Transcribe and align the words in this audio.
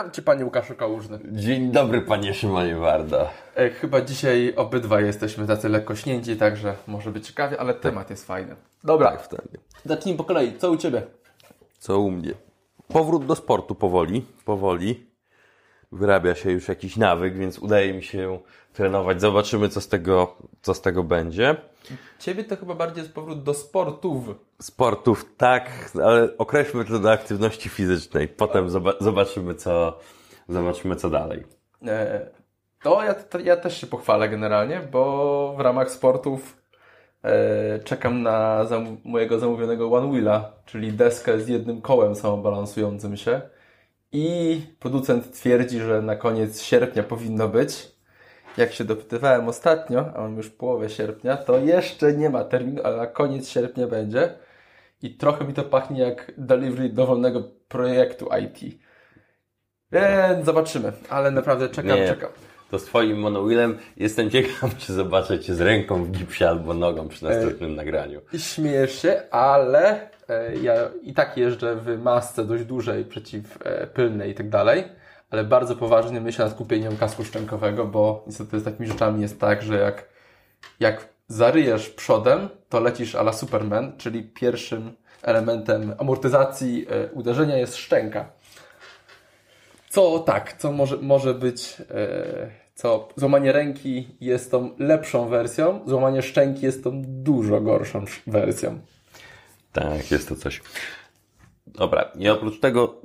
Witam 0.00 0.12
Cię, 0.12 0.22
Panie 0.22 0.44
Łukaszu 0.44 0.74
Kałużny. 0.74 1.18
Dzień 1.32 1.72
dobry, 1.72 2.02
Panie 2.02 2.34
Szymonie 2.34 2.76
Wardo. 2.76 3.28
E, 3.56 3.70
chyba 3.70 4.00
dzisiaj 4.00 4.54
obydwa 4.56 5.00
jesteśmy 5.00 5.46
tacy 5.46 5.68
lekko 5.68 5.96
śnięci, 5.96 6.36
także 6.36 6.74
może 6.86 7.10
być 7.10 7.26
ciekawie, 7.26 7.60
ale 7.60 7.74
temat 7.74 8.10
jest 8.10 8.26
fajny. 8.26 8.56
Dobra, 8.84 9.10
Tak, 9.10 9.22
wtedy. 9.22 9.58
zacznijmy 9.84 10.18
po 10.18 10.24
kolei. 10.24 10.58
Co 10.58 10.70
u 10.70 10.76
Ciebie? 10.76 11.02
Co 11.78 12.00
u 12.00 12.10
mnie? 12.10 12.32
Powrót 12.88 13.26
do 13.26 13.34
sportu 13.36 13.74
powoli, 13.74 14.26
powoli. 14.44 15.06
Wyrabia 15.92 16.34
się 16.34 16.50
już 16.52 16.68
jakiś 16.68 16.96
nawyk, 16.96 17.38
więc 17.38 17.58
udaje 17.58 17.92
mi 17.94 18.02
się 18.02 18.38
trenować. 18.72 19.20
Zobaczymy, 19.20 19.68
co 19.68 19.80
z 19.80 19.88
tego, 19.88 20.36
co 20.62 20.74
z 20.74 20.80
tego 20.80 21.02
będzie. 21.04 21.56
Ciebie 22.18 22.44
to 22.44 22.56
chyba 22.56 22.74
bardziej 22.74 23.02
jest 23.02 23.14
powrót 23.14 23.42
do 23.42 23.54
sportów. 23.54 24.24
Sportów 24.60 25.34
tak, 25.36 25.90
ale 26.04 26.28
określmy 26.38 26.84
to 26.84 26.98
do 26.98 27.12
aktywności 27.12 27.68
fizycznej. 27.68 28.28
Potem 28.28 28.68
zoba- 28.68 28.94
zobaczymy, 29.00 29.54
co, 29.54 29.98
zobaczymy, 30.48 30.96
co 30.96 31.10
dalej. 31.10 31.44
E, 31.86 32.26
to 32.82 33.04
ja, 33.04 33.14
to 33.14 33.38
ja 33.38 33.56
też 33.56 33.80
się 33.80 33.86
pochwalę 33.86 34.28
generalnie, 34.28 34.80
bo 34.92 35.54
w 35.58 35.60
ramach 35.60 35.90
sportów 35.90 36.56
e, 37.22 37.78
czekam 37.78 38.22
na 38.22 38.64
zam 38.64 38.96
mojego 39.04 39.38
zamówionego 39.38 39.92
One 39.92 40.10
Wheela, 40.12 40.52
czyli 40.66 40.92
deskę 40.92 41.40
z 41.40 41.48
jednym 41.48 41.80
kołem 41.82 42.14
samobalansującym 42.14 43.16
się. 43.16 43.40
I 44.12 44.60
producent 44.78 45.32
twierdzi, 45.32 45.80
że 45.80 46.02
na 46.02 46.16
koniec 46.16 46.62
sierpnia 46.62 47.02
powinno 47.02 47.48
być. 47.48 47.88
Jak 48.56 48.72
się 48.72 48.84
dopytywałem 48.84 49.48
ostatnio, 49.48 50.04
a 50.16 50.20
mam 50.20 50.36
już 50.36 50.50
połowę 50.50 50.90
sierpnia, 50.90 51.36
to 51.36 51.58
jeszcze 51.58 52.12
nie 52.12 52.30
ma 52.30 52.44
terminu, 52.44 52.82
ale 52.84 52.96
na 52.96 53.06
koniec 53.06 53.48
sierpnia 53.48 53.86
będzie. 53.86 54.34
I 55.02 55.14
trochę 55.14 55.44
mi 55.44 55.54
to 55.54 55.62
pachnie 55.62 56.00
jak 56.00 56.32
delivery 56.38 56.88
dowolnego 56.88 57.42
projektu 57.68 58.28
IT. 58.42 58.78
Więc 59.92 60.46
zobaczymy, 60.46 60.92
ale 61.08 61.30
naprawdę 61.30 61.68
czekam, 61.68 61.98
Nie. 61.98 62.08
czekam. 62.08 62.30
To 62.70 62.78
z 62.78 62.84
Twoim 62.84 63.18
monowheelem 63.18 63.78
jestem 63.96 64.30
ciekaw, 64.30 64.76
czy 64.78 64.92
zobaczę 64.92 65.40
Cię 65.40 65.54
z 65.54 65.60
ręką 65.60 66.04
w 66.04 66.10
gipsie 66.10 66.44
albo 66.44 66.74
nogą 66.74 67.08
przy 67.08 67.24
następnym 67.24 67.74
nagraniu. 67.74 68.20
I 68.32 68.38
śmiejesz 68.38 69.02
się, 69.02 69.22
ale 69.30 70.10
e, 70.28 70.56
ja 70.56 70.74
i 71.02 71.14
tak 71.14 71.36
jeżdżę 71.36 71.76
w 71.76 71.98
masce 72.02 72.44
dość 72.44 72.64
dużej, 72.64 73.04
przeciwpylnej 73.04 74.30
i 74.30 74.34
tak 74.34 74.48
dalej, 74.48 74.84
ale 75.30 75.44
bardzo 75.44 75.76
poważnie 75.76 76.20
myślę 76.20 76.44
nad 76.44 76.54
kupieniem 76.54 76.96
kasku 76.96 77.24
szczękowego, 77.24 77.86
bo 77.86 78.24
niestety 78.26 78.60
z 78.60 78.64
takimi 78.64 78.88
rzeczami 78.88 79.22
jest 79.22 79.40
tak, 79.40 79.62
że 79.62 79.78
jak, 79.78 80.08
jak 80.80 81.08
zaryjesz 81.30 81.88
przodem, 81.90 82.48
to 82.68 82.80
lecisz 82.80 83.14
ala 83.14 83.32
Superman, 83.32 83.92
czyli 83.98 84.22
pierwszym 84.22 84.92
elementem 85.22 85.94
amortyzacji 85.98 86.86
e, 86.90 87.12
uderzenia 87.12 87.56
jest 87.56 87.76
szczęka. 87.76 88.30
Co 89.88 90.18
tak, 90.18 90.52
co 90.52 90.72
może, 90.72 90.96
może 90.96 91.34
być, 91.34 91.76
e, 91.90 92.50
co 92.74 93.08
złamanie 93.16 93.52
ręki 93.52 94.08
jest 94.20 94.50
tą 94.50 94.70
lepszą 94.78 95.28
wersją, 95.28 95.80
złamanie 95.86 96.22
szczęki 96.22 96.66
jest 96.66 96.84
tą 96.84 97.02
dużo 97.06 97.60
gorszą 97.60 98.02
sz- 98.02 98.22
wersją. 98.26 98.78
Tak, 99.72 100.10
jest 100.10 100.28
to 100.28 100.36
coś. 100.36 100.62
Dobra, 101.66 102.10
i 102.18 102.28
oprócz 102.28 102.60
tego 102.60 103.00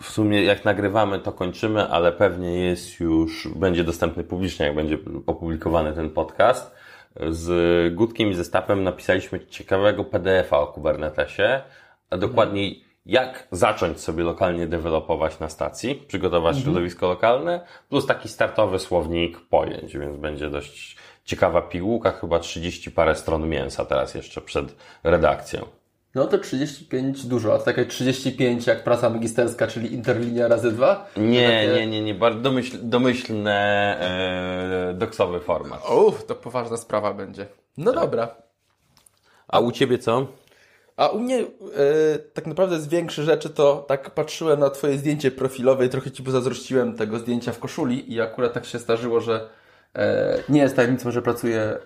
w 0.00 0.10
sumie 0.10 0.42
jak 0.42 0.64
nagrywamy, 0.64 1.18
to 1.18 1.32
kończymy, 1.32 1.88
ale 1.88 2.12
pewnie 2.12 2.64
jest 2.64 3.00
już, 3.00 3.48
będzie 3.56 3.84
dostępny 3.84 4.24
publicznie, 4.24 4.66
jak 4.66 4.74
będzie 4.74 4.98
opublikowany 5.26 5.92
ten 5.92 6.10
podcast. 6.10 6.79
Z 7.30 7.94
Gutkiem 7.94 8.30
i 8.30 8.34
ze 8.34 8.44
Stapem 8.44 8.82
napisaliśmy 8.82 9.46
ciekawego 9.46 10.04
PDF-a 10.04 10.58
o 10.58 10.66
Kubernetesie, 10.66 11.60
a 12.10 12.16
dokładniej 12.16 12.84
jak 13.06 13.48
zacząć 13.52 14.00
sobie 14.00 14.24
lokalnie 14.24 14.66
dewelopować 14.66 15.38
na 15.38 15.48
stacji, 15.48 15.94
przygotować 15.94 16.58
środowisko 16.58 17.08
lokalne, 17.08 17.66
plus 17.88 18.06
taki 18.06 18.28
startowy 18.28 18.78
słownik 18.78 19.40
pojęć, 19.40 19.98
więc 19.98 20.16
będzie 20.16 20.50
dość 20.50 20.96
ciekawa 21.24 21.62
pigułka, 21.62 22.12
chyba 22.12 22.38
30 22.38 22.90
parę 22.90 23.14
stron 23.14 23.48
mięsa 23.48 23.84
teraz 23.84 24.14
jeszcze 24.14 24.40
przed 24.40 24.76
redakcją. 25.04 25.79
No 26.14 26.26
to 26.26 26.38
35 26.38 27.26
dużo, 27.26 27.54
a 27.54 27.58
to 27.58 27.64
takie 27.64 27.86
35 27.86 28.66
jak 28.66 28.84
praca 28.84 29.10
magisterska, 29.10 29.66
czyli 29.66 29.94
interlinia 29.94 30.48
razy 30.48 30.72
dwa? 30.72 31.06
Nie, 31.16 31.46
takie... 31.46 31.80
nie, 31.80 31.86
nie, 31.86 32.02
nie, 32.02 32.14
bardzo 32.14 32.40
domyśl, 32.40 32.78
domyślny 32.82 33.50
e, 33.50 34.94
doksowy 34.98 35.40
format. 35.40 35.90
Uff, 35.90 36.26
to 36.26 36.34
poważna 36.34 36.76
sprawa 36.76 37.14
będzie. 37.14 37.46
No 37.78 37.92
dobra. 37.92 38.34
A 39.48 39.60
u 39.60 39.72
Ciebie 39.72 39.98
co? 39.98 40.26
A 40.96 41.08
u 41.08 41.18
mnie 41.18 41.38
e, 41.38 41.44
tak 42.18 42.46
naprawdę 42.46 42.80
z 42.80 42.88
większych 42.88 43.24
rzeczy 43.24 43.50
to 43.50 43.84
tak 43.88 44.10
patrzyłem 44.10 44.60
na 44.60 44.70
Twoje 44.70 44.98
zdjęcie 44.98 45.30
profilowe 45.30 45.86
i 45.86 45.88
trochę 45.88 46.10
Ci 46.10 46.22
pozazdrościłem 46.22 46.96
tego 46.96 47.18
zdjęcia 47.18 47.52
w 47.52 47.58
koszuli 47.58 48.12
i 48.12 48.20
akurat 48.20 48.52
tak 48.52 48.64
się 48.64 48.78
zdarzyło, 48.78 49.20
że 49.20 49.48
e, 49.94 50.42
nie 50.48 50.60
jest 50.60 50.76
tajemnicą, 50.76 51.10
że 51.10 51.22
pracuję 51.22 51.60
e, 51.60 51.78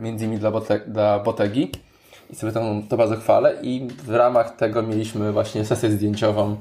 między 0.00 0.24
innymi 0.24 0.40
dla, 0.40 0.50
bote, 0.50 0.80
dla 0.86 1.18
Botegi 1.18 1.70
i 2.30 2.36
sobie 2.36 2.52
to 2.88 2.96
bardzo 2.96 3.16
chwalę 3.16 3.56
i 3.62 3.88
w 4.04 4.10
ramach 4.10 4.56
tego 4.56 4.82
mieliśmy 4.82 5.32
właśnie 5.32 5.64
sesję 5.64 5.90
zdjęciową, 5.90 6.56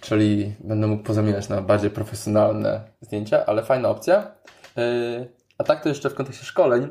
czyli 0.00 0.54
będę 0.60 0.86
mógł 0.86 1.02
pozamieniać 1.02 1.48
na 1.48 1.62
bardziej 1.62 1.90
profesjonalne 1.90 2.80
zdjęcia, 3.00 3.46
ale 3.46 3.62
fajna 3.62 3.88
opcja. 3.88 4.26
E, 4.76 5.26
a 5.58 5.64
tak 5.64 5.82
to 5.82 5.88
jeszcze 5.88 6.10
w 6.10 6.14
kontekście 6.14 6.44
szkoleń 6.44 6.82
e, 6.82 6.88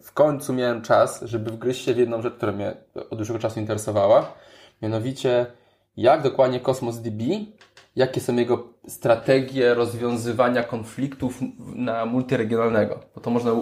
w 0.00 0.12
końcu 0.14 0.52
miałem 0.52 0.82
czas, 0.82 1.22
żeby 1.22 1.50
wgryźć 1.50 1.84
się 1.84 1.94
w 1.94 1.98
jedną 1.98 2.22
rzecz, 2.22 2.34
która 2.34 2.52
mnie 2.52 2.74
od 3.10 3.18
dłuższego 3.18 3.38
czasu 3.38 3.60
interesowała. 3.60 4.34
Mianowicie, 4.82 5.46
jak 5.96 6.22
dokładnie 6.22 6.60
Cosmos 6.60 6.96
DB, 6.96 7.22
jakie 7.96 8.20
są 8.20 8.36
jego 8.36 8.68
strategie 8.88 9.74
rozwiązywania 9.74 10.62
konfliktów 10.62 11.38
na 11.74 12.06
multiregionalnego. 12.06 13.00
Bo 13.14 13.20
to 13.20 13.30
można 13.30 13.52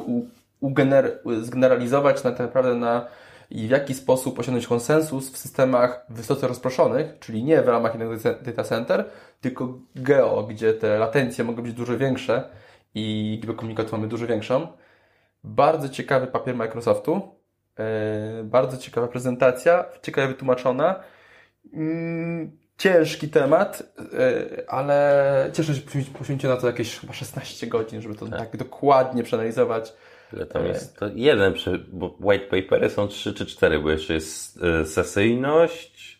zgeneralizować 1.43 2.25
na 2.25 2.31
tak 2.31 2.41
naprawdę 2.41 2.75
na 2.75 3.07
i 3.55 3.67
w 3.67 3.71
jaki 3.71 3.95
sposób 3.95 4.39
osiągnąć 4.39 4.67
konsensus 4.67 5.31
w 5.31 5.39
systemach 5.39 6.07
wysoce 6.09 6.49
rozproszonych, 6.49 7.19
czyli 7.19 7.45
nie 7.45 7.63
w 7.63 7.69
ramach 7.69 7.93
jednego 7.95 8.17
data 8.43 8.65
center, 8.65 9.05
tylko 9.41 9.79
geo, 9.97 10.43
gdzie 10.43 10.75
te 10.75 10.99
latencje 10.99 11.45
mogą 11.45 11.63
być 11.63 11.73
dużo 11.73 11.99
większe 11.99 12.51
i 12.95 13.37
liczbę 13.37 13.55
komunikatów 13.55 13.93
mamy 13.93 14.09
dużo 14.09 14.27
większą. 14.27 14.67
Bardzo 15.45 15.89
ciekawy 15.89 16.27
papier 16.27 16.55
Microsoftu, 16.57 17.23
yy, 17.79 18.45
bardzo 18.45 18.77
ciekawa 18.77 19.09
prezentacja, 19.09 19.85
ciekawie 20.03 20.29
wytłumaczona. 20.29 21.01
Mm, 21.73 22.59
ciężki 22.79 23.29
temat, 23.29 23.83
yy, 23.99 24.69
ale 24.69 25.51
cieszę 25.53 25.75
się, 25.75 25.81
że 25.81 25.87
poświęci- 25.87 26.13
poświęciłem 26.13 26.57
na 26.57 26.61
to 26.61 26.67
jakieś 26.67 27.01
chyba 27.01 27.13
16 27.13 27.67
godzin, 27.67 28.03
żeby 28.03 28.15
to 28.15 28.27
tak, 28.27 28.57
dokładnie 28.57 29.23
przeanalizować. 29.23 29.93
Ile 30.33 30.47
tam 30.47 30.67
jest? 30.67 30.97
To 30.97 31.07
jeden, 31.15 31.55
bo 31.93 32.17
white 32.21 32.45
papery 32.45 32.91
są 32.91 33.09
trzy 33.09 33.35
czy 33.35 33.47
cztery, 33.47 33.79
bo 33.81 33.91
jeszcze 33.91 34.15
jest 34.15 34.63
e, 34.63 34.87
sesyjność, 34.87 36.19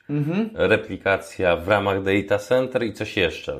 replikacja 0.55 1.57
w 1.57 1.69
ramach 1.69 2.03
data 2.03 2.39
center 2.39 2.83
i 2.83 2.93
coś 2.93 3.17
jeszcze. 3.17 3.57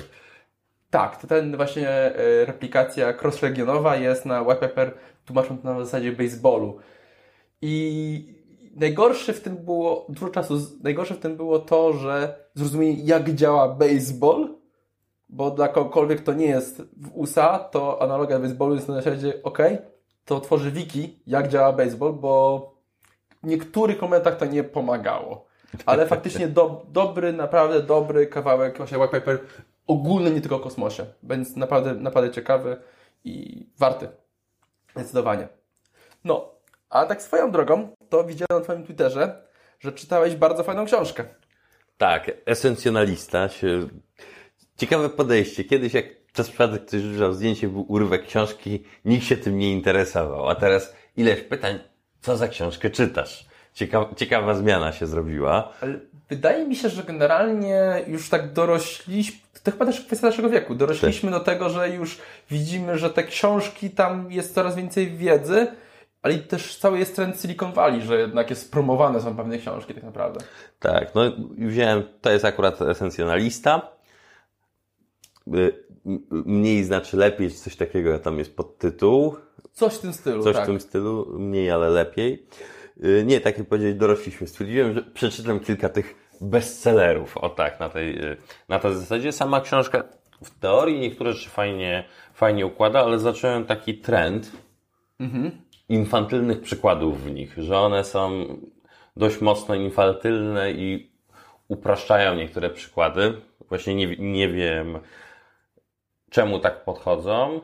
Tak, 0.89 1.21
to 1.21 1.27
ten 1.27 1.55
właśnie 1.57 1.89
e, 1.89 2.45
replikacja 2.45 3.13
cross-regionowa 3.13 3.95
jest 3.95 4.25
na 4.25 4.41
Whitepaper 4.41 4.93
tłumaczą 5.25 5.57
to 5.57 5.73
na 5.73 5.85
zasadzie 5.85 6.11
baseballu. 6.11 6.79
I 7.61 8.35
najgorsze 8.75 9.33
w 9.33 9.41
tym 9.41 9.55
było, 9.55 10.05
dużo 10.09 10.29
czasu, 10.29 10.57
najgorsze 10.83 11.13
w 11.13 11.19
tym 11.19 11.37
było 11.37 11.59
to, 11.59 11.93
że 11.93 12.35
zrozumienie 12.53 13.03
jak 13.03 13.29
działa 13.29 13.69
baseball, 13.69 14.49
bo 15.29 15.51
dla 15.51 15.67
kogokolwiek 15.67 16.21
to 16.21 16.33
nie 16.33 16.45
jest 16.45 16.81
w 16.81 17.17
USA, 17.17 17.59
to 17.59 18.01
analogia 18.01 18.39
baseballu 18.39 18.75
jest 18.75 18.87
na 18.87 18.95
zasadzie 18.95 19.33
ok, 19.43 19.59
to 20.25 20.39
tworzy 20.39 20.71
wiki 20.71 21.19
jak 21.27 21.47
działa 21.47 21.73
baseball, 21.73 22.13
bo 22.13 22.73
w 23.43 23.47
niektórych 23.47 24.01
momentach 24.01 24.37
to 24.37 24.45
nie 24.45 24.63
pomagało. 24.63 25.45
Ale 25.85 26.07
faktycznie 26.07 26.47
do, 26.47 26.85
dobry, 26.89 27.33
naprawdę 27.33 27.81
dobry 27.81 28.27
kawałek 28.27 28.77
właśnie 28.77 28.97
white 28.97 29.19
paper 29.19 29.39
ogólny, 29.87 30.31
nie 30.31 30.41
tylko 30.41 30.55
o 30.55 30.59
kosmosie. 30.59 31.05
Więc 31.23 31.55
naprawdę, 31.55 31.93
naprawdę 31.93 32.31
ciekawy 32.31 32.77
i 33.23 33.65
warty. 33.77 34.07
Zdecydowanie. 34.95 35.47
No, 36.23 36.51
a 36.89 37.05
tak 37.05 37.21
swoją 37.21 37.51
drogą, 37.51 37.89
to 38.09 38.23
widziałem 38.23 38.59
na 38.59 38.61
Twoim 38.61 38.85
Twitterze, 38.85 39.43
że 39.79 39.91
czytałeś 39.91 40.35
bardzo 40.35 40.63
fajną 40.63 40.85
książkę. 40.85 41.25
Tak, 41.97 42.31
esencjonalista. 42.45 43.49
Ciekawe 44.77 45.09
podejście. 45.09 45.63
Kiedyś 45.63 45.93
jak 45.93 46.05
czas 46.33 46.49
przypadek 46.49 46.85
ktoś 46.85 47.01
rzucał 47.01 47.33
zdjęcie, 47.33 47.67
był 47.67 47.85
urywek 47.87 48.25
książki, 48.25 48.83
nikt 49.05 49.25
się 49.25 49.37
tym 49.37 49.57
nie 49.57 49.71
interesował. 49.71 50.49
A 50.49 50.55
teraz 50.55 50.95
ileś 51.17 51.41
pytań, 51.41 51.79
co 52.21 52.37
za 52.37 52.47
książkę 52.47 52.89
czytasz? 52.89 53.45
Ciekawa, 53.73 54.15
ciekawa 54.15 54.55
zmiana 54.55 54.91
się 54.91 55.07
zrobiła. 55.07 55.73
Ale 55.81 55.99
wydaje 56.29 56.67
mi 56.67 56.75
się, 56.75 56.89
że 56.89 57.03
generalnie 57.03 58.03
już 58.07 58.29
tak 58.29 58.53
dorośliśmy, 58.53 59.37
to 59.63 59.71
chyba 59.71 59.85
też 59.85 60.01
kwestia 60.01 60.27
naszego 60.27 60.49
wieku, 60.49 60.75
dorośliśmy 60.75 61.31
do 61.31 61.39
tego, 61.39 61.69
że 61.69 61.89
już 61.89 62.17
widzimy, 62.51 62.97
że 62.97 63.09
te 63.09 63.23
książki, 63.23 63.89
tam 63.89 64.31
jest 64.31 64.53
coraz 64.53 64.75
więcej 64.75 65.11
wiedzy, 65.11 65.67
ale 66.21 66.37
też 66.37 66.77
cały 66.77 66.99
jest 66.99 67.15
trend 67.15 67.41
Silicon 67.41 67.73
Valley, 67.73 68.01
że 68.01 68.19
jednak 68.19 68.49
jest 68.49 68.71
promowane 68.71 69.21
są 69.21 69.35
pewne 69.35 69.57
książki 69.57 69.93
tak 69.93 70.03
naprawdę. 70.03 70.39
Tak, 70.79 71.15
no 71.15 71.21
wziąłem, 71.57 72.03
to 72.21 72.31
jest 72.31 72.45
akurat 72.45 72.81
esencjonalista. 72.81 73.93
Y, 75.47 75.73
mniej 76.31 76.83
znaczy 76.83 77.17
lepiej, 77.17 77.49
czy 77.49 77.55
coś 77.55 77.75
takiego, 77.75 78.19
tam 78.19 78.39
jest 78.39 78.55
podtytuł. 78.55 79.35
Coś 79.71 79.93
w 79.93 79.99
tym 79.99 80.13
stylu, 80.13 80.43
Coś 80.43 80.55
tak. 80.55 80.63
w 80.63 80.67
tym 80.67 80.79
stylu, 80.79 81.39
mniej, 81.39 81.71
ale 81.71 81.89
lepiej. 81.89 82.45
Y, 83.05 83.23
Nie, 83.25 83.41
tak 83.41 83.57
jak 83.57 83.67
powiedzieć, 83.67 83.95
dorośliśmy. 83.95 84.47
Stwierdziłem, 84.47 84.93
że 84.93 85.01
przeczytam 85.03 85.59
kilka 85.59 85.89
tych 85.89 86.15
bestsellerów, 86.41 87.37
o 87.37 87.49
tak, 87.49 87.79
na 87.79 87.89
tej, 87.89 88.25
y, 88.31 88.37
na 88.69 88.79
tej 88.79 88.95
zasadzie. 88.95 89.31
Sama 89.31 89.61
książka 89.61 90.03
w 90.43 90.59
teorii 90.59 90.99
niektóre 90.99 91.33
rzeczy 91.33 91.49
fajnie, 91.49 92.03
fajnie 92.33 92.65
układa, 92.65 92.99
ale 93.03 93.19
zacząłem 93.19 93.65
taki 93.65 93.97
trend 93.97 94.51
infantylnych 95.89 96.61
przykładów 96.61 97.23
w 97.23 97.31
nich, 97.31 97.53
że 97.57 97.77
one 97.79 98.03
są 98.03 98.45
dość 99.17 99.41
mocno 99.41 99.75
infantylne 99.75 100.71
i 100.71 101.11
upraszczają 101.67 102.35
niektóre 102.35 102.69
przykłady. 102.69 103.33
Właśnie 103.69 103.95
nie, 103.95 104.15
nie 104.17 104.49
wiem, 104.49 104.99
czemu 106.33 106.59
tak 106.59 106.83
podchodzą, 106.85 107.61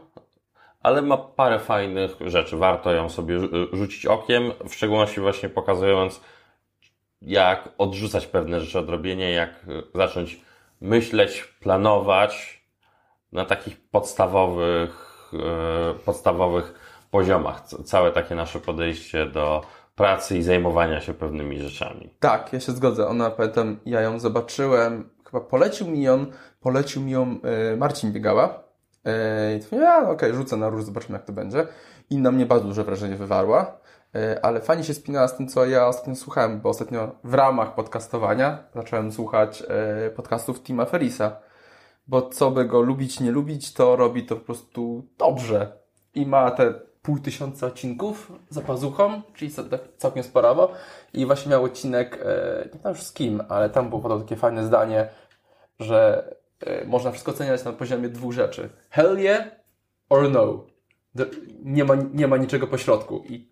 ale 0.84 1.02
ma 1.02 1.18
parę 1.18 1.60
fajnych 1.60 2.12
rzeczy. 2.26 2.58
Warto 2.58 2.92
ją 2.92 3.10
sobie 3.10 3.40
rzu- 3.40 3.68
rzucić 3.74 4.06
okiem, 4.06 4.52
w 4.68 4.74
szczególności 4.74 5.22
właśnie 5.22 5.50
pokazując, 5.50 6.22
jak 7.22 7.70
odrzucać 7.78 8.28
pewne 8.28 8.60
rzeczy 8.60 8.80
od 8.80 8.90
robienia, 8.90 9.30
jak 9.30 9.50
y, 9.50 9.84
zacząć 9.96 10.42
myśleć, 10.82 11.44
planować 11.60 12.64
na 13.32 13.46
takich 13.46 13.90
podstawowych, 13.90 15.32
y, 15.96 16.00
podstawowych 16.00 16.74
poziomach. 17.12 17.64
Całe 17.64 18.12
takie 18.12 18.36
nasze 18.36 18.60
podejście 18.60 19.26
do 19.26 19.62
pracy 19.96 20.38
i 20.38 20.44
zajmowania 20.44 21.02
się 21.02 21.14
pewnymi 21.14 21.60
rzeczami. 21.60 22.10
Tak, 22.20 22.54
ja 22.54 22.60
się 22.60 22.72
zgodzę. 22.72 23.08
Ona, 23.08 23.30
pamiętam, 23.32 23.80
ja 23.86 24.02
ją 24.02 24.20
zobaczyłem, 24.20 25.10
chyba 25.26 25.42
polecił 25.42 25.88
mi 25.88 26.04
ją, 26.04 26.26
polecił 26.60 27.02
mi 27.02 27.12
ją 27.12 27.40
e, 27.72 27.76
Marcin 27.78 28.12
Biegała. 28.12 28.64
E, 29.06 29.56
I 29.56 29.60
to 29.60 29.68
mówię, 29.72 29.90
a 29.90 30.10
okej, 30.10 30.34
rzucę 30.34 30.58
na 30.58 30.70
róż, 30.70 30.84
zobaczymy 30.84 31.18
jak 31.18 31.26
to 31.26 31.34
będzie. 31.34 31.68
I 32.10 32.18
na 32.18 32.32
mnie 32.32 32.46
bardzo 32.46 32.68
duże 32.68 32.84
wrażenie 32.84 33.16
wywarła. 33.16 33.80
E, 34.16 34.46
ale 34.46 34.62
fajnie 34.62 34.84
się 34.84 34.94
spinała 34.94 35.28
z 35.28 35.38
tym, 35.38 35.48
co 35.48 35.66
ja 35.66 35.88
ostatnio 35.88 36.16
słuchałem, 36.16 36.62
bo 36.62 36.70
ostatnio 36.70 37.16
w 37.24 37.34
ramach 37.34 37.76
podcastowania 37.76 38.64
zacząłem 38.76 39.12
słuchać 39.12 39.64
podcastów 40.16 40.64
Tima 40.64 40.86
Ferisa. 40.86 41.38
Bo 42.08 42.22
co 42.22 42.52
by 42.52 42.66
go 42.66 42.82
lubić, 42.82 43.20
nie 43.20 43.32
lubić, 43.32 43.74
to 43.74 43.96
robi 43.96 44.26
to 44.26 44.36
po 44.36 44.46
prostu 44.46 45.08
dobrze. 45.18 45.72
I 46.16 46.26
ma 46.26 46.52
te 46.52 46.74
pół 47.02 47.20
tysiąca 47.20 47.68
odcinków 47.68 48.32
za 48.50 48.62
pazuchą, 48.62 49.22
czyli 49.34 49.52
tak 49.52 49.82
całkiem 49.98 50.24
sporowo. 50.24 50.72
I 51.14 51.26
właśnie 51.26 51.52
miał 51.52 51.64
odcinek, 51.64 52.26
nie 52.58 52.70
pamiętam 52.70 52.94
już 52.94 53.04
z 53.04 53.14
kim, 53.14 53.44
ale 53.50 53.70
tam 53.70 53.90
było 53.90 54.02
podał 54.02 54.20
takie 54.20 54.36
fajne 54.36 54.66
zdanie, 54.66 55.10
że 55.80 56.30
można 56.86 57.12
wszystko 57.12 57.32
oceniać 57.32 57.64
na 57.64 57.74
poziomie 57.74 58.10
dwóch 58.10 58.34
rzeczy. 58.34 58.70
Hell 58.90 59.20
yeah 59.20 59.44
or 60.10 60.32
no. 60.32 60.66
Nie 61.64 61.86
ma, 61.86 61.96
nie 62.14 62.28
ma 62.28 62.38
niczego 62.38 62.68
pośrodku. 62.68 63.24
I 63.30 63.48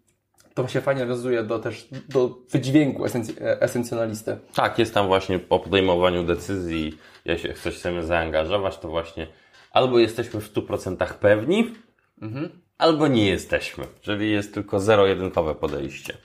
to 0.54 0.64
właśnie 0.64 0.82
fajnie 0.82 1.02
nawiązuje 1.02 1.44
do 1.44 1.60
też 1.60 1.88
do 2.10 2.38
wydźwięku 2.52 3.04
esenc- 3.06 3.42
e, 3.42 3.62
esencjonalisty. 3.62 4.38
Tak, 4.56 4.80
jest 4.80 4.94
tam 4.94 5.08
właśnie 5.08 5.40
po 5.40 5.60
podejmowaniu 5.60 6.24
decyzji, 6.24 6.98
jeśli 7.26 7.54
coś 7.54 7.76
chcemy 7.76 8.04
zaangażować, 8.04 8.78
to 8.78 8.88
właśnie 8.88 9.28
albo 9.72 10.00
jesteśmy 10.00 10.42
w 10.42 10.54
100% 10.54 11.14
pewni, 11.14 11.74
albo 12.78 13.08
nie 13.08 13.28
jesteśmy. 13.28 13.86
Czyli 14.02 14.32
jest 14.32 14.54
tylko 14.54 14.80
zero-jedynkowe 14.80 15.56
podejście. 15.56 16.18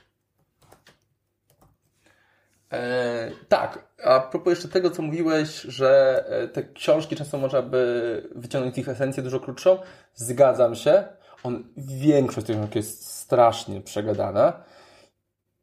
E, 2.73 3.31
tak, 3.47 3.87
a 4.03 4.19
propos 4.19 4.51
jeszcze 4.51 4.67
tego, 4.67 4.91
co 4.91 5.01
mówiłeś, 5.01 5.61
że 5.61 6.23
e, 6.29 6.47
te 6.47 6.63
książki 6.63 7.15
często 7.15 7.37
można 7.37 7.61
by 7.61 8.29
wyciągnąć 8.35 8.77
ich 8.77 8.89
esencję 8.89 9.23
dużo 9.23 9.39
krótszą, 9.39 9.77
zgadzam 10.13 10.75
się. 10.75 11.03
On, 11.43 11.63
większość 11.77 12.47
tych 12.47 12.55
książek 12.55 12.75
jest 12.75 13.07
strasznie 13.07 13.81
przegadana. 13.81 14.63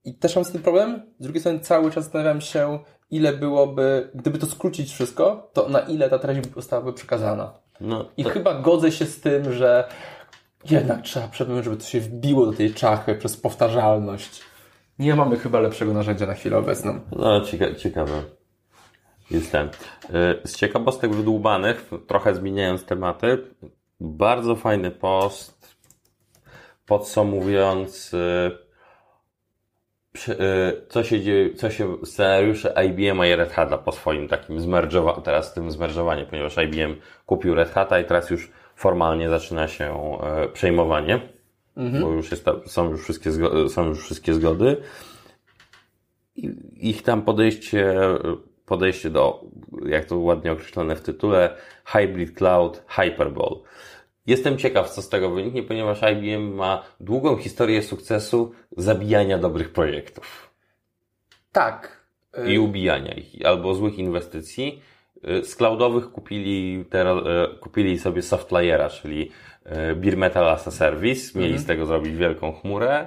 I 0.05 0.15
też 0.15 0.37
mam 0.37 0.45
z 0.45 0.53
tym 0.53 0.63
problem. 0.63 1.03
Z 1.19 1.23
drugiej 1.23 1.41
strony 1.41 1.61
cały 1.61 1.91
czas 1.91 2.05
zastanawiam 2.05 2.41
się, 2.41 2.79
ile 3.11 3.33
byłoby, 3.33 4.11
gdyby 4.15 4.39
to 4.39 4.47
skrócić 4.47 4.93
wszystko, 4.93 5.51
to 5.53 5.69
na 5.69 5.81
ile 5.81 6.11
ta 6.11 6.19
treść 6.19 6.55
zostałaby 6.55 6.93
przekazana. 6.93 7.53
No, 7.81 8.11
I 8.17 8.25
to, 8.25 8.31
chyba 8.31 8.55
godzę 8.55 8.93
się 8.93 9.07
z 9.07 9.21
tym, 9.21 9.53
że 9.53 9.89
jednak 10.71 11.03
trzeba 11.03 11.29
przepłynąć, 11.29 11.65
żeby 11.65 11.77
to 11.77 11.85
się 11.85 12.01
wbiło 12.01 12.47
do 12.47 12.53
tej 12.53 12.75
czachy 12.75 13.15
przez 13.15 13.37
powtarzalność. 13.37 14.50
Nie 15.01 15.15
mamy 15.15 15.37
chyba 15.37 15.61
lepszego 15.61 15.93
narzędzia 15.93 16.27
na 16.27 16.35
chwilę 16.35 16.59
obecną. 16.59 17.01
no 17.17 17.41
cieka 17.41 17.75
ciekawe. 17.75 18.23
Jest 19.31 19.53
ten. 19.53 19.67
Y, 19.67 19.71
Z 20.45 20.57
ciekawostek 20.57 21.15
wydłubanych, 21.15 21.91
trochę 22.07 22.35
zmieniając 22.35 22.85
tematy, 22.85 23.39
bardzo 24.01 24.57
fajny 24.57 24.91
post 24.91 25.77
podsumowując 26.87 28.15
y, 28.15 28.51
y, 30.29 30.87
co 30.89 31.05
się 31.05 31.21
dzieje, 31.21 31.55
co 31.55 31.71
się 31.71 31.97
scenariusze 32.05 32.75
IBM 32.87 33.25
i 33.25 33.37
Red 33.37 33.53
Hata 33.53 33.79
po 33.79 33.93
swoim 33.93 34.29
takim 34.29 34.61
zmerdżowaniu, 34.61 35.21
teraz 35.21 35.55
tym 35.55 35.71
zmerdżowanie, 35.71 36.27
ponieważ 36.27 36.57
IBM 36.57 36.97
kupił 37.27 37.55
Red 37.55 37.71
Hata 37.71 38.01
i 38.01 38.05
teraz 38.05 38.31
już 38.31 38.51
formalnie 38.77 39.29
zaczyna 39.29 39.69
się 39.69 40.19
e, 40.23 40.49
przejmowanie, 41.81 42.05
bo 42.05 42.13
już 42.17 42.31
jest, 42.31 42.45
ta- 42.45 42.61
są, 42.67 42.91
już 42.91 43.03
wszystkie 43.03 43.31
zgo- 43.31 43.69
są 43.69 43.87
już 43.89 44.05
wszystkie 44.05 44.35
zgody. 44.35 44.77
I- 46.37 46.51
Ich 46.77 47.03
tam 47.03 47.23
podejście, 47.23 47.95
podejście 48.67 49.11
do, 49.11 49.45
jak 49.87 50.05
to 50.05 50.19
ładnie 50.19 50.53
określone 50.53 50.97
w 50.97 51.01
tytule, 51.03 51.57
Hybrid 51.85 52.35
Cloud 52.39 52.83
Hyperball. 52.89 53.57
Jestem 54.27 54.59
ciekaw, 54.59 54.91
co 54.91 55.03
z 55.03 55.09
tego 55.09 55.31
wyniknie, 55.31 55.63
ponieważ 55.63 56.01
IBM 56.13 56.55
ma 56.55 56.83
długą 57.01 57.37
historię 57.37 57.83
sukcesu 57.83 58.53
zabijania 58.77 59.39
dobrych 59.39 59.73
projektów 59.73 60.51
Tak. 61.53 62.01
i 62.47 62.59
ubijania 62.59 63.15
ich, 63.15 63.47
albo 63.47 63.75
złych 63.75 63.99
inwestycji. 63.99 64.83
Y, 65.29 65.45
Z 65.45 65.57
cloudowych 65.57 66.11
kupili, 66.13 66.85
teraz, 66.91 67.19
kupili 67.61 67.99
sobie 67.99 68.23
Softlayera, 68.23 68.91
czyli 68.91 69.23
y, 69.23 69.31
Beer 69.97 70.17
Metal 70.17 70.49
as 70.49 70.69
a 70.69 70.71
Service. 70.71 71.39
Mieli 71.39 71.59
z 71.59 71.67
tego 71.67 71.87
zrobić 71.87 72.17
wielką 72.17 72.53
chmurę. 72.53 73.07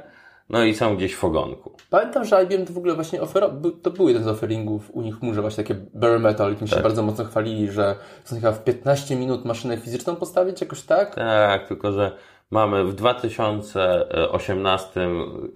No 0.49 0.63
i 0.63 0.75
są 0.75 0.95
gdzieś 0.95 1.15
w 1.15 1.23
ogonku. 1.23 1.71
Pamiętam, 1.89 2.25
że 2.25 2.43
IBM 2.43 2.65
to 2.65 2.73
w 2.73 2.77
ogóle 2.77 2.93
właśnie 2.93 3.21
oferował, 3.21 3.71
to 3.71 3.91
był 3.91 4.07
jeden 4.07 4.23
z 4.23 4.27
offeringów 4.27 4.91
u 4.91 5.01
nich 5.01 5.19
chmurze, 5.19 5.41
właśnie 5.41 5.63
takie 5.63 5.75
bare 5.93 6.19
metal, 6.19 6.53
i 6.53 6.55
tym 6.55 6.67
się 6.67 6.79
bardzo 6.79 7.03
mocno 7.03 7.25
chwalili, 7.25 7.71
że 7.71 7.95
są 8.23 8.35
chyba 8.35 8.51
w 8.51 8.63
15 8.63 9.15
minut 9.15 9.45
maszynę 9.45 9.77
fizyczną 9.77 10.15
postawić, 10.15 10.61
jakoś 10.61 10.81
tak? 10.81 11.15
Tak, 11.15 11.67
tylko 11.67 11.91
że 11.91 12.11
mamy 12.51 12.83
w 12.83 12.95
2018 12.95 15.09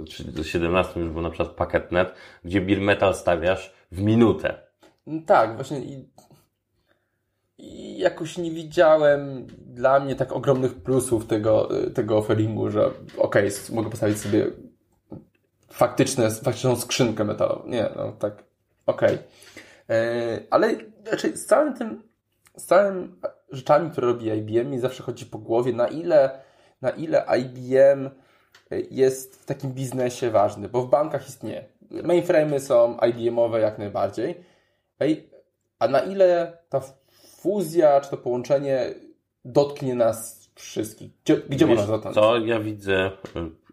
czy 0.09 0.23
2017 0.23 0.99
już 0.99 1.09
był 1.09 1.21
na 1.21 1.29
przykład 1.29 1.49
PacketNet, 1.49 2.13
gdzie 2.45 2.61
Beer 2.61 2.81
Metal 2.81 3.15
stawiasz 3.15 3.73
w 3.91 4.01
minutę. 4.01 4.55
No 5.07 5.21
Tak, 5.25 5.55
właśnie 5.55 5.81
i, 7.57 7.97
jakoś 7.97 8.37
nie 8.37 8.51
widziałem 8.51 9.47
dla 9.65 9.99
mnie 9.99 10.15
tak 10.15 10.31
ogromnych 10.31 10.75
plusów 10.75 11.27
tego, 11.27 11.69
tego 11.93 12.17
offeringu, 12.17 12.69
że 12.69 12.91
okej, 13.17 13.47
s- 13.47 13.69
mogę 13.69 13.89
postawić 13.89 14.17
sobie 14.19 14.45
faktyczne, 15.69 16.31
faktyczną 16.31 16.75
skrzynkę 16.75 17.23
metalową. 17.23 17.67
Nie, 17.69 17.89
no 17.95 18.11
tak, 18.11 18.43
okej. 18.85 19.17
E, 19.89 20.39
Ale 20.49 20.75
znaczy, 21.07 21.37
z 21.37 21.45
całym 21.45 21.73
tym, 21.73 22.03
z 22.57 22.65
całym 22.65 23.21
rzeczami, 23.51 23.91
które 23.91 24.07
robi 24.07 24.25
IBM, 24.27 24.71
mi 24.71 24.79
zawsze 24.79 25.03
chodzi 25.03 25.25
po 25.25 25.37
głowie, 25.37 25.73
na 25.73 25.87
ile, 25.87 26.39
na 26.81 26.89
ile 26.89 27.25
IBM 27.39 28.09
jest 28.91 29.41
w 29.41 29.45
takim 29.45 29.71
biznesie 29.71 30.29
ważny, 30.31 30.69
bo 30.69 30.81
w 30.81 30.89
bankach 30.89 31.29
istnieje. 31.29 31.65
Mainframe'y 31.91 32.59
są 32.59 32.97
IBM-owe 33.09 33.59
jak 33.59 33.77
najbardziej. 33.77 34.43
Ej, 34.99 35.29
a 35.79 35.87
na 35.87 35.99
ile 35.99 36.57
ta 36.69 36.81
fuzja, 37.41 38.01
czy 38.01 38.10
to 38.10 38.17
połączenie 38.17 38.94
dotknie 39.46 39.96
nas 39.96 40.50
wszystkich? 40.56 41.12
Gdzie, 41.24 41.38
gdzie 41.38 41.65
Wiesz, 41.65 41.77
można 41.77 41.94
dotknąć? 41.94 42.15
Co 42.15 42.38
ja 42.38 42.60
widzę, 42.60 43.12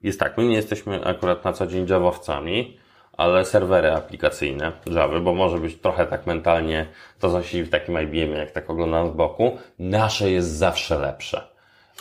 jest 0.03 0.21
tak, 0.21 0.39
my 0.39 0.45
nie 0.45 0.55
jesteśmy 0.55 1.05
akurat 1.05 1.45
na 1.45 1.53
co 1.53 1.67
dzień 1.67 1.87
Javowcami, 1.89 2.79
ale 3.17 3.45
serwery 3.45 3.93
aplikacyjne 3.93 4.73
Java, 4.87 5.21
bo 5.21 5.35
może 5.35 5.59
być 5.59 5.77
trochę 5.77 6.07
tak 6.07 6.27
mentalnie 6.27 6.87
to, 7.21 7.31
co 7.31 7.43
się 7.43 7.65
w 7.65 7.71
takim 7.71 8.01
IBM, 8.01 8.33
jak 8.33 8.51
tak 8.51 8.71
oglądam 8.71 9.09
z 9.09 9.13
boku, 9.13 9.59
nasze 9.79 10.31
jest 10.31 10.49
zawsze 10.49 10.99
lepsze. 10.99 11.55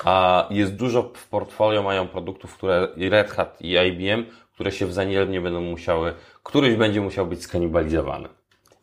A 0.06 0.48
jest 0.50 0.76
dużo 0.76 1.12
w 1.16 1.28
portfolio 1.28 1.84
mają 1.84 2.08
produktów, 2.08 2.58
które 2.58 2.88
i 2.96 3.10
Red 3.10 3.30
Hat 3.30 3.62
i 3.62 3.76
IBM, 3.88 4.26
które 4.54 4.72
się 4.72 4.86
wzajemnie 4.86 5.42
będą 5.42 5.62
musiały, 5.62 6.14
któryś 6.44 6.76
będzie 6.76 7.02
musiał 7.02 7.28
być 7.28 7.44
skanibalizowany. 7.44 8.30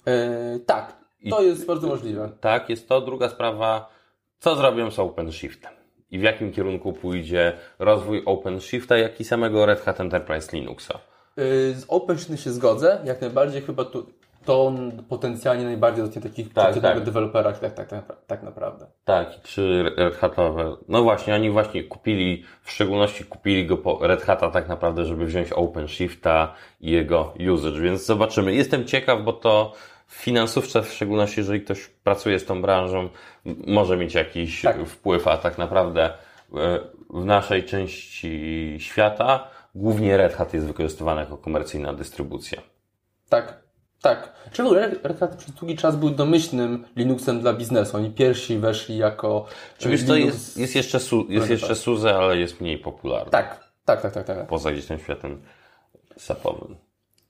E, 0.07 0.59
tak, 0.67 1.00
to 1.31 1.43
jest 1.43 1.67
bardzo 1.67 1.89
możliwe. 1.89 2.31
Tak, 2.41 2.71
jest 2.71 2.89
to. 2.89 3.01
Druga 3.01 3.29
sprawa, 3.29 3.91
co 4.39 4.57
zrobią 4.57 4.91
z 4.91 4.99
OpenShiftem? 4.99 5.73
I 6.11 6.19
w 6.19 6.23
jakim 6.23 6.53
kierunku 6.53 6.93
pójdzie 6.93 7.53
rozwój 7.79 8.23
OpenShifta, 8.27 8.97
jak 8.97 9.21
i 9.21 9.25
samego 9.25 9.67
Red 9.67 9.81
Hat 9.81 10.01
Enterprise 10.01 10.57
Linuxa? 10.57 10.95
E, 11.37 11.75
z 11.75 11.85
OpenShift 11.89 12.45
się 12.45 12.51
zgodzę, 12.51 13.01
jak 13.05 13.21
najbardziej 13.21 13.63
chyba 13.63 13.85
tu 13.85 14.07
to 14.45 14.73
potencjalnie 15.09 15.65
najbardziej 15.65 16.05
dotknie 16.05 16.23
takich 16.23 16.53
Tak, 16.53 16.81
tak. 16.81 17.01
deweloperach, 17.01 17.59
tak, 17.59 17.75
tak, 17.75 17.89
tak, 17.89 18.05
tak 18.27 18.43
naprawdę. 18.43 18.87
Tak, 19.05 19.43
czy 19.43 19.93
Red 19.97 20.15
Hatowe. 20.15 20.77
No 20.89 21.03
właśnie, 21.03 21.35
oni 21.35 21.51
właśnie 21.51 21.85
kupili, 21.85 22.45
w 22.63 22.71
szczególności 22.71 23.25
kupili 23.25 23.67
go 23.67 23.77
po 23.77 23.99
Red 24.07 24.23
Hata 24.23 24.51
tak 24.51 24.69
naprawdę, 24.69 25.05
żeby 25.05 25.27
wziąć 25.27 25.53
OpenShifta 25.53 26.55
i 26.81 26.91
jego 26.91 27.35
usage, 27.53 27.81
więc 27.81 28.07
zobaczymy. 28.07 28.55
Jestem 28.55 28.85
ciekaw, 28.85 29.23
bo 29.23 29.33
to 29.33 29.73
finansówce, 30.11 30.83
w 30.83 30.93
szczególności 30.93 31.41
jeżeli 31.41 31.61
ktoś 31.61 31.87
pracuje 31.87 32.39
z 32.39 32.45
tą 32.45 32.63
branżą, 32.63 33.09
może 33.67 33.97
mieć 33.97 34.15
jakiś 34.15 34.63
Tak. 34.63 34.87
wpływ, 34.87 35.29
a 35.29 35.37
tak 35.37 35.59
naprawdę 35.59 36.05
e, 36.05 36.11
w 37.11 37.25
naszej 37.25 37.65
części 37.65 38.77
świata 38.81 39.49
głównie 39.75 40.17
Red 40.17 40.35
Hat 40.35 40.55
jest 40.55 40.67
wykorzystywany 40.67 41.21
jako 41.21 41.37
komercyjna 41.37 41.93
dystrybucja. 41.93 42.63
Tak, 43.29 43.63
tak. 44.03 44.33
Czy 44.53 44.63
w 44.63 44.67
ogóle 44.67 44.91
Red 45.03 45.21
Hat 45.21 45.37
przez 45.37 45.55
długi 45.55 45.77
czas 45.77 45.97
był 45.97 46.11
domyślnym 46.11 46.85
Linuxem 46.97 47.41
dla 47.41 47.53
biznesu. 47.53 47.97
Oni 47.97 48.11
pierwsi 48.11 48.59
weszli 48.59 48.97
jako 48.97 49.47
Czy 49.79 49.89
e, 49.89 49.99
to 49.99 50.17
jest, 50.17 50.57
jest 50.57 50.75
jeszcze, 50.75 51.01
su, 51.01 51.27
jest 51.29 51.51
jeszcze 51.51 51.75
SUSE, 51.75 52.17
ale 52.17 52.37
jest 52.37 52.61
mniej 52.61 52.79
popularny. 52.79 53.31
Tak, 53.31 53.71
tak, 53.85 54.03
tak, 54.03 54.13
tak, 54.13 54.27
tak. 54.27 54.47
Poza 54.47 54.73
gdzieś 54.73 54.87
tym 54.87 54.99
światem 54.99 55.43
sapowym. 56.17 56.77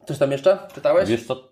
Coś 0.07 0.19
tam 0.19 0.33
jeszcze 0.33 0.59
czytałeś? 0.75 1.09
Wiesz 1.09 1.27
co, 1.27 1.50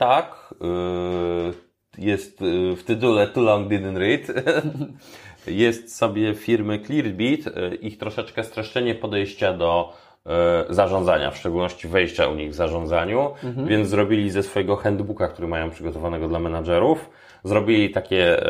tak, 0.00 0.54
yy, 0.60 2.04
jest 2.04 2.40
yy, 2.40 2.76
w 2.76 2.84
tytule 2.84 3.26
Too 3.26 3.42
Long 3.42 3.68
Didn't 3.68 3.96
Read. 3.96 4.44
jest 5.46 5.96
sobie 5.96 6.34
firmy 6.34 6.78
Clearbit, 6.78 7.46
yy, 7.46 7.74
ich 7.74 7.98
troszeczkę 7.98 8.44
streszczenie 8.44 8.94
podejścia 8.94 9.52
do 9.52 9.92
zarządzania, 10.68 11.30
w 11.30 11.36
szczególności 11.36 11.88
wejścia 11.88 12.28
u 12.28 12.34
nich 12.34 12.50
w 12.50 12.54
zarządzaniu, 12.54 13.34
więc 13.66 13.88
zrobili 13.88 14.30
ze 14.30 14.42
swojego 14.42 14.76
handbooka, 14.76 15.28
który 15.28 15.48
mają 15.48 15.70
przygotowanego 15.70 16.28
dla 16.28 16.38
menadżerów, 16.38 17.10
zrobili 17.44 17.90
takie, 17.90 18.44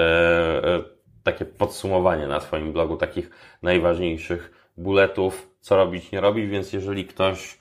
takie 1.22 1.44
podsumowanie 1.44 2.26
na 2.26 2.40
swoim 2.40 2.72
blogu 2.72 2.96
takich 2.96 3.30
najważniejszych 3.62 4.72
bulletów, 4.76 5.50
co 5.60 5.76
robić, 5.76 6.12
nie 6.12 6.20
robić, 6.20 6.50
więc 6.50 6.72
jeżeli 6.72 7.04
ktoś 7.04 7.59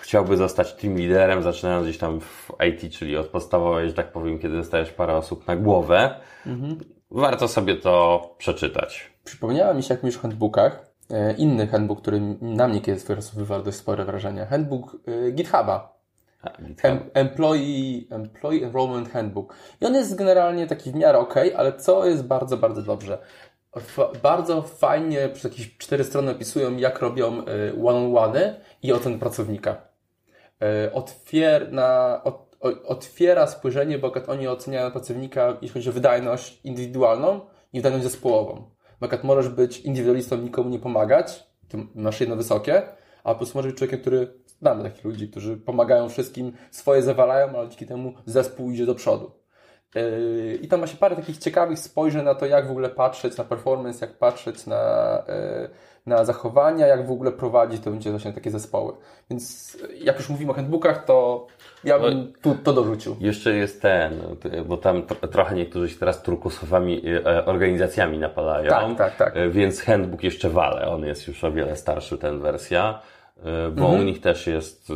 chciałby 0.00 0.36
zostać 0.36 0.74
team 0.74 0.96
liderem, 0.96 1.42
zaczynając 1.42 1.84
gdzieś 1.84 1.98
tam 1.98 2.20
w 2.20 2.50
IT, 2.68 2.92
czyli 2.92 3.16
od 3.16 3.26
podstawowej, 3.26 3.88
że 3.88 3.94
tak 3.94 4.12
powiem, 4.12 4.38
kiedy 4.38 4.56
dostajesz 4.56 4.90
parę 4.90 5.16
osób 5.16 5.46
na 5.46 5.56
głowę, 5.56 6.20
warto 7.10 7.48
sobie 7.48 7.76
to 7.76 8.34
przeczytać. 8.38 9.10
Przypomniała 9.24 9.74
mi 9.74 9.82
się, 9.82 9.94
jak 9.94 10.02
mówisz 10.02 10.18
o 10.18 10.20
handbookach, 10.20 10.86
e, 11.10 11.32
inny 11.32 11.66
handbook, 11.66 12.00
który 12.00 12.20
na 12.40 12.68
mnie 12.68 12.80
kiedyś 12.80 13.02
wywarł 13.36 13.62
dość 13.62 13.76
spore 13.76 14.04
wrażenie. 14.04 14.46
Handbook 14.46 14.96
e, 15.06 15.32
GitHuba. 15.32 15.98
A, 16.42 16.62
GitHub. 16.62 16.84
Em, 16.84 17.10
employee, 17.14 18.08
employee 18.10 18.64
Enrollment 18.64 19.12
Handbook. 19.12 19.54
I 19.80 19.86
on 19.86 19.94
jest 19.94 20.14
generalnie 20.14 20.66
taki 20.66 20.90
w 20.90 20.94
miarę 20.94 21.18
ok, 21.18 21.34
ale 21.56 21.72
co 21.72 22.06
jest 22.06 22.26
bardzo, 22.26 22.56
bardzo 22.56 22.82
dobrze. 22.82 23.18
Bardzo 24.22 24.62
fajnie 24.62 25.28
przez 25.28 25.44
jakieś 25.44 25.76
cztery 25.76 26.04
strony 26.04 26.30
opisują, 26.30 26.76
jak 26.76 26.98
robią 26.98 27.38
y, 27.40 27.44
one-on-one 27.84 28.60
i 28.82 28.92
ocen 28.92 29.18
pracownika. 29.18 29.87
Y, 30.62 30.92
Otwier 30.92 31.72
na, 31.72 32.20
ot, 32.24 32.56
otwiera 32.84 33.46
spojrzenie, 33.46 33.98
bo 33.98 34.12
oni 34.26 34.48
oceniają 34.48 34.90
pracownika, 34.90 35.56
jeśli 35.62 35.74
chodzi 35.74 35.90
o 35.90 35.92
wydajność 35.92 36.60
indywidualną 36.64 37.40
i 37.72 37.78
wydajność 37.78 38.04
zespołową. 38.04 38.70
Bo 39.00 39.08
możesz 39.22 39.48
być 39.48 39.80
indywidualistą, 39.80 40.36
nikomu 40.36 40.70
nie 40.70 40.78
pomagać, 40.78 41.46
ty 41.68 41.78
masz 41.94 42.20
jedno 42.20 42.36
wysokie, 42.36 42.82
a 43.24 43.32
po 43.32 43.34
prostu 43.34 43.58
możesz 43.58 43.72
być 43.72 43.78
człowiekiem, 43.78 44.00
który, 44.00 44.34
znamy 44.60 44.82
takich 44.82 45.04
ludzi, 45.04 45.28
którzy 45.28 45.56
pomagają 45.56 46.08
wszystkim, 46.08 46.52
swoje 46.70 47.02
zawalają, 47.02 47.58
ale 47.58 47.68
dzięki 47.68 47.86
temu 47.86 48.14
zespół 48.26 48.70
idzie 48.70 48.86
do 48.86 48.94
przodu. 48.94 49.30
Yy, 49.94 50.58
I 50.62 50.68
tam 50.68 50.80
ma 50.80 50.86
się 50.86 50.96
parę 50.96 51.16
takich 51.16 51.38
ciekawych 51.38 51.78
spojrzeń 51.78 52.24
na 52.24 52.34
to, 52.34 52.46
jak 52.46 52.68
w 52.68 52.70
ogóle 52.70 52.88
patrzeć 52.88 53.36
na 53.36 53.44
performance, 53.44 54.06
jak 54.06 54.14
patrzeć 54.18 54.66
na, 54.66 55.22
yy, 55.28 55.68
na 56.06 56.24
zachowania, 56.24 56.86
jak 56.86 57.06
w 57.06 57.10
ogóle 57.10 57.32
prowadzić 57.32 57.82
to 57.82 57.90
będzie 57.90 58.10
właśnie 58.10 58.32
takie 58.32 58.50
zespoły. 58.50 58.92
Więc 59.30 59.74
yy, 59.74 59.96
jak 59.96 60.16
już 60.18 60.28
mówimy 60.28 60.50
o 60.50 60.54
handbookach, 60.54 61.04
to 61.04 61.46
ja 61.84 61.98
bym 61.98 62.32
tu 62.42 62.54
to 62.64 62.72
dorzucił. 62.72 63.16
Jeszcze 63.20 63.54
jest 63.54 63.82
ten, 63.82 64.20
bo 64.66 64.76
tam 64.76 65.02
tro- 65.02 65.28
trochę 65.28 65.54
niektórzy 65.54 65.88
się 65.88 65.98
teraz 65.98 66.22
turkusowymi 66.22 67.02
e, 67.26 67.44
organizacjami 67.46 68.18
napalają. 68.18 68.70
Tak, 68.70 69.16
tak, 69.16 69.16
tak. 69.34 69.50
Więc 69.52 69.82
handbook 69.82 70.22
jeszcze 70.22 70.50
wale. 70.50 70.86
On 70.88 71.04
jest 71.04 71.28
już 71.28 71.44
o 71.44 71.52
wiele 71.52 71.76
starszy, 71.76 72.18
ten 72.18 72.40
wersja, 72.40 73.00
bo 73.72 73.82
Mhm. 73.84 74.00
u 74.00 74.02
nich 74.02 74.20
też 74.20 74.46
jest. 74.46 74.92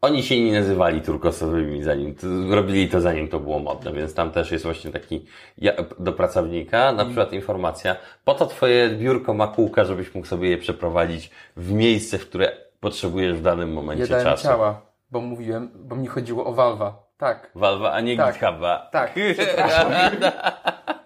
Oni 0.00 0.22
się 0.22 0.40
nie 0.40 0.52
nazywali 0.52 1.00
turkosowymi, 1.02 1.82
zanim 1.82 2.14
robili 2.50 2.88
to 2.88 3.00
zanim 3.00 3.28
to 3.28 3.40
było 3.40 3.58
modne, 3.58 3.92
więc 3.92 4.14
tam 4.14 4.30
też 4.30 4.50
jest 4.52 4.64
właśnie 4.64 4.90
taki 4.92 5.24
ja, 5.58 5.72
do 5.98 6.12
pracownika, 6.12 6.92
na 6.92 7.04
przykład 7.04 7.32
informacja, 7.32 7.96
po 8.24 8.34
to 8.34 8.46
twoje 8.46 8.90
biurko 8.90 9.34
ma 9.34 9.48
kółka, 9.48 9.84
żebyś 9.84 10.14
mógł 10.14 10.26
sobie 10.26 10.50
je 10.50 10.58
przeprowadzić 10.58 11.30
w 11.56 11.72
miejsce, 11.72 12.18
w 12.18 12.28
które 12.28 12.52
potrzebujesz 12.80 13.36
w 13.36 13.42
danym 13.42 13.72
momencie 13.72 14.02
Jedałem 14.02 14.24
czasu. 14.26 14.42
ciała, 14.42 14.80
bo 15.10 15.20
mówiłem, 15.20 15.70
bo 15.74 15.96
mi 15.96 16.06
chodziło 16.06 16.44
o 16.46 16.52
Valve'a. 16.52 16.92
Tak, 17.18 17.50
Valve'a, 17.56 17.88
a 17.92 18.00
nie 18.00 18.16
Tak. 18.16 18.34
GitHuba. 18.34 18.88
tak, 18.92 19.14
przepraszam. 19.34 19.92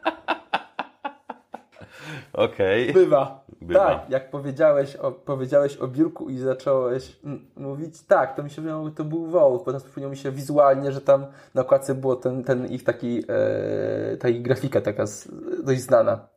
Okej. 2.32 2.92
Bywa. 2.92 3.44
Bywa. 3.60 3.86
Tak, 3.86 4.10
jak 4.10 4.30
powiedziałeś 4.30 4.96
o, 4.96 5.12
powiedziałeś 5.12 5.76
o 5.76 5.88
biurku 5.88 6.30
i 6.30 6.38
zacząłeś 6.38 7.20
mówić, 7.56 8.02
tak, 8.02 8.36
to 8.36 8.42
mi 8.42 8.50
się 8.50 8.62
wydawało, 8.62 8.90
to 8.90 9.04
był 9.04 9.26
Wolf, 9.26 9.58
bo 9.58 9.64
teraz 9.64 9.82
przypomniało 9.82 10.10
mi 10.10 10.16
się 10.16 10.32
wizualnie, 10.32 10.92
że 10.92 11.00
tam 11.00 11.26
na 11.54 11.62
okładce 11.62 11.94
było 11.94 12.16
ten, 12.16 12.44
ten 12.44 12.66
ich 12.66 12.84
taki, 12.84 13.24
e, 13.28 14.16
ta 14.16 14.28
ich 14.28 14.42
grafika 14.42 14.80
taka 14.80 15.06
z, 15.06 15.28
dość 15.64 15.80
znana. 15.80 16.28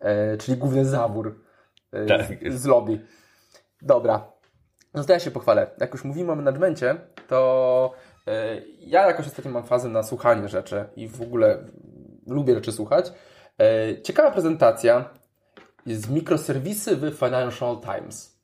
E, 0.00 0.36
czyli 0.36 0.58
główny 0.58 0.84
zawór 0.84 1.40
e, 1.92 2.06
Tak. 2.06 2.26
z, 2.52 2.60
z 2.60 2.66
lobby. 2.66 3.00
Dobra. 3.82 4.32
No 4.94 5.04
to 5.04 5.12
ja 5.12 5.18
się 5.18 5.30
pochwalę. 5.30 5.70
Jak 5.80 5.92
już 5.92 6.04
mówimy 6.04 6.32
o 6.32 6.36
menadżmencie, 6.36 6.96
to 7.28 7.92
e, 8.26 8.62
ja 8.80 9.06
jakoś 9.06 9.26
ostatnio 9.26 9.50
mam 9.50 9.64
fazę 9.64 9.88
na 9.88 10.02
słuchanie 10.02 10.48
rzeczy 10.48 10.84
i 10.96 11.08
w 11.08 11.22
ogóle 11.22 11.58
lubię 12.26 12.54
rzeczy 12.54 12.72
słuchać. 12.72 13.12
E, 13.60 14.02
ciekawa 14.02 14.30
prezentacja 14.30 15.04
jest 15.86 16.10
mikroserwisy 16.10 16.96
w 16.96 17.14
Financial 17.14 17.80
Times. 17.80 18.38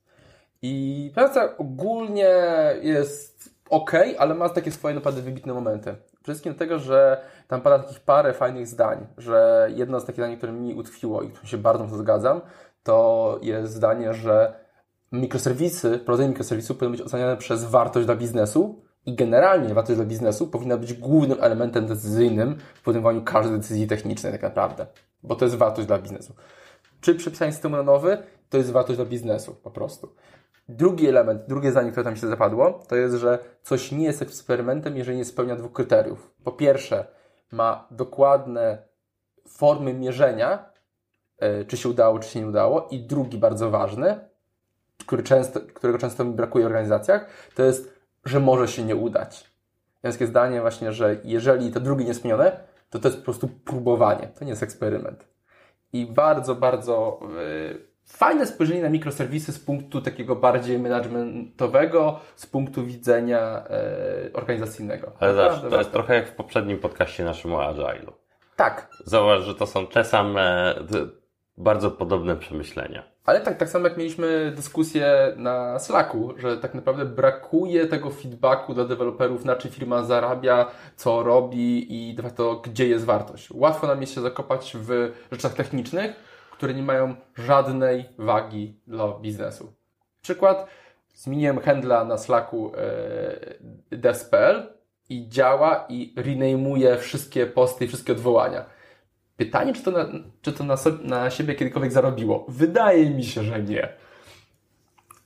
I 0.62 1.11
prezentacja 1.14 1.56
ogólnie 1.56 2.35
jest 2.83 3.50
ok, 3.71 3.92
ale 4.18 4.35
ma 4.35 4.49
takie 4.49 4.71
swoje 4.71 4.94
naprawdę 4.94 5.23
wybitne 5.23 5.54
momenty. 5.54 5.94
Przede 5.94 6.23
wszystkim 6.23 6.52
dlatego, 6.52 6.78
że 6.78 7.21
tam 7.49 7.61
pada 7.61 7.78
takich 7.78 8.00
parę 8.00 8.33
fajnych 8.33 8.66
zdań, 8.66 9.06
że 9.18 9.68
jedno 9.75 10.00
z 10.00 10.04
takich 10.04 10.25
zdań, 10.25 10.37
które 10.37 10.52
mi 10.52 10.75
utkwiło 10.75 11.23
i 11.23 11.28
którym 11.28 11.47
się 11.47 11.59
bardzo 11.59 11.85
mocno 11.85 11.99
zgadzam, 11.99 12.40
to 12.83 13.38
jest 13.42 13.73
zdanie, 13.73 14.14
że 14.14 14.54
mikroserwisy, 15.12 15.99
prowadzenie 15.99 16.28
mikroserwisów 16.28 16.76
powinno 16.76 16.97
być 16.97 17.06
oceniane 17.06 17.37
przez 17.37 17.64
wartość 17.64 18.06
dla 18.06 18.16
biznesu 18.16 18.83
i 19.06 19.14
generalnie 19.14 19.75
wartość 19.75 19.96
dla 19.96 20.06
biznesu 20.06 20.46
powinna 20.46 20.76
być 20.76 20.94
głównym 20.94 21.38
elementem 21.40 21.87
decyzyjnym 21.87 22.56
w 22.75 22.82
podejmowaniu 22.82 23.23
każdej 23.23 23.58
decyzji 23.58 23.87
technicznej 23.87 24.32
tak 24.32 24.42
naprawdę, 24.42 24.87
bo 25.23 25.37
to 25.37 25.44
jest 25.44 25.56
wartość 25.56 25.88
dla 25.88 25.99
biznesu. 25.99 26.34
Czy 27.00 27.14
przepisanie 27.14 27.52
systemu 27.52 27.76
na 27.76 27.82
nowy, 27.82 28.18
to 28.50 28.58
jest 28.58 28.70
wartość 28.70 28.96
dla 28.96 29.06
biznesu 29.06 29.54
po 29.62 29.70
prostu. 29.70 30.14
Drugi 30.68 31.08
element, 31.08 31.42
drugie 31.49 31.70
zdanie, 31.70 31.90
które 31.90 32.04
tam 32.04 32.16
się 32.16 32.26
zapadło, 32.26 32.82
to 32.88 32.96
jest, 32.96 33.16
że 33.16 33.38
coś 33.62 33.92
nie 33.92 34.04
jest 34.04 34.23
eksperymentem, 34.23 34.96
jeżeli 34.96 35.18
nie 35.18 35.25
spełnia 35.25 35.56
dwóch 35.56 35.73
kryteriów. 35.73 36.30
Po 36.44 36.52
pierwsze, 36.52 37.06
ma 37.52 37.88
dokładne 37.90 38.78
formy 39.49 39.94
mierzenia, 39.94 40.70
e, 41.38 41.64
czy 41.64 41.76
się 41.76 41.88
udało, 41.88 42.18
czy 42.18 42.28
się 42.28 42.40
nie 42.40 42.46
udało. 42.46 42.88
I 42.90 43.00
drugi 43.00 43.38
bardzo 43.38 43.70
ważny, 43.70 44.20
który 45.06 45.23
często, 45.23 45.61
którego 45.75 45.99
często 45.99 46.25
mi 46.25 46.34
brakuje 46.34 46.64
w 46.64 46.66
organizacjach, 46.66 47.26
to 47.54 47.62
jest, 47.62 47.93
że 48.25 48.40
może 48.40 48.69
się 48.69 48.85
nie 48.85 48.97
udać. 48.97 49.50
Jest 50.02 50.19
takie 50.19 50.26
zdanie 50.26 50.61
właśnie, 50.61 50.93
że 50.93 51.16
jeżeli 51.25 51.73
to 51.73 51.81
drugie 51.81 52.04
nie 52.04 52.09
jest 52.09 52.21
spełnione, 52.21 52.57
to 52.90 52.99
to 52.99 53.09
jest 53.09 53.19
po 53.19 53.25
prostu 53.25 53.49
próbowanie. 53.49 54.28
To 54.38 54.45
nie 54.45 54.50
jest 54.50 54.62
eksperyment. 54.62 55.28
I 55.93 56.07
bardzo, 56.07 56.54
bardzo 56.54 57.21
e, 57.23 57.75
fajne 58.04 58.47
spojrzenie 58.47 58.83
na 58.83 58.88
mikroserwisy 58.88 59.52
z 59.52 59.59
punktu 59.59 60.00
takiego 60.00 60.37
bardziej 60.37 60.78
managementowego, 60.78 62.21
z 62.37 62.47
punktu 62.47 62.85
widzenia 62.85 63.64
e, 63.71 64.33
organizacyjnego. 64.33 65.12
Ale 65.21 65.35
zobacz, 65.35 65.61
to 65.71 65.78
jest 65.78 65.93
trochę 65.93 66.14
jak 66.14 66.28
w 66.28 66.35
poprzednim 66.35 66.78
podcaście 66.78 67.25
naszym 67.25 67.54
o 67.54 67.59
Agile'u. 67.59 68.12
Tak, 68.57 68.90
Zauważ, 69.04 69.43
że 69.43 69.54
to 69.54 69.66
są 69.66 69.87
te 69.87 70.04
same, 70.04 70.75
bardzo 71.57 71.90
podobne 71.90 72.37
przemyślenia. 72.37 73.13
Ale 73.25 73.40
tak, 73.40 73.59
tak 73.59 73.69
samo 73.69 73.88
jak 73.88 73.97
mieliśmy 73.97 74.52
dyskusję 74.57 75.33
na 75.37 75.78
Slacku, 75.78 76.35
że 76.37 76.59
tak 76.59 76.75
naprawdę 76.75 77.04
brakuje 77.04 77.87
tego 77.87 78.11
feedbacku 78.11 78.75
dla 78.75 78.85
deweloperów, 78.85 79.45
na 79.45 79.57
czym 79.57 79.71
firma 79.71 80.02
zarabia, 80.02 80.71
co 80.97 81.23
robi 81.23 81.95
i 82.11 82.14
de 82.14 82.23
gdzie 82.62 82.88
jest 82.88 83.04
wartość. 83.04 83.50
Łatwo 83.50 83.87
nam 83.87 84.00
jest 84.00 84.14
się 84.14 84.21
zakopać 84.21 84.76
w 84.81 85.12
rzeczach 85.33 85.54
technicznych, 85.54 86.16
które 86.52 86.75
nie 86.75 86.83
mają 86.83 87.14
żadnej 87.35 88.04
wagi 88.19 88.81
dla 88.87 89.09
biznesu. 89.09 89.73
Przykład, 90.23 90.66
zmieniłem 91.14 91.61
handla 91.61 92.04
na 92.04 92.19
Slacku 92.19 92.73
devs.pl 93.90 94.75
i 95.09 95.28
działa 95.28 95.87
i 95.88 96.14
rename'uje 96.16 96.99
wszystkie 96.99 97.47
posty 97.47 97.85
i 97.85 97.88
wszystkie 97.88 98.12
odwołania. 98.12 98.64
Pytanie, 99.36 99.72
czy 99.72 99.82
to, 99.82 99.90
na, 99.90 100.06
czy 100.42 100.52
to 100.52 100.64
na, 100.64 100.76
sobie, 100.76 101.04
na 101.08 101.30
siebie 101.30 101.54
kiedykolwiek 101.54 101.92
zarobiło? 101.92 102.46
Wydaje 102.48 103.10
mi 103.10 103.24
się, 103.24 103.42
że 103.42 103.62
nie. 103.62 103.88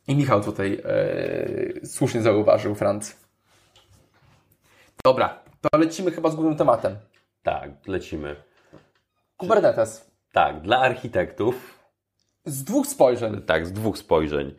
I 0.09 0.17
Michał 0.17 0.45
tutaj 0.45 0.83
e, 0.85 1.87
słusznie 1.87 2.23
zauważył, 2.23 2.75
Franc. 2.75 3.17
Dobra, 5.05 5.39
to 5.61 5.79
lecimy 5.79 6.11
chyba 6.11 6.31
z 6.31 6.35
głównym 6.35 6.57
tematem. 6.57 6.97
Tak, 7.43 7.71
lecimy. 7.87 8.37
Kubernetes. 9.37 10.11
Tak, 10.33 10.61
dla 10.61 10.79
architektów, 10.79 11.79
Z 12.45 12.65
dwóch 12.65 12.87
spojrzeń. 12.87 13.43
tak, 13.43 13.67
z 13.67 13.73
dwóch 13.73 13.99
spojrzeń. 13.99 14.55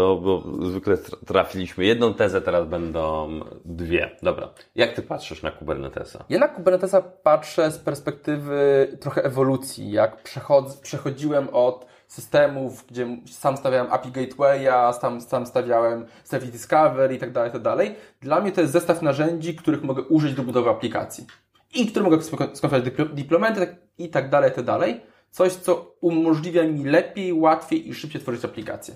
To 0.00 0.16
bo 0.16 0.42
zwykle 0.70 0.96
tra- 0.96 1.16
trafiliśmy 1.26 1.84
jedną 1.84 2.14
tezę, 2.14 2.40
teraz 2.40 2.68
będą 2.68 3.30
dwie. 3.64 4.10
Dobra, 4.22 4.48
jak 4.74 4.92
ty 4.92 5.02
patrzysz 5.02 5.42
na 5.42 5.50
Kubernetesa? 5.50 6.24
Ja 6.28 6.38
na 6.38 6.48
Kubernetesa 6.48 7.02
patrzę 7.02 7.70
z 7.70 7.78
perspektywy 7.78 8.88
trochę 9.00 9.24
ewolucji, 9.24 9.90
jak 9.90 10.22
przechodz, 10.22 10.76
przechodziłem 10.76 11.48
od 11.52 11.86
systemów, 12.08 12.86
gdzie 12.86 13.06
sam 13.30 13.56
stawiałem 13.56 13.92
API 13.92 14.10
Gatewaya, 14.12 14.92
sam, 15.00 15.20
sam 15.20 15.46
stawiałem 15.46 16.06
Service 16.24 16.52
Discovery 16.52 17.14
i 17.14 17.18
tak 17.18 17.32
dalej, 17.32 17.52
tak 17.52 17.62
dalej. 17.62 17.94
Dla 18.20 18.40
mnie 18.40 18.52
to 18.52 18.60
jest 18.60 18.72
zestaw 18.72 19.02
narzędzi, 19.02 19.56
których 19.56 19.82
mogę 19.82 20.02
użyć 20.02 20.34
do 20.34 20.42
budowy 20.42 20.70
aplikacji. 20.70 21.26
I 21.74 21.86
które 21.86 22.04
mogę 22.04 22.16
skon- 22.16 22.54
skonfigurować 22.56 22.82
dypl- 22.82 23.14
deploymenty 23.14 23.76
i 23.98 24.10
dalej, 24.30 24.52
tak 24.52 24.64
dalej. 24.64 25.00
Coś, 25.30 25.52
co 25.52 25.94
umożliwia 26.00 26.62
mi 26.64 26.84
lepiej, 26.84 27.32
łatwiej 27.32 27.88
i 27.88 27.94
szybciej 27.94 28.20
tworzyć 28.20 28.44
aplikacje. 28.44 28.94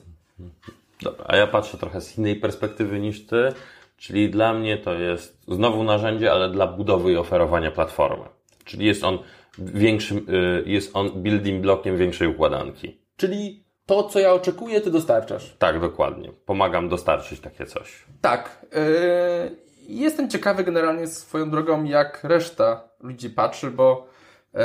Dobra, 1.04 1.24
a 1.28 1.36
ja 1.36 1.46
patrzę 1.46 1.78
trochę 1.78 2.00
z 2.00 2.18
innej 2.18 2.36
perspektywy 2.36 3.00
niż 3.00 3.26
ty, 3.26 3.52
czyli 3.96 4.30
dla 4.30 4.54
mnie 4.54 4.78
to 4.78 4.94
jest 4.94 5.38
znowu 5.48 5.84
narzędzie, 5.84 6.32
ale 6.32 6.50
dla 6.50 6.66
budowy 6.66 7.12
i 7.12 7.16
oferowania 7.16 7.70
platformy. 7.70 8.24
Czyli 8.64 8.86
jest 8.86 9.04
on 9.04 9.18
większym, 9.58 10.26
y, 10.28 10.62
jest 10.66 10.96
on 10.96 11.22
building 11.22 11.62
blockiem 11.62 11.96
większej 11.96 12.28
układanki. 12.28 13.00
Czyli 13.16 13.64
to, 13.86 14.02
co 14.04 14.20
ja 14.20 14.32
oczekuję, 14.32 14.80
ty 14.80 14.90
dostarczasz. 14.90 15.56
Tak, 15.58 15.80
dokładnie. 15.80 16.32
Pomagam 16.46 16.88
dostarczyć 16.88 17.40
takie 17.40 17.66
coś. 17.66 18.04
Tak. 18.20 18.66
Yy, 18.72 19.56
jestem 19.88 20.30
ciekawy 20.30 20.64
generalnie 20.64 21.06
swoją 21.06 21.50
drogą, 21.50 21.84
jak 21.84 22.24
reszta 22.24 22.88
ludzi 23.00 23.30
patrzy, 23.30 23.70
bo 23.70 24.06
yy, 24.54 24.60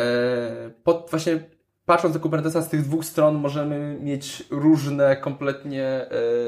pod, 0.84 1.08
właśnie 1.10 1.39
patrząc 1.89 2.15
na 2.15 2.22
Kubernetesa 2.22 2.62
z 2.62 2.69
tych 2.69 2.81
dwóch 2.81 3.05
stron 3.05 3.36
możemy 3.36 3.98
mieć 4.01 4.43
różne 4.50 5.15
kompletnie 5.15 6.08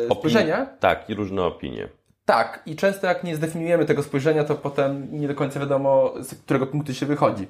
yy, 0.10 0.16
spojrzenia. 0.16 0.66
Tak, 0.66 1.10
i 1.10 1.14
różne 1.14 1.44
opinie. 1.44 1.90
Tak, 2.26 2.64
i 2.66 2.76
często 2.76 3.08
jak 3.08 3.24
nie 3.24 3.36
zdefiniujemy 3.36 3.86
tego 3.86 4.04
spojrzenia, 4.04 4.44
to 4.44 4.56
potem 4.56 5.08
nie 5.12 5.28
do 5.28 5.36
końca 5.36 5.60
wiadomo, 5.60 6.14
z 6.20 6.36
którego 6.36 6.68
punktu 6.68 6.94
się 6.94 7.06
wychodzi. 7.06 7.48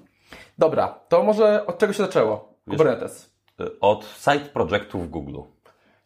Dobra, 0.57 0.87
to 0.87 1.23
może 1.23 1.65
od 1.65 1.77
czego 1.77 1.93
się 1.93 2.03
zaczęło? 2.03 2.53
Kubernetes. 2.69 3.33
Y, 3.61 3.79
Od 3.79 4.05
side 4.05 4.49
projectów 4.53 5.09
Google. 5.09 5.39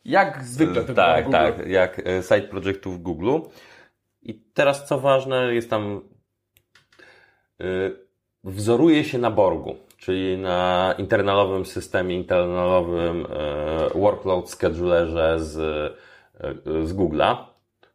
Jak 0.05 0.43
zwykle 0.43 0.83
to 0.83 0.93
Tak, 0.93 1.31
tak, 1.31 1.67
jak 1.67 1.99
e, 1.99 2.23
side 2.23 2.47
projektów 2.47 2.99
w 2.99 3.01
Google. 3.01 3.39
I 4.21 4.33
teraz 4.33 4.87
co 4.87 4.99
ważne, 4.99 5.53
jest 5.53 5.69
tam 5.69 6.01
wzoruje 8.45 9.03
się 9.03 9.17
na 9.17 9.31
Borgu, 9.31 9.75
czyli 10.05 10.37
na 10.37 10.93
internalowym 10.97 11.65
systemie, 11.65 12.15
internalowym 12.15 13.25
e, 13.25 13.99
workload 13.99 14.49
schedulerze 14.49 15.39
z, 15.39 15.57
e, 16.39 16.85
z 16.85 16.93
Google'a. 16.93 17.35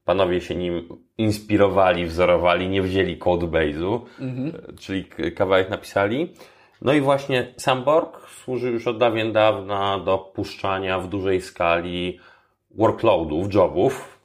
Panowie 0.04 0.40
się 0.40 0.54
nim 0.54 0.88
inspirowali, 1.18 2.06
wzorowali, 2.06 2.68
nie 2.68 2.82
wzięli 2.82 3.18
codebase'u, 3.18 4.00
e, 4.20 4.72
czyli 4.80 5.04
kawałek 5.34 5.70
napisali. 5.70 6.32
No 6.82 6.92
i 6.92 7.00
właśnie 7.00 7.54
sam 7.56 7.84
Borg 7.84 8.28
służy 8.28 8.70
już 8.70 8.87
od 8.87 8.98
dawien 8.98 9.32
dawna 9.32 9.98
do 9.98 10.18
puszczania 10.18 10.98
w 10.98 11.08
dużej 11.08 11.40
skali 11.40 12.18
workloadów, 12.70 13.54
jobów. 13.54 14.20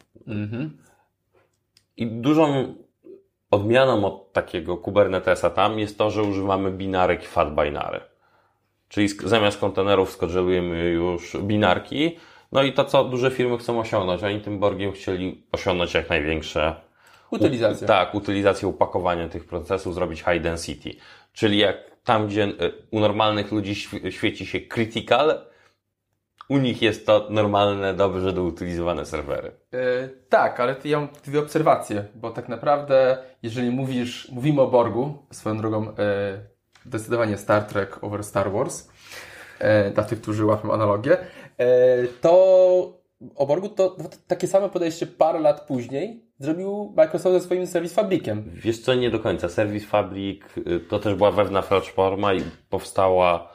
I 1.97 2.07
dużą 2.07 2.75
odmianą 3.55 4.05
od 4.05 4.33
takiego 4.33 4.77
Kubernetesa 4.77 5.49
tam 5.49 5.79
jest 5.79 5.97
to, 5.97 6.09
że 6.11 6.23
używamy 6.23 6.71
binarek 6.71 7.23
i 7.23 7.27
fat 7.27 7.55
binary. 7.55 7.99
Czyli 8.89 9.07
zamiast 9.07 9.59
kontenerów 9.59 10.11
skodżelujemy 10.11 10.89
już 10.89 11.37
binarki. 11.37 12.17
No 12.51 12.63
i 12.63 12.73
to, 12.73 12.85
co 12.85 13.03
duże 13.03 13.31
firmy 13.31 13.57
chcą 13.57 13.79
osiągnąć. 13.79 14.23
Oni 14.23 14.41
tym 14.41 14.59
Borgiem 14.59 14.91
chcieli 14.91 15.43
osiągnąć 15.51 15.93
jak 15.93 16.09
największe 16.09 16.75
Utylizacja. 17.31 17.87
tak, 17.87 18.15
utylizację 18.15 18.67
upakowania 18.67 19.29
tych 19.29 19.45
procesów, 19.47 19.93
zrobić 19.93 20.19
high 20.19 20.41
density. 20.41 20.89
Czyli 21.33 21.57
jak 21.57 21.77
tam, 22.03 22.27
gdzie 22.27 22.43
e, 22.43 22.51
u 22.91 22.99
normalnych 22.99 23.51
ludzi 23.51 23.73
świe- 23.75 24.11
świeci 24.11 24.45
się 24.45 24.59
critical, 24.61 25.39
u 26.49 26.57
nich 26.57 26.81
jest 26.81 27.05
to 27.05 27.27
normalne, 27.29 27.93
dobrze 27.93 28.33
doutylizowane 28.33 29.05
serwery. 29.05 29.51
E, 29.73 30.09
tak, 30.29 30.59
ale 30.59 30.75
ja 30.85 30.99
mam 30.99 31.09
dwie 31.25 31.39
obserwacje, 31.39 32.05
bo 32.15 32.31
tak 32.31 32.49
naprawdę, 32.49 33.17
jeżeli 33.43 33.71
mówisz, 33.71 34.31
mówimy 34.31 34.61
o 34.61 34.67
Borgu, 34.67 35.25
swoją 35.31 35.57
drogą 35.57 35.89
e, 35.89 35.93
zdecydowanie 36.85 37.37
Star 37.37 37.63
Trek 37.63 38.03
over 38.03 38.23
Star 38.23 38.51
Wars, 38.51 38.89
e, 39.59 39.91
dla 39.91 40.03
tych, 40.03 40.21
którzy 40.21 40.45
łapią 40.45 40.73
analogię, 40.73 41.17
to 42.21 43.05
o 43.35 43.45
Borgu 43.45 43.69
to, 43.69 43.89
to 43.89 44.03
takie 44.27 44.47
same 44.47 44.69
podejście 44.69 45.07
parę 45.07 45.39
lat 45.39 45.67
później 45.67 46.25
zrobił 46.39 46.93
Microsoft 46.97 47.33
ze 47.35 47.41
swoim 47.41 47.67
Service 47.67 47.95
Fabriciem. 47.95 48.51
Wiesz 48.53 48.79
co, 48.79 48.93
nie 48.93 49.09
do 49.09 49.19
końca. 49.19 49.49
Service 49.49 49.85
Fabric 49.85 50.41
y, 50.57 50.79
to 50.79 50.99
też 50.99 51.15
była 51.15 51.31
wewnętrzna 51.31 51.61
platforma 51.61 52.33
i 52.33 52.41
powstała 52.69 53.54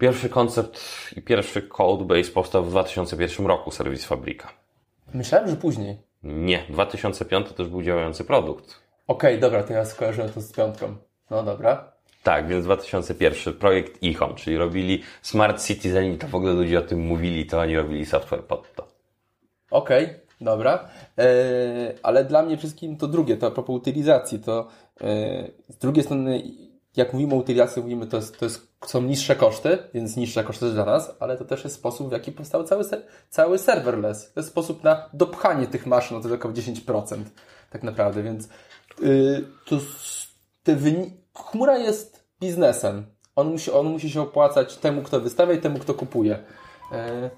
pierwszy 0.00 0.28
koncept 0.28 0.80
i 1.16 1.22
pierwszy 1.22 1.62
codebase 1.62 2.30
powstał 2.30 2.64
w 2.64 2.70
2001 2.70 3.46
roku 3.46 3.70
Service 3.70 4.06
Fabrika. 4.06 4.48
Myślałem, 5.14 5.48
że 5.48 5.56
później. 5.56 5.98
Nie, 6.22 6.64
2005 6.68 7.48
to 7.48 7.54
też 7.54 7.68
był 7.68 7.82
działający 7.82 8.24
produkt. 8.24 8.80
Okej, 9.06 9.40
dobra, 9.40 9.62
to 9.62 9.72
ja 9.72 9.84
skojarzyłem 9.84 10.30
to 10.30 10.40
z 10.40 10.52
piątką. 10.52 10.96
No 11.30 11.42
dobra. 11.42 11.92
Tak, 12.22 12.48
więc 12.48 12.64
2001 12.64 13.54
projekt 13.54 13.98
eHome, 14.04 14.34
czyli 14.34 14.56
robili 14.56 15.02
Smart 15.22 15.66
City, 15.66 15.92
zanim 15.92 16.18
to 16.18 16.28
w 16.28 16.34
ogóle 16.34 16.52
ludzie 16.52 16.78
o 16.78 16.82
tym 16.82 17.00
mówili, 17.00 17.46
to 17.46 17.60
oni 17.60 17.76
robili 17.76 18.06
software 18.06 18.44
pod 18.44 18.74
to. 18.74 18.88
Okej, 19.70 20.08
dobra. 20.40 20.88
E, 21.18 21.26
ale 22.02 22.24
dla 22.24 22.42
mnie 22.42 22.56
wszystkim 22.56 22.96
to 22.96 23.08
drugie, 23.08 23.36
to 23.36 23.46
a 23.46 23.50
propos 23.50 23.76
utylizacji, 23.76 24.38
to 24.38 24.68
e, 25.00 25.04
z 25.68 25.76
drugiej 25.78 26.04
strony, 26.04 26.42
jak 26.96 27.12
mówimy 27.12 27.34
o 27.34 27.36
utylizacji, 27.36 27.82
mówimy, 27.82 28.06
to, 28.06 28.16
jest, 28.16 28.38
to 28.38 28.44
jest, 28.44 28.72
są 28.86 29.02
niższe 29.02 29.36
koszty, 29.36 29.78
więc 29.94 30.16
niższe 30.16 30.44
koszty 30.44 30.70
dla 30.70 30.84
nas, 30.84 31.16
ale 31.20 31.36
to 31.36 31.44
też 31.44 31.64
jest 31.64 31.76
sposób, 31.76 32.08
w 32.08 32.12
jaki 32.12 32.32
powstał 32.32 32.64
cały, 32.64 32.84
ser, 32.84 33.02
cały 33.28 33.58
serverless. 33.58 34.32
To 34.32 34.40
jest 34.40 34.48
sposób 34.50 34.84
na 34.84 35.08
dopchanie 35.12 35.66
tych 35.66 35.86
maszyn 35.86 36.16
o 36.16 36.20
tylko 36.20 36.48
10%, 36.48 37.22
tak 37.70 37.82
naprawdę, 37.82 38.22
więc 38.22 38.48
y, 39.02 39.44
to 39.66 39.76
te 40.62 40.76
wyni- 40.76 41.10
chmura 41.34 41.78
jest 41.78 42.24
biznesem. 42.40 43.06
On 43.36 43.50
musi, 43.50 43.70
on 43.72 43.86
musi 43.86 44.10
się 44.10 44.20
opłacać 44.22 44.76
temu, 44.76 45.02
kto 45.02 45.20
wystawia 45.20 45.52
i 45.54 45.58
temu, 45.60 45.78
kto 45.78 45.94
kupuje. 45.94 46.38
E, 46.92 47.30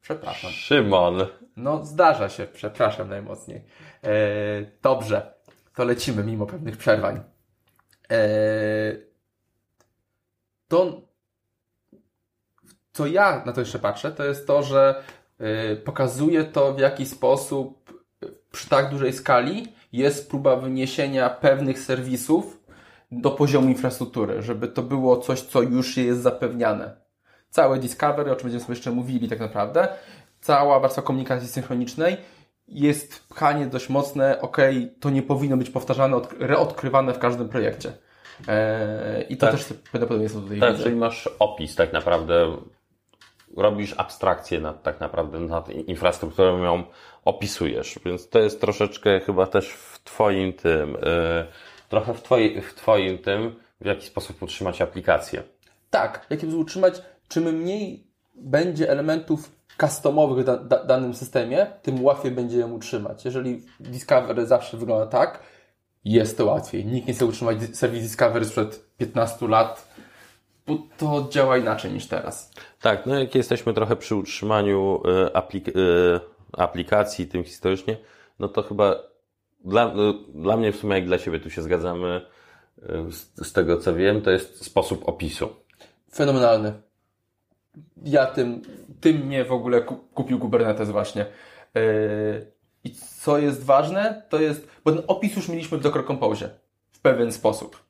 przepraszam. 0.00 0.50
Szymon, 0.50 1.26
No, 1.56 1.84
zdarza 1.84 2.28
się, 2.28 2.46
przepraszam 2.46 3.08
najmocniej. 3.08 3.64
E, 4.04 4.10
dobrze, 4.82 5.34
to 5.74 5.84
lecimy 5.84 6.24
mimo 6.24 6.46
pewnych 6.46 6.76
przerwań. 6.76 7.20
E, 8.10 8.16
to, 10.68 11.00
co 12.92 13.06
ja 13.06 13.42
na 13.46 13.52
to 13.52 13.60
jeszcze 13.60 13.78
patrzę, 13.78 14.12
to 14.12 14.24
jest 14.24 14.46
to, 14.46 14.62
że 14.62 15.02
e, 15.38 15.76
pokazuje 15.76 16.44
to, 16.44 16.74
w 16.74 16.78
jaki 16.78 17.06
sposób 17.06 17.84
przy 18.52 18.68
tak 18.68 18.90
dużej 18.90 19.12
skali 19.12 19.72
jest 19.92 20.30
próba 20.30 20.56
wyniesienia 20.56 21.30
pewnych 21.30 21.78
serwisów 21.78 22.64
do 23.12 23.30
poziomu 23.30 23.68
infrastruktury, 23.68 24.42
żeby 24.42 24.68
to 24.68 24.82
było 24.82 25.16
coś, 25.16 25.42
co 25.42 25.62
już 25.62 25.96
jest 25.96 26.22
zapewniane. 26.22 26.96
Całe 27.50 27.78
Discovery, 27.78 28.32
o 28.32 28.36
czym 28.36 28.42
będziemy 28.42 28.64
sobie 28.64 28.74
jeszcze 28.74 28.90
mówili 28.90 29.28
tak 29.28 29.40
naprawdę, 29.40 29.88
cała 30.40 30.80
warstwa 30.80 31.02
komunikacji 31.02 31.48
synchronicznej 31.48 32.16
jest 32.68 33.28
pchanie 33.28 33.66
dość 33.66 33.88
mocne, 33.88 34.40
ok, 34.40 34.56
to 35.00 35.10
nie 35.10 35.22
powinno 35.22 35.56
być 35.56 35.70
powtarzane, 35.70 36.16
odk- 36.16 36.34
reodkrywane 36.38 37.14
w 37.14 37.18
każdym 37.18 37.48
projekcie. 37.48 37.92
Eee, 38.48 39.32
I 39.32 39.36
to 39.36 39.46
Tak. 39.46 39.54
też 39.54 39.64
prawdopodobnie 39.90 40.22
jest 40.22 40.34
tutaj 40.34 40.60
tak, 40.60 40.72
widzę. 40.72 40.84
czyli 40.84 40.96
masz 40.96 41.28
opis 41.38 41.74
tak 41.74 41.92
naprawdę, 41.92 42.56
robisz 43.56 43.94
abstrakcję 43.96 44.60
nad, 44.60 44.82
tak 44.82 45.00
naprawdę 45.00 45.40
nad 45.40 45.68
infrastrukturą, 45.70 46.62
ją 46.62 46.84
opisujesz, 47.24 47.98
więc 48.04 48.28
to 48.28 48.38
jest 48.38 48.60
troszeczkę 48.60 49.20
chyba 49.20 49.46
też 49.46 49.70
w 49.70 50.04
Twoim 50.04 50.52
tym, 50.52 50.90
yy, 50.92 50.98
trochę 51.88 52.14
w, 52.14 52.22
twoi, 52.22 52.60
w 52.60 52.74
Twoim 52.74 53.18
tym, 53.18 53.54
w 53.80 53.86
jaki 53.86 54.06
sposób 54.06 54.42
utrzymać 54.42 54.82
aplikację. 54.82 55.42
Tak, 55.90 56.26
jakim 56.30 56.58
utrzymać, 56.58 57.02
czym 57.28 57.44
mniej 57.44 58.06
będzie 58.34 58.90
elementów 58.90 59.50
customowych 59.80 60.44
w 60.44 60.46
da, 60.46 60.56
da, 60.56 60.84
danym 60.84 61.14
systemie, 61.14 61.66
tym 61.82 62.04
łatwiej 62.04 62.32
będzie 62.32 62.58
ją 62.58 62.72
utrzymać. 62.72 63.24
Jeżeli 63.24 63.62
Discovery 63.80 64.46
zawsze 64.46 64.76
wygląda 64.76 65.06
tak, 65.06 65.40
jest 66.04 66.38
to 66.38 66.44
łatwiej. 66.44 66.86
Nikt 66.86 67.08
nie 67.08 67.14
chce 67.14 67.26
utrzymać 67.26 67.58
serwis 67.72 68.02
Discovery 68.02 68.44
sprzed 68.44 68.84
15 68.96 69.48
lat, 69.48 69.88
bo 70.66 70.78
to 70.98 71.28
działa 71.30 71.56
inaczej 71.56 71.92
niż 71.92 72.06
teraz. 72.06 72.50
Tak, 72.80 73.06
no 73.06 73.18
jak 73.18 73.34
jesteśmy 73.34 73.74
trochę 73.74 73.96
przy 73.96 74.14
utrzymaniu 74.16 75.02
y, 75.26 75.34
aplik 75.34 75.68
y, 75.68 75.72
aplikacji 76.52 77.26
tym 77.26 77.44
historycznie, 77.44 77.96
no 78.38 78.48
to 78.48 78.62
chyba 78.62 78.96
dla, 79.64 79.86
y, 79.86 79.92
dla 80.34 80.56
mnie 80.56 80.72
w 80.72 80.76
sumie 80.76 80.94
jak 80.94 81.06
dla 81.06 81.18
Ciebie 81.18 81.40
tu 81.40 81.50
się 81.50 81.62
zgadzamy 81.62 82.20
z, 83.10 83.46
z 83.48 83.52
tego 83.52 83.76
co 83.76 83.94
wiem, 83.94 84.22
to 84.22 84.30
jest 84.30 84.64
sposób 84.64 85.08
opisu. 85.08 85.48
Fenomenalny. 86.14 86.72
Ja 88.04 88.26
tym, 88.26 88.62
tym 89.00 89.16
mnie 89.16 89.44
w 89.44 89.52
ogóle 89.52 89.80
kupił 90.14 90.38
Kubernetes 90.38 90.90
właśnie. 90.90 91.26
I 92.84 92.90
co 92.90 93.38
jest 93.38 93.64
ważne, 93.64 94.22
to 94.28 94.40
jest, 94.40 94.68
bo 94.84 94.92
ten 94.92 95.02
opis 95.06 95.36
już 95.36 95.48
mieliśmy 95.48 95.78
w 95.78 95.80
Docker 95.80 96.06
Compose 96.06 96.50
w 96.92 97.00
pewien 97.00 97.32
sposób. 97.32 97.84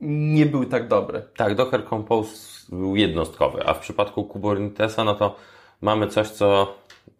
Nie 0.00 0.46
był 0.46 0.64
tak 0.64 0.88
dobry. 0.88 1.22
Tak, 1.36 1.54
Docker 1.54 1.88
Compose 1.88 2.66
był 2.68 2.96
jednostkowy, 2.96 3.66
a 3.66 3.74
w 3.74 3.78
przypadku 3.78 4.24
Kubernetesa, 4.24 5.04
no 5.04 5.14
to 5.14 5.36
mamy 5.80 6.08
coś, 6.08 6.28
co 6.28 6.74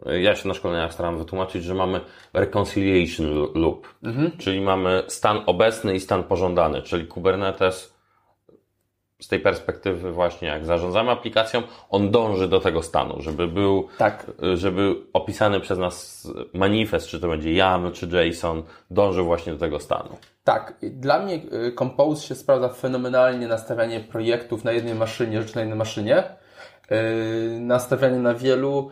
ja 0.07 0.37
się 0.37 0.49
na 0.49 0.55
szkoleniach 0.55 0.93
staram 0.93 1.19
wytłumaczyć, 1.19 1.65
że 1.65 1.75
mamy 1.75 2.01
reconciliation 2.33 3.27
loop, 3.55 3.95
mhm. 4.03 4.33
czyli 4.39 4.61
mamy 4.61 5.03
stan 5.09 5.43
obecny 5.47 5.95
i 5.95 6.01
stan 6.01 6.25
pożądany, 6.25 6.83
czyli 6.83 7.07
Kubernetes 7.07 7.96
z 9.21 9.29
tej 9.29 9.41
perspektywy 9.41 10.13
właśnie 10.13 10.49
jak 10.49 10.65
zarządzamy 10.65 11.11
aplikacją, 11.11 11.63
on 11.91 12.11
dąży 12.11 12.49
do 12.49 12.61
tego 12.61 12.83
stanu, 12.83 13.23
żeby 13.23 13.49
był, 13.49 13.89
tak. 13.99 14.27
żeby 14.55 14.95
opisany 15.13 15.61
przez 15.61 15.79
nas 15.79 16.29
manifest, 16.55 17.09
czy 17.09 17.21
to 17.21 17.29
będzie 17.29 17.53
YAML, 17.53 17.93
czy 17.93 18.07
JSON, 18.07 18.63
dąży 18.91 19.23
właśnie 19.23 19.53
do 19.53 19.59
tego 19.59 19.81
stanu. 19.81 20.17
Tak. 20.45 20.75
Dla 20.83 21.19
mnie 21.19 21.35
y, 21.35 21.73
Compose 21.79 22.27
się 22.27 22.35
sprawdza 22.35 22.69
fenomenalnie 22.69 23.49
nastawianie 23.49 24.01
projektów 24.01 24.65
na 24.65 24.73
jednej 24.73 24.95
maszynie, 24.95 25.43
rzeczy 25.43 25.55
na 25.55 25.61
jednej 25.61 25.79
maszynie. 25.79 26.25
Yy, 26.91 27.61
nastawianie 27.61 28.19
na 28.19 28.35
wielu 28.35 28.91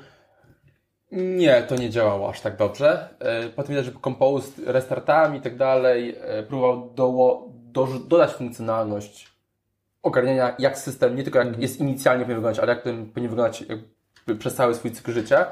nie, 1.13 1.63
to 1.63 1.77
nie 1.77 1.91
działało 1.91 2.29
aż 2.29 2.41
tak 2.41 2.57
dobrze. 2.57 3.09
Yy, 3.43 3.51
potem 3.51 3.69
widać, 3.71 3.85
że 3.85 3.93
Compose 4.05 4.73
restartami 4.73 5.39
i 5.39 5.41
tak 5.41 5.57
dalej 5.57 6.17
próbował 6.49 6.91
do, 6.95 7.39
do, 7.47 7.87
dodać 8.09 8.31
funkcjonalność 8.31 9.34
ogarniania, 10.05 10.55
jak 10.59 10.79
system, 10.79 11.17
nie 11.17 11.23
tylko 11.23 11.39
jak 11.39 11.61
jest 11.63 11.81
inicjalnie 11.81 12.25
powinien 12.25 12.41
wyglądać, 12.41 12.63
ale 12.63 12.73
jak 12.73 12.83
ten 12.83 13.07
powinien 13.07 13.31
wyglądać 13.31 13.65
przez 14.39 14.55
cały 14.55 14.75
swój 14.75 14.91
cykl 14.91 15.13
życia, 15.13 15.47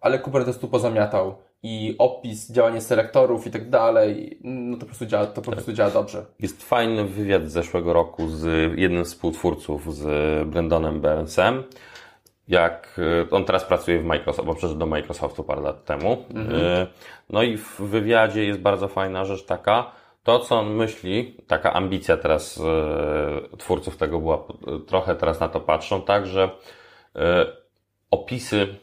ale 0.00 0.18
Kubernetes 0.18 0.58
tu 0.58 0.68
pozamiatał 0.68 1.34
i 1.62 1.94
opis, 1.98 2.52
działanie 2.52 2.80
selektorów 2.80 3.46
i 3.46 3.50
tak 3.50 3.70
dalej, 3.70 4.38
no 4.44 4.76
to 4.76 4.80
po 4.80 4.86
prostu 4.86 5.06
działa, 5.06 5.26
to 5.26 5.42
po 5.42 5.52
prostu 5.52 5.72
działa 5.72 5.90
dobrze. 5.90 6.24
Jest 6.40 6.64
fajny 6.64 7.04
wywiad 7.04 7.42
z 7.42 7.52
zeszłego 7.52 7.92
roku 7.92 8.28
z 8.28 8.72
jednym 8.78 9.04
z 9.04 9.08
współtwórców, 9.08 9.94
z 9.96 10.04
Brandonem 10.48 11.00
Burnsem, 11.00 11.62
jak 12.48 13.00
e, 13.26 13.30
on 13.30 13.44
teraz 13.44 13.64
pracuje 13.64 14.00
w 14.00 14.04
Microsoft, 14.04 14.46
bo 14.46 14.54
przeszedł 14.54 14.78
do 14.78 14.86
Microsoftu 14.86 15.44
parę 15.44 15.60
lat 15.60 15.84
temu. 15.84 16.24
Mhm. 16.34 16.60
E, 16.62 16.86
no 17.30 17.42
i 17.42 17.56
w 17.56 17.80
wywiadzie 17.80 18.44
jest 18.44 18.60
bardzo 18.60 18.88
fajna 18.88 19.24
rzecz 19.24 19.44
taka, 19.44 19.90
to, 20.24 20.38
co 20.38 20.58
on 20.58 20.74
myśli, 20.74 21.36
taka 21.46 21.72
ambicja 21.72 22.16
teraz 22.16 22.60
e, 22.60 23.56
twórców 23.56 23.96
tego 23.96 24.20
była, 24.20 24.36
e, 24.36 24.80
trochę 24.86 25.14
teraz 25.14 25.40
na 25.40 25.48
to 25.48 25.60
patrzą, 25.60 26.02
tak, 26.02 26.26
że 26.26 26.50
e, 27.16 27.46
opisy 28.10 28.74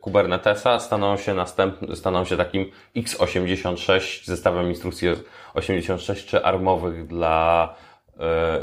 Kubernetesa 0.00 0.78
staną 0.78 1.16
się 1.16 1.34
następny, 1.34 1.96
staną 1.96 2.24
się 2.24 2.36
takim 2.36 2.70
x86 2.96 4.24
zestawem 4.24 4.68
instrukcji 4.68 5.08
86 5.54 6.26
czy 6.26 6.44
armowych 6.44 7.06
dla, 7.06 7.74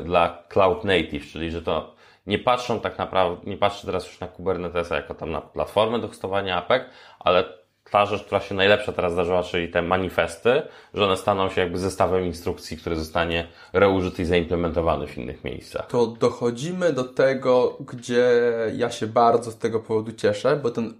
dla 0.03 0.43
Cloud 0.49 0.83
Native, 0.83 1.25
czyli 1.31 1.51
że 1.51 1.61
to 1.61 1.95
nie 2.27 2.39
patrzą 2.39 2.79
tak 2.79 2.97
naprawdę, 2.97 3.49
nie 3.49 3.57
patrzy 3.57 3.85
teraz 3.85 4.07
już 4.07 4.19
na 4.19 4.27
Kubernetesa 4.27 4.95
jako 4.95 5.13
tam 5.13 5.31
na 5.31 5.41
platformę 5.41 5.99
do 5.99 6.07
hostowania 6.07 6.57
APEK, 6.57 6.89
ale 7.19 7.43
ta 7.91 8.05
rzecz, 8.05 8.23
która 8.23 8.39
się 8.39 8.55
najlepsza 8.55 8.91
teraz 8.91 9.13
zdarzyła, 9.13 9.43
czyli 9.43 9.69
te 9.69 9.81
manifesty, 9.81 10.61
że 10.93 11.05
one 11.05 11.17
staną 11.17 11.49
się 11.49 11.61
jakby 11.61 11.79
zestawem 11.79 12.25
instrukcji, 12.25 12.77
który 12.77 12.95
zostanie 12.95 13.47
reużyty 13.73 14.21
i 14.21 14.25
zaimplementowany 14.25 15.07
w 15.07 15.17
innych 15.17 15.43
miejscach. 15.43 15.87
To 15.87 16.07
dochodzimy 16.07 16.93
do 16.93 17.03
tego, 17.03 17.77
gdzie 17.79 18.41
ja 18.75 18.91
się 18.91 19.07
bardzo 19.07 19.51
z 19.51 19.57
tego 19.57 19.79
powodu 19.79 20.11
cieszę, 20.13 20.55
bo 20.55 20.71
ten 20.71 20.93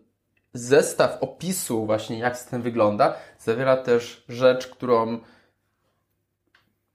zestaw 0.54 1.18
opisu 1.22 1.86
właśnie 1.86 2.20
jak 2.20 2.38
system 2.38 2.62
wygląda 2.62 3.14
zawiera 3.40 3.78
też 3.78 4.24
rzecz, 4.30 4.68
którą 4.68 5.20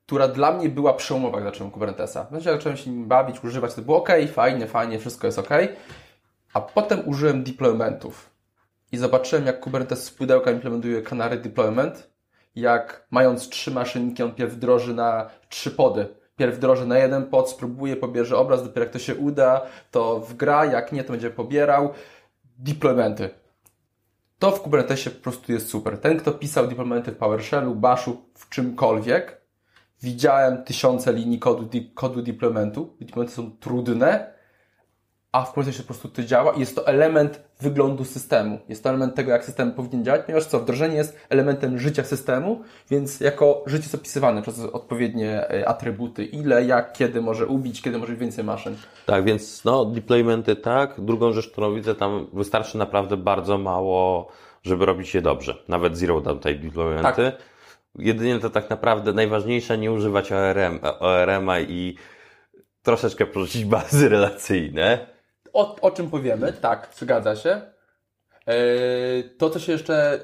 która 0.06 0.28
dla 0.28 0.52
mnie 0.52 0.68
była 0.68 0.94
przełomowa, 0.94 1.36
jak 1.38 1.46
zacząłem 1.46 1.70
Kubernetesa. 1.70 2.26
Znaczy, 2.30 2.48
jak 2.48 2.58
zacząłem 2.58 2.76
się 2.78 2.90
nim 2.90 3.08
bawić, 3.08 3.44
używać, 3.44 3.74
to 3.74 3.82
było 3.82 3.98
ok, 3.98 4.08
fajnie, 4.32 4.66
fajnie, 4.66 4.98
wszystko 4.98 5.26
jest 5.26 5.38
ok. 5.38 5.48
A 6.54 6.60
potem 6.60 7.08
użyłem 7.08 7.44
deploymentów 7.44 8.31
i 8.92 8.98
zobaczyłem, 8.98 9.46
jak 9.46 9.60
Kubernetes 9.60 10.04
z 10.04 10.10
pudełka 10.10 10.50
implementuje 10.50 11.02
Canary 11.02 11.36
Deployment, 11.36 12.10
jak 12.54 13.06
mając 13.10 13.48
trzy 13.48 13.70
maszynki, 13.70 14.22
on 14.22 14.34
pierw 14.34 14.52
wdroży 14.52 14.94
na 14.94 15.30
trzy 15.48 15.70
pody. 15.70 16.06
Pierw 16.36 16.56
wdroży 16.56 16.86
na 16.86 16.98
jeden 16.98 17.26
pod, 17.26 17.50
spróbuje, 17.50 17.96
pobierze 17.96 18.36
obraz, 18.36 18.62
dopiero 18.62 18.84
jak 18.84 18.92
to 18.92 18.98
się 18.98 19.14
uda, 19.14 19.66
to 19.90 20.20
wgra, 20.20 20.64
jak 20.64 20.92
nie, 20.92 21.04
to 21.04 21.12
będzie 21.12 21.30
pobierał. 21.30 21.92
Deploymenty. 22.58 23.30
To 24.38 24.50
w 24.50 24.62
Kubernetesie 24.62 25.10
po 25.10 25.22
prostu 25.22 25.52
jest 25.52 25.68
super. 25.68 25.98
Ten, 25.98 26.18
kto 26.18 26.32
pisał 26.32 26.66
deploymenty 26.66 27.12
w 27.12 27.16
PowerShellu, 27.16 27.74
Bashu, 27.74 28.22
w 28.34 28.48
czymkolwiek, 28.48 29.40
widziałem 30.02 30.64
tysiące 30.64 31.12
linii 31.12 31.38
kodu, 31.38 31.68
kodu 31.94 32.22
deploymentu. 32.22 32.96
Deploymenty 33.00 33.34
są 33.34 33.56
trudne, 33.60 34.31
a 35.32 35.44
w 35.44 35.52
procesie 35.52 35.82
po 35.82 35.86
prostu 35.86 36.08
to 36.08 36.22
działa 36.22 36.52
i 36.52 36.60
jest 36.60 36.76
to 36.76 36.86
element 36.86 37.40
wyglądu 37.60 38.04
systemu. 38.04 38.58
Jest 38.68 38.82
to 38.82 38.88
element 38.88 39.14
tego, 39.14 39.30
jak 39.30 39.44
system 39.44 39.72
powinien 39.72 40.04
działać, 40.04 40.22
ponieważ 40.22 40.46
co, 40.46 40.60
wdrożenie 40.60 40.96
jest 40.96 41.18
elementem 41.28 41.78
życia 41.78 42.04
systemu, 42.04 42.62
więc 42.90 43.20
jako 43.20 43.62
życie 43.66 43.82
jest 43.82 43.94
opisywane 43.94 44.42
przez 44.42 44.60
odpowiednie 44.60 45.50
e, 45.50 45.68
atrybuty, 45.68 46.24
ile, 46.24 46.64
jak, 46.64 46.92
kiedy 46.92 47.22
może 47.22 47.46
ubić, 47.46 47.82
kiedy 47.82 47.98
może 47.98 48.16
więcej 48.16 48.44
maszyn. 48.44 48.76
Tak, 49.06 49.24
więc 49.24 49.64
no, 49.64 49.84
deploymenty 49.84 50.56
tak. 50.56 51.00
Drugą 51.00 51.32
rzecz, 51.32 51.50
którą 51.50 51.74
widzę, 51.74 51.94
tam 51.94 52.26
wystarczy 52.32 52.78
naprawdę 52.78 53.16
bardzo 53.16 53.58
mało, 53.58 54.28
żeby 54.62 54.86
robić 54.86 55.14
je 55.14 55.22
dobrze. 55.22 55.54
Nawet 55.68 55.96
zero 55.98 56.20
downtime 56.20 56.54
deploymenty. 56.54 57.32
Tak. 57.32 57.42
Jedynie 57.98 58.38
to 58.38 58.50
tak 58.50 58.70
naprawdę 58.70 59.12
najważniejsze 59.12 59.78
nie 59.78 59.92
używać 59.92 60.32
ORM, 60.32 60.78
ORM-a 61.00 61.60
i 61.60 61.96
troszeczkę 62.82 63.26
porzucić 63.26 63.64
bazy 63.64 64.08
relacyjne 64.16 65.11
o, 65.52 65.76
o 65.80 65.90
czym 65.90 66.10
powiemy, 66.10 66.52
tak, 66.52 66.88
zgadza 66.96 67.36
się. 67.36 67.60
E, 68.46 68.54
to, 69.38 69.50
co 69.50 69.58
się 69.58 69.72
jeszcze 69.72 70.20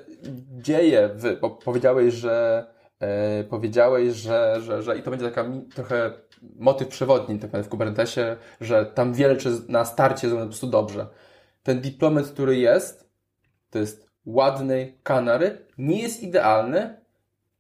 dzieje, 0.61 1.11
w, 1.15 1.41
bo 1.41 1.51
powiedziałeś, 1.51 2.15
że 2.15 2.67
e, 3.01 3.45
powiedziałeś, 3.45 4.15
że, 4.15 4.61
że, 4.61 4.83
że 4.83 4.99
i 4.99 5.03
to 5.03 5.11
będzie 5.11 5.31
taka 5.31 5.51
trochę 5.75 6.13
motyw 6.57 6.89
przewodni 6.89 7.39
tak 7.39 7.65
w 7.65 7.69
Kubernetesie, 7.69 8.37
że 8.61 8.87
tam 8.87 9.15
wiele 9.15 9.37
czy 9.37 9.51
na 9.69 9.85
starcie 9.85 10.29
zrobione 10.29 10.47
po 10.47 10.51
prostu 10.51 10.67
dobrze. 10.67 11.07
Ten 11.63 11.81
deployment, 11.81 12.29
który 12.29 12.57
jest, 12.57 13.11
to 13.71 13.79
jest 13.79 14.11
ładny 14.27 14.99
kanary, 15.03 15.67
nie 15.79 16.03
jest 16.03 16.23
idealny, 16.23 16.98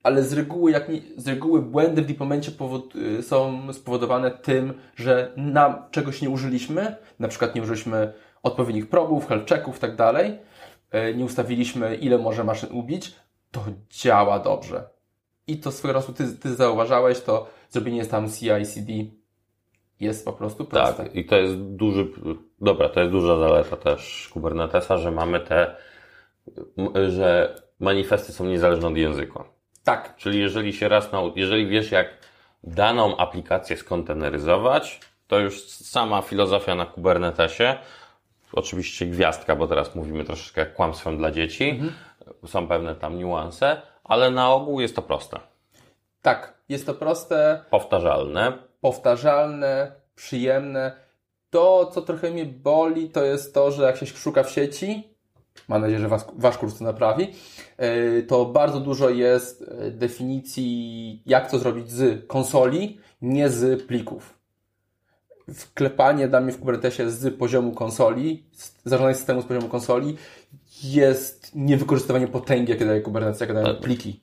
ale 0.08 0.22
z 0.22 0.32
reguły, 0.32 0.70
jak 0.70 0.88
nie, 0.88 1.00
z 1.16 1.28
reguły 1.28 1.62
błędy 1.62 2.02
w 2.02 2.06
deploymencie 2.06 2.50
powod, 2.50 2.96
y, 2.96 3.22
są 3.22 3.72
spowodowane 3.72 4.30
tym, 4.30 4.74
że 4.96 5.32
nam 5.36 5.74
czegoś 5.90 6.22
nie 6.22 6.30
użyliśmy, 6.30 6.96
na 7.18 7.28
przykład 7.28 7.54
nie 7.54 7.62
użyliśmy 7.62 8.12
odpowiednich 8.42 8.88
probów, 8.88 9.28
health 9.28 9.48
checków, 9.48 9.78
tak 9.78 9.96
dalej, 9.96 10.38
y, 10.94 11.14
nie 11.14 11.24
ustawiliśmy, 11.24 11.96
ile 11.96 12.18
może 12.18 12.44
maszyn 12.44 12.72
ubić, 12.72 13.14
to 13.50 13.64
działa 13.90 14.38
dobrze. 14.38 14.88
I 15.46 15.58
to 15.58 15.72
swego 15.72 15.94
razu 15.94 16.12
ty, 16.12 16.24
ty 16.32 16.54
zauważałeś, 16.54 17.20
to 17.20 17.46
zrobienie 17.70 18.06
tam 18.06 18.28
CI/CD 18.28 18.92
jest 20.00 20.24
po 20.24 20.32
prostu 20.32 20.64
proste. 20.64 21.04
Tak, 21.04 21.14
i 21.14 21.24
to 21.24 21.36
jest 21.36 21.56
duży, 21.56 22.06
dobra, 22.60 22.88
to 22.88 23.00
jest 23.00 23.12
duża 23.12 23.38
zaleta 23.38 23.76
też 23.76 24.30
Kubernetesa, 24.32 24.96
że 24.96 25.10
mamy 25.10 25.40
te, 25.40 25.76
że 27.08 27.56
manifesty 27.80 28.32
są 28.32 28.44
niezależne 28.44 28.88
od 28.88 28.96
języka. 28.96 29.57
Tak. 29.84 30.16
Czyli 30.16 30.40
jeżeli 30.40 30.72
się 30.72 30.88
raz 30.88 31.12
nau... 31.12 31.32
jeżeli 31.36 31.66
wiesz 31.66 31.90
jak 31.90 32.08
daną 32.64 33.16
aplikację 33.16 33.76
skonteneryzować, 33.76 35.00
to 35.26 35.38
już 35.38 35.62
sama 35.66 36.22
filozofia 36.22 36.74
na 36.74 36.86
Kubernetesie, 36.86 37.78
oczywiście 38.52 39.06
gwiazdka, 39.06 39.56
bo 39.56 39.66
teraz 39.66 39.94
mówimy 39.94 40.24
troszeczkę 40.24 40.66
kłamstwem 40.66 41.18
dla 41.18 41.30
dzieci, 41.30 41.70
mhm. 41.70 41.92
są 42.46 42.68
pewne 42.68 42.94
tam 42.94 43.18
niuanse, 43.18 43.82
ale 44.04 44.30
na 44.30 44.52
ogół 44.52 44.80
jest 44.80 44.96
to 44.96 45.02
proste. 45.02 45.40
Tak, 46.22 46.54
jest 46.68 46.86
to 46.86 46.94
proste. 46.94 47.64
Powtarzalne. 47.70 48.52
Powtarzalne, 48.80 49.92
przyjemne. 50.14 50.92
To, 51.50 51.86
co 51.86 52.02
trochę 52.02 52.30
mnie 52.30 52.44
boli, 52.44 53.10
to 53.10 53.24
jest 53.24 53.54
to, 53.54 53.70
że 53.70 53.82
jak 53.82 53.96
się 53.96 54.06
szuka 54.06 54.42
w 54.42 54.50
sieci, 54.50 55.17
mam 55.68 55.80
nadzieję, 55.82 56.00
że 56.00 56.08
was, 56.08 56.26
wasz 56.36 56.58
kurs 56.58 56.78
to 56.78 56.84
naprawi, 56.84 57.26
yy, 57.78 58.22
to 58.22 58.44
bardzo 58.44 58.80
dużo 58.80 59.10
jest 59.10 59.60
yy, 59.82 59.90
definicji, 59.90 61.22
jak 61.26 61.50
to 61.50 61.58
zrobić 61.58 61.90
z 61.90 62.26
konsoli, 62.26 62.98
nie 63.22 63.48
z 63.50 63.82
plików. 63.82 64.38
Wklepanie 65.54 66.28
dla 66.28 66.40
mnie 66.40 66.52
w 66.52 66.58
Kubernetesie 66.58 67.10
z 67.10 67.38
poziomu 67.38 67.72
konsoli, 67.72 68.42
zarządzanie 68.84 69.14
systemu 69.14 69.42
z 69.42 69.44
poziomu 69.44 69.68
konsoli 69.68 70.16
jest 70.84 71.54
niewykorzystywanie 71.54 72.28
potęgi, 72.28 72.72
jakie 72.72 72.86
daje 72.86 73.00
Kubernetes, 73.00 73.40
jakie 73.40 73.54
dają 73.54 73.66
Tak. 73.66 73.80
pliki. 73.80 74.20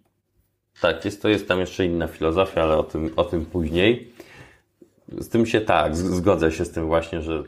Tak, 0.82 1.06
jest, 1.06 1.22
to 1.22 1.30
jest 1.30 1.48
tam 1.48 1.60
jeszcze 1.60 1.86
inna 1.86 2.08
filozofia, 2.08 2.64
ale 2.64 2.78
o 2.78 2.84
tym, 2.84 3.10
o 3.16 3.24
tym 3.24 3.46
później. 3.46 4.12
Z 5.18 5.30
tym 5.30 5.46
się 5.46 5.62
tak, 5.62 5.96
zgodzę 5.96 6.52
się 6.52 6.66
z 6.66 6.72
tym 6.72 6.86
właśnie, 6.86 7.22
że 7.22 7.44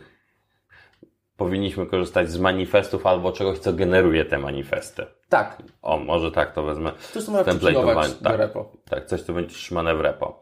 powinniśmy 1.38 1.86
korzystać 1.86 2.32
z 2.32 2.40
manifestów 2.40 3.06
albo 3.06 3.32
czegoś, 3.32 3.60
co 3.60 3.74
generuje 3.74 4.26
te 4.26 4.38
manifesty. 4.38 5.06
Tak, 5.30 5.64
O, 5.82 5.98
może 5.98 6.32
tak 6.32 6.54
to 6.54 6.64
wezmę. 6.64 6.92
to 7.14 7.22
co 7.22 7.32
można 7.32 7.54
do 7.54 8.14
tak. 8.24 8.38
repo. 8.38 8.72
Tak, 8.90 9.06
coś, 9.06 9.22
co 9.22 9.34
będzie 9.34 9.56
trzymane 9.56 9.96
w 9.96 10.02
repo. 10.02 10.42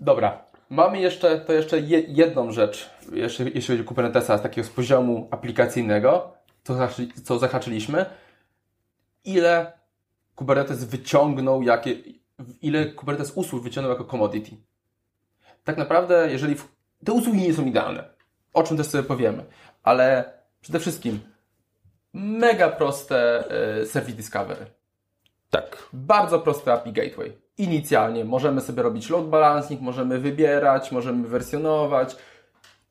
Dobra. 0.00 0.44
Mamy 0.70 1.00
jeszcze, 1.00 1.40
to 1.40 1.52
jeszcze 1.52 1.80
je, 1.80 2.00
jedną 2.00 2.52
rzecz, 2.52 2.90
jeszcze, 3.12 3.44
jeśli 3.44 3.62
chodzi 3.74 3.82
o 3.82 3.88
Kubernetesa 3.88 4.38
z 4.38 4.42
takiego 4.42 4.68
z 4.68 4.70
poziomu 4.70 5.28
aplikacyjnego, 5.30 6.32
co, 6.64 6.74
co 7.24 7.38
zahaczyliśmy. 7.38 8.06
Ile 9.24 9.72
Kubernetes 10.34 10.84
wyciągnął, 10.84 11.62
jakie, 11.62 11.94
ile 12.62 12.86
Kubernetes 12.86 13.32
usług 13.34 13.62
wyciągnął 13.62 13.92
jako 13.92 14.04
commodity. 14.04 14.50
Tak 15.64 15.76
naprawdę, 15.76 16.28
jeżeli 16.30 16.54
w, 16.54 16.68
te 17.04 17.12
usługi 17.12 17.42
nie 17.42 17.54
są 17.54 17.66
idealne, 17.66 18.04
o 18.52 18.62
czym 18.62 18.76
też 18.76 18.86
sobie 18.86 19.04
powiemy, 19.04 19.44
ale 19.82 20.32
przede 20.60 20.78
wszystkim 20.80 21.20
mega 22.12 22.68
proste 22.68 23.44
y, 23.82 23.86
Service 23.86 24.16
Discovery. 24.16 24.66
Tak. 25.50 25.78
Bardzo 25.92 26.38
prosty 26.38 26.72
API 26.72 26.92
Gateway. 26.92 27.32
Inicjalnie 27.58 28.24
możemy 28.24 28.60
sobie 28.60 28.82
robić 28.82 29.10
load 29.10 29.28
balancing, 29.28 29.80
możemy 29.80 30.18
wybierać, 30.18 30.92
możemy 30.92 31.28
wersjonować. 31.28 32.16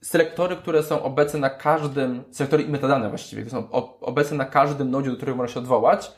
Selektory, 0.02 0.56
które 0.56 0.84
są 0.84 1.04
obecne 1.04 1.40
na 1.40 1.50
każdym, 1.50 2.24
selektory 2.32 2.64
i 2.64 2.70
metadane 2.70 3.10
właściwie, 3.10 3.42
które 3.44 3.62
są 3.62 3.72
obecne 4.02 4.38
na 4.38 4.46
każdym 4.46 4.92
nodzie, 4.92 5.10
do 5.10 5.16
którego 5.18 5.38
można 5.38 5.54
się 5.54 5.60
odwołać, 5.60 6.12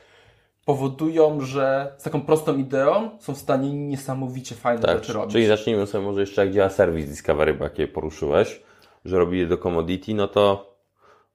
powodują, 0.65 1.41
że 1.41 1.93
z 1.97 2.03
taką 2.03 2.21
prostą 2.21 2.58
ideą 2.58 3.10
są 3.19 3.34
w 3.36 3.38
stanie 3.38 3.73
niesamowicie 3.73 4.56
fajne 4.56 4.82
Tak, 4.82 4.97
rzeczy 4.97 5.13
robić. 5.13 5.32
czyli 5.32 5.45
zacznijmy 5.47 5.88
sobie 5.88 6.06
może 6.06 6.19
jeszcze 6.21 6.45
jak 6.45 6.53
działa 6.53 6.69
Service 6.69 7.08
Discovery, 7.08 7.53
bo 7.53 7.63
jakie 7.63 7.88
poruszyłeś, 7.88 8.63
że 9.06 9.18
robili 9.20 9.42
je 9.42 9.48
do 9.48 9.58
commodity, 9.58 10.13
no 10.13 10.28
to 10.28 10.74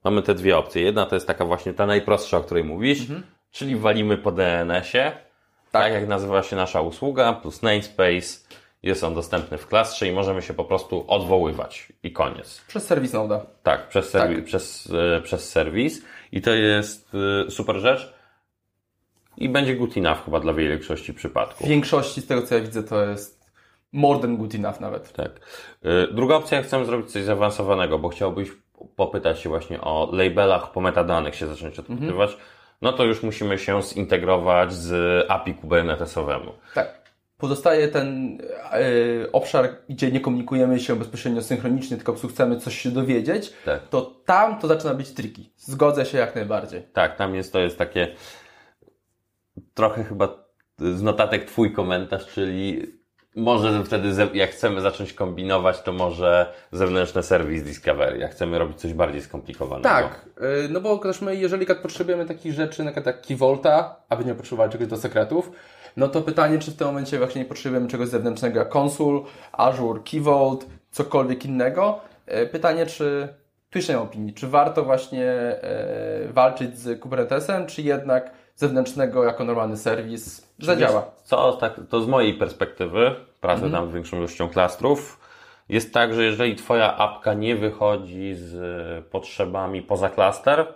mamy 0.04 0.22
te 0.22 0.34
dwie 0.34 0.58
opcje. 0.58 0.82
Jedna 0.82 1.06
to 1.06 1.14
jest 1.16 1.26
taka 1.26 1.44
właśnie 1.44 1.74
ta 1.74 1.86
najprostsza, 1.86 2.36
o 2.38 2.40
której 2.40 2.64
mówisz, 2.64 2.98
czyli 3.50 3.76
walimy 3.76 4.18
po 4.18 4.32
DNS-ie, 4.32 5.12
tak. 5.72 5.92
jak 5.92 6.08
nazywa 6.08 6.42
się 6.42 6.56
nasza 6.56 6.80
usługa, 6.80 7.32
plus 7.32 7.62
namespace, 7.62 8.48
jest 8.82 9.04
on 9.04 9.14
dostępny 9.14 9.58
w 9.58 9.66
klastrze 9.66 10.06
i 10.08 10.12
możemy 10.12 10.42
się 10.42 10.54
po 10.54 10.64
prostu 10.64 11.04
odwoływać 11.08 11.92
i 12.02 12.12
koniec. 12.12 12.64
Przez 12.68 12.84
serwis 12.86 13.12
Noda. 13.12 13.46
Tak, 13.62 13.88
przez, 13.88 14.14
serwi- 14.14 14.42
Przez, 14.44 14.92
e, 15.16 15.20
przez 15.20 15.48
serwis 15.50 16.02
i 16.32 16.40
to 16.42 16.50
jest 16.50 17.08
e, 17.46 17.50
super 17.50 17.76
rzecz 17.76 18.12
i 19.36 19.48
będzie 19.48 19.76
good 19.76 19.96
enough 19.96 20.24
chyba 20.24 20.40
dla 20.40 20.52
większości 20.52 21.12
W 21.12 21.16
przypadków. 21.16 21.68
większości 21.68 22.20
z 22.20 22.26
tego, 22.26 22.42
co 22.42 22.54
ja 22.54 22.60
widzę, 22.60 22.82
to 22.82 23.04
jest 23.04 23.37
more 23.92 24.20
than 24.20 24.36
good 24.36 24.54
enough 24.54 24.80
nawet. 24.80 25.12
Tak. 25.12 25.30
Y, 25.84 26.14
Druga 26.14 26.34
opcja, 26.36 26.62
chcemy 26.62 26.84
zrobić 26.84 27.10
coś 27.12 27.22
zaawansowanego, 27.22 27.98
bo 27.98 28.08
chciałbyś 28.08 28.48
popytać 28.96 29.40
się 29.40 29.48
właśnie 29.48 29.80
o 29.80 30.08
labelach, 30.12 30.72
po 30.72 30.80
metadanych 30.80 31.34
się 31.34 31.46
zacząć 31.46 31.78
odpytywać, 31.78 32.36
no 32.82 32.92
to 32.92 33.04
już 33.04 33.22
musimy 33.22 33.58
się 33.58 33.82
zintegrować 33.82 34.72
z 34.72 35.24
API 35.30 35.54
Kubernetesowemu. 35.54 36.52
Tak. 36.74 36.98
Pozostaje 37.38 37.88
ten 37.88 38.38
e, 38.72 39.32
obszar, 39.32 39.68
gdzie 39.88 40.12
nie 40.12 40.20
komunikujemy 40.20 40.80
się 40.80 40.96
bezpośrednio 40.96 41.42
synchronicznie, 41.42 41.96
tylko 41.96 42.14
chcemy 42.14 42.60
coś 42.60 42.78
się 42.78 42.90
dowiedzieć, 42.90 43.52
Tak. 43.64 43.88
to 43.88 44.02
tam 44.24 44.58
to 44.60 44.68
zaczyna 44.68 44.94
być 44.94 45.10
tricky. 45.14 45.42
Zgodzę 45.56 46.06
się 46.06 46.18
jak 46.18 46.34
najbardziej. 46.34 46.82
Tak, 46.92 47.16
tam 47.16 47.34
jest, 47.34 47.52
to 47.52 47.58
jest 47.60 47.78
takie 47.78 48.14
trochę 49.74 50.04
chyba 50.04 50.28
z 50.78 51.02
notatek 51.02 51.44
twój 51.44 51.72
komentarz, 51.72 52.26
czyli 52.26 52.82
może 53.38 53.84
wtedy, 53.84 54.08
jak 54.34 54.50
chcemy 54.50 54.80
zacząć 54.80 55.12
kombinować, 55.12 55.82
to 55.82 55.92
może 55.92 56.52
zewnętrzne 56.72 57.22
serwis 57.22 57.62
Discovery, 57.62 58.18
jak 58.18 58.30
chcemy 58.30 58.58
robić 58.58 58.80
coś 58.80 58.92
bardziej 58.92 59.22
skomplikowanego. 59.22 59.88
Tak, 59.88 60.24
e, 60.40 60.68
no 60.68 60.80
bo 60.80 60.98
też 60.98 61.20
my, 61.20 61.36
jeżeli 61.36 61.66
potrzebujemy 61.82 62.26
takich 62.26 62.52
rzeczy, 62.52 62.84
na 62.84 62.92
przykład 62.92 63.06
jak 63.06 63.22
aby 64.08 64.24
nie 64.24 64.34
potrzebowali 64.34 64.72
czegoś 64.72 64.88
do 64.88 64.96
sekretów, 64.96 65.50
no 65.96 66.08
to 66.08 66.22
pytanie, 66.22 66.58
czy 66.58 66.70
w 66.70 66.76
tym 66.76 66.86
momencie 66.86 67.18
właśnie 67.18 67.42
nie 67.42 67.48
potrzebujemy 67.48 67.88
czegoś 67.88 68.08
zewnętrznego 68.08 68.58
jak 68.58 68.76
Consul, 68.76 69.24
Azure, 69.52 70.00
Key 70.10 70.20
Vault, 70.20 70.66
cokolwiek 70.90 71.44
innego. 71.44 72.00
E, 72.26 72.46
Pytanie, 72.46 72.86
czy, 72.86 73.28
tu 73.70 73.78
jeszcze 73.78 74.00
opinii, 74.00 74.34
czy 74.34 74.48
warto 74.48 74.84
właśnie 74.84 75.24
e, 75.26 76.28
walczyć 76.32 76.78
z 76.78 77.00
Kubernetesem, 77.00 77.66
czy 77.66 77.82
jednak 77.82 78.30
zewnętrznego 78.54 79.24
jako 79.24 79.44
normalny 79.44 79.76
serwis 79.76 80.48
zadziała. 80.58 81.10
Co, 81.24 81.52
tak, 81.52 81.80
to 81.88 82.00
z 82.00 82.06
mojej 82.06 82.34
perspektywy, 82.34 83.14
pracy 83.40 83.70
tam 83.70 83.90
z 83.90 83.94
większą 83.94 84.16
ilością 84.16 84.48
klastrów, 84.48 85.20
jest 85.68 85.94
tak, 85.94 86.14
że 86.14 86.24
jeżeli 86.24 86.56
Twoja 86.56 86.96
apka 86.96 87.34
nie 87.34 87.56
wychodzi 87.56 88.34
z 88.34 89.06
potrzebami 89.06 89.82
poza 89.82 90.08
klaster, 90.08 90.66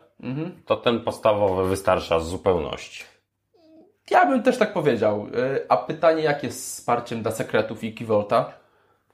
to 0.67 0.77
ten 0.77 1.01
podstawowy 1.01 1.69
wystarcza 1.69 2.21
z 2.21 2.29
zupełności. 2.29 3.05
Ja 4.11 4.27
bym 4.27 4.43
też 4.43 4.59
tak 4.59 4.73
powiedział. 4.73 5.27
E, 5.37 5.61
A 5.69 5.77
pytanie, 5.77 6.23
jak 6.23 6.43
jest 6.43 6.67
z 6.67 6.79
wsparciem 6.79 7.23
dla 7.23 7.31
sekretów 7.31 7.85
i 7.85 7.95
Key 7.95 8.07
Vaulta? 8.07 8.53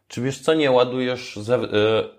Czy 0.09 0.21
wiesz 0.21 0.39
co, 0.39 0.55
nie 0.55 0.71
ładujesz 0.71 1.37
zew, 1.37 1.63
y, 1.63 1.69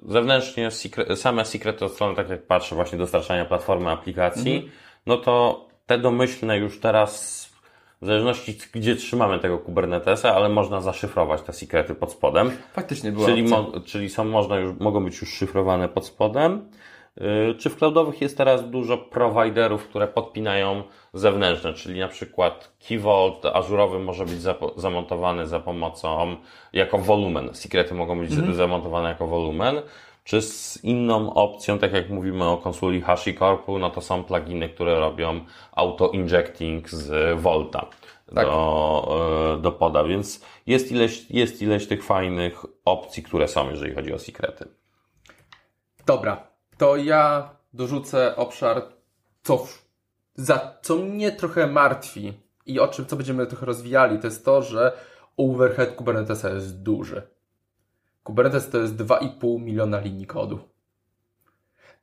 zewnętrznie 0.02 0.70
same 1.16 1.46
sekrety 1.46 1.86
od 1.86 1.94
strony, 1.94 2.16
tak 2.16 2.30
jak 2.30 2.44
patrzę, 2.48 2.76
właśnie 2.76 2.98
dostarczania 2.98 3.46
platformy 3.46 3.90
aplikacji, 3.92 4.72
no 5.06 5.18
to 5.18 5.66
te 5.86 5.98
domyślne 5.98 6.58
już 6.58 6.80
teraz, 6.80 7.49
w 8.02 8.06
zależności 8.06 8.58
gdzie 8.74 8.96
trzymamy 8.96 9.40
tego 9.40 9.58
Kubernetesa, 9.60 10.36
ale 10.36 10.50
można 10.50 10.82
zaszyfrować 10.82 11.42
te 11.42 11.54
sekrety 11.54 11.96
pod 11.96 12.12
spodem. 12.12 12.52
Faktycznie 12.74 13.12
była 13.12 13.26
Czyli, 13.28 13.44
mo, 13.44 13.72
czyli 13.86 14.10
są, 14.10 14.24
można 14.24 14.58
już, 14.58 14.80
mogą 14.80 15.04
być 15.06 15.22
już 15.22 15.34
szyfrowane 15.34 15.90
pod 15.90 16.06
spodem. 16.06 16.70
Yy, 17.18 17.56
Czy 17.60 17.70
w 17.70 17.76
cloudowych 17.78 18.22
jest 18.22 18.38
teraz 18.38 18.70
dużo 18.70 18.98
prowajderów, 18.98 19.88
które 19.88 20.08
podpinają 20.08 20.84
zewnętrzne, 21.14 21.74
czyli 21.74 22.00
na 22.00 22.08
przykład 22.08 22.72
Key 22.88 23.00
Vault 23.00 23.46
ażurowy 23.46 24.00
może 24.00 24.26
być 24.26 24.34
zapo- 24.40 24.72
zamontowany 24.80 25.48
za 25.48 25.60
pomocą, 25.60 26.36
jako 26.74 26.98
wolumen. 26.98 27.50
Sekrety 27.54 27.94
mogą 27.94 28.20
być 28.20 28.32
Mhm. 28.32 28.54
zamontowane 28.54 29.10
jako 29.10 29.28
wolumen. 29.28 29.82
Czy 30.30 30.42
z 30.42 30.84
inną 30.84 31.34
opcją, 31.34 31.80
tak 31.80 31.94
jak 31.94 32.10
mówimy 32.10 32.46
o 32.46 32.58
konsoli 32.58 33.02
HashiCorpu, 33.02 33.80
no 33.80 33.90
to 33.90 34.02
są 34.02 34.24
pluginy, 34.24 34.70
które 34.70 35.00
robią 35.00 35.46
auto-injecting 35.72 36.90
z 36.90 37.40
Volta 37.42 37.86
Tak. 38.36 38.46
do, 38.46 39.56
e, 39.58 39.62
do 39.62 39.72
poda, 39.72 40.04
więc 40.04 40.42
jest 40.68 40.92
ileś, 40.92 41.32
jest 41.32 41.62
ileś 41.62 41.88
tych 41.88 42.04
fajnych 42.04 42.66
opcji, 42.86 43.24
które 43.24 43.48
są, 43.48 43.70
jeżeli 43.70 43.96
chodzi 43.96 44.14
o 44.14 44.20
sekrety. 44.20 44.68
Dobra, 46.06 46.48
to 46.78 46.96
ja 46.96 47.50
dorzucę 47.74 48.36
obszar, 48.36 48.82
co, 49.44 49.68
za, 50.36 50.78
co 50.82 50.96
mnie 50.96 51.32
trochę 51.32 51.68
martwi 51.68 52.34
i 52.66 52.80
o 52.80 52.88
czym 52.88 53.06
co 53.06 53.16
będziemy 53.16 53.48
trochę 53.48 53.66
rozwijali, 53.66 54.20
to 54.20 54.28
jest 54.28 54.46
to, 54.46 54.62
że 54.62 54.92
overhead 55.38 55.96
Kubernetesa 55.96 56.50
jest 56.50 56.84
duży. 56.84 57.22
Kubernetes 58.24 58.70
to 58.70 58.78
jest 58.78 58.96
2,5 58.96 59.62
miliona 59.62 60.00
linii 60.00 60.28
kodu. 60.28 60.60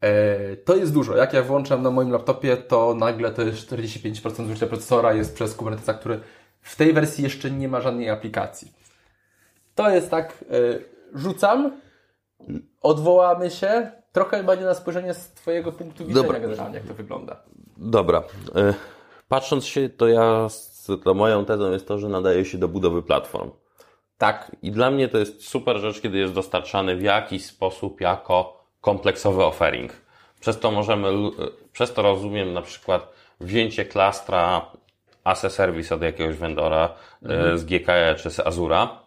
E, 0.01 0.57
to 0.57 0.77
jest 0.77 0.93
dużo. 0.93 1.17
Jak 1.17 1.33
ja 1.33 1.43
włączam 1.43 1.83
na 1.83 1.91
moim 1.91 2.11
laptopie, 2.11 2.57
to 2.57 2.95
nagle 2.95 3.31
to 3.31 3.43
jest 3.43 3.71
45% 3.71 4.47
zużycia 4.47 4.67
procesora 4.67 5.15
jest 5.15 5.35
przez 5.35 5.55
Kubernetesa, 5.55 5.95
który 5.95 6.21
w 6.61 6.77
tej 6.77 6.93
wersji 6.93 7.25
jeszcze 7.25 7.51
nie 7.51 7.69
ma 7.69 7.81
żadnej 7.81 8.11
aplikacji. 8.11 8.73
To 9.75 9.91
jest 9.91 10.11
tak, 10.11 10.45
e, 10.51 10.55
rzucam, 11.15 11.81
odwołamy 12.81 13.51
się. 13.51 13.91
Trochę 14.13 14.45
będzie 14.45 14.65
na 14.65 14.75
spojrzenie 14.75 15.15
z 15.15 15.33
Twojego 15.33 15.73
punktu 15.73 16.07
widzenia 16.07 16.27
Dobra. 16.27 16.41
generalnie, 16.41 16.77
jak 16.77 16.87
to 16.87 16.95
wygląda. 16.95 17.43
Dobra. 17.77 18.23
E, 18.55 18.75
Patrząc 19.29 19.65
się, 19.65 19.89
to 19.89 20.09
ja, 20.09 20.49
to 21.05 21.15
moją 21.15 21.45
tezą 21.45 21.73
jest 21.73 21.89
to, 21.89 21.99
że 21.99 22.09
nadaje 22.09 22.45
się 22.45 22.59
do 22.59 22.69
budowy 22.69 23.03
platform. 23.03 23.51
Tak, 24.19 24.57
I 24.63 24.71
dla 24.71 24.91
mnie 24.91 25.09
to 25.09 25.19
jest 25.19 25.49
super 25.49 25.79
rzecz, 25.79 26.01
kiedy 26.01 26.19
jest 26.19 26.33
dostarczany 26.33 26.97
w 26.97 27.03
jakiś 27.03 27.47
sposób 27.47 28.01
jako 28.01 28.65
kompleksowy 28.81 29.45
offering. 29.45 29.93
Przez 30.41 30.61
to 30.61 30.71
możemy, 30.71 31.09
przez 31.73 31.95
to 31.95 32.03
rozumiem 32.03 32.53
na 32.53 32.63
przykład 32.63 33.13
wzięcie 33.41 33.85
klastra 33.85 34.67
as 35.25 35.45
a 35.45 35.51
service 35.51 35.95
od 35.95 36.03
jakiegoś 36.03 36.37
vendora 36.37 36.95
e, 37.29 37.59
z 37.59 37.65
GKE 37.65 38.15
czy 38.19 38.31
z 38.31 38.41
Azura, 38.41 38.99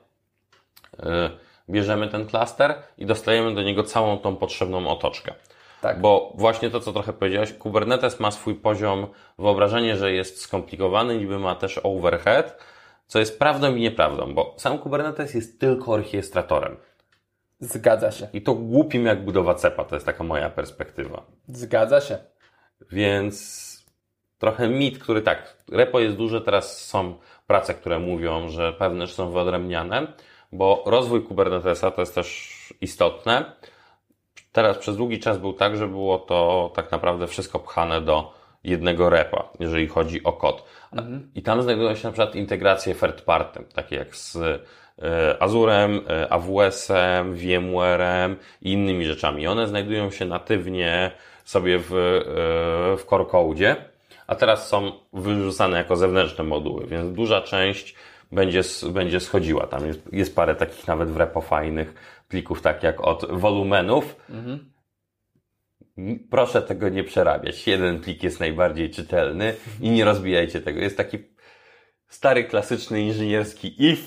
e, 1.00 1.30
bierzemy 1.70 2.08
ten 2.08 2.26
klaster 2.26 2.76
i 2.98 3.06
dostajemy 3.06 3.56
do 3.56 3.64
niego 3.64 3.84
całą 3.84 4.18
tą 4.18 4.36
potrzebną 4.36 4.88
otoczkę. 4.88 5.34
Tak. 5.82 6.02
Bo 6.02 6.34
właśnie 6.36 6.70
to, 6.70 6.80
co 6.80 6.94
trochę 6.94 7.14
powiedziałeś, 7.14 7.54
Kubernetes 7.54 8.20
ma 8.20 8.32
swój 8.32 8.56
poziom, 8.56 9.08
wyobrażenie, 9.38 9.98
że 9.98 10.12
jest 10.12 10.42
skomplikowany, 10.42 11.18
niby 11.18 11.40
ma 11.40 11.56
też 11.56 11.80
overhead, 11.84 12.58
co 13.10 13.20
jest 13.20 13.40
prawdą 13.40 13.76
i 13.76 13.82
nieprawdą, 13.82 14.34
bo 14.34 14.56
sam 14.58 14.78
Kubernetes 14.78 15.34
jest 15.34 15.60
tylko 15.60 15.92
orchestratorem. 15.92 16.78
Zgadza 17.60 18.12
się. 18.12 18.28
I 18.34 18.42
to 18.42 18.54
głupim 18.56 19.06
jak 19.06 19.26
budowa 19.26 19.56
cepa, 19.56 19.86
to 19.86 19.96
jest 19.96 20.06
taka 20.06 20.24
moja 20.24 20.50
perspektywa. 20.50 21.26
Zgadza 21.48 22.02
się. 22.02 22.18
Więc 22.92 23.70
trochę 24.38 24.70
mit, 24.70 25.00
który 25.00 25.22
tak, 25.22 25.58
repo 25.72 26.00
jest 26.00 26.16
duże, 26.16 26.42
teraz 26.42 26.86
są 26.86 27.18
prace, 27.48 27.74
które 27.74 28.00
mówią, 28.00 28.50
że 28.50 28.74
pewne 28.74 29.08
rzeczy 29.08 29.18
są 29.18 29.32
wyodrębniane, 29.32 30.08
bo 30.52 30.84
rozwój 30.86 31.24
Kubernetesa 31.24 31.92
to 31.92 32.02
jest 32.02 32.16
też 32.16 32.58
istotne. 32.82 33.52
Teraz 34.52 34.78
przez 34.78 34.98
długi 34.98 35.20
czas 35.20 35.38
był 35.38 35.54
tak, 35.54 35.78
że 35.78 35.88
było 35.88 36.20
to 36.20 36.72
tak 36.76 36.92
naprawdę 36.92 37.28
wszystko 37.28 37.60
pchane 37.60 38.02
do 38.02 38.39
jednego 38.64 39.10
repa, 39.10 39.50
jeżeli 39.60 39.88
chodzi 39.88 40.24
o 40.24 40.34
kod. 40.34 40.64
Mhm. 40.92 41.32
I 41.36 41.42
tam 41.42 41.62
znajdują 41.62 41.96
się 41.96 42.08
na 42.08 42.12
przykład 42.12 42.36
integracje 42.36 42.96
third 42.96 43.22
party, 43.22 43.64
takie 43.74 43.96
jak 43.96 44.16
z 44.16 44.36
e, 44.36 44.60
Azurem, 45.40 46.02
e, 46.10 46.34
AWS-em, 46.34 47.36
VMware'em 47.36 48.36
i 48.62 48.72
innymi 48.72 49.06
rzeczami. 49.06 49.48
One 49.48 49.68
znajdują 49.68 50.12
się 50.12 50.26
natywnie 50.26 51.12
sobie 51.44 51.80
w, 51.80 51.94
e, 51.94 52.98
w 52.98 53.06
core 53.10 53.26
code, 53.26 53.76
a 54.28 54.36
teraz 54.36 54.68
są 54.68 54.92
wyrzucane 55.14 55.78
jako 55.78 55.96
zewnętrzne 55.96 56.44
moduły, 56.44 56.88
więc 56.88 57.16
duża 57.16 57.42
część 57.42 57.96
będzie, 58.32 58.62
będzie 58.92 59.20
schodziła. 59.20 59.68
Tam 59.68 59.88
jest, 59.88 60.14
jest 60.14 60.36
parę 60.36 60.56
takich 60.56 60.88
nawet 60.88 61.10
w 61.10 61.18
repo 61.18 61.42
fajnych 61.42 61.94
plików, 62.28 62.62
tak 62.62 62.84
jak 62.84 63.02
od 63.02 63.26
wolumenów. 63.32 64.16
Mhm. 64.30 64.72
Proszę 66.30 66.62
tego 66.62 66.90
nie 66.90 67.04
przerabiać. 67.04 67.68
Jeden 67.68 68.00
plik 68.00 68.24
jest 68.24 68.40
najbardziej 68.40 68.90
czytelny 68.90 69.54
i 69.82 69.90
nie 69.90 70.06
rozbijajcie 70.06 70.62
tego. 70.62 70.80
Jest 70.80 70.98
taki 70.98 71.18
stary, 72.08 72.44
klasyczny 72.44 73.02
inżynierski 73.02 73.76
if, 73.78 74.04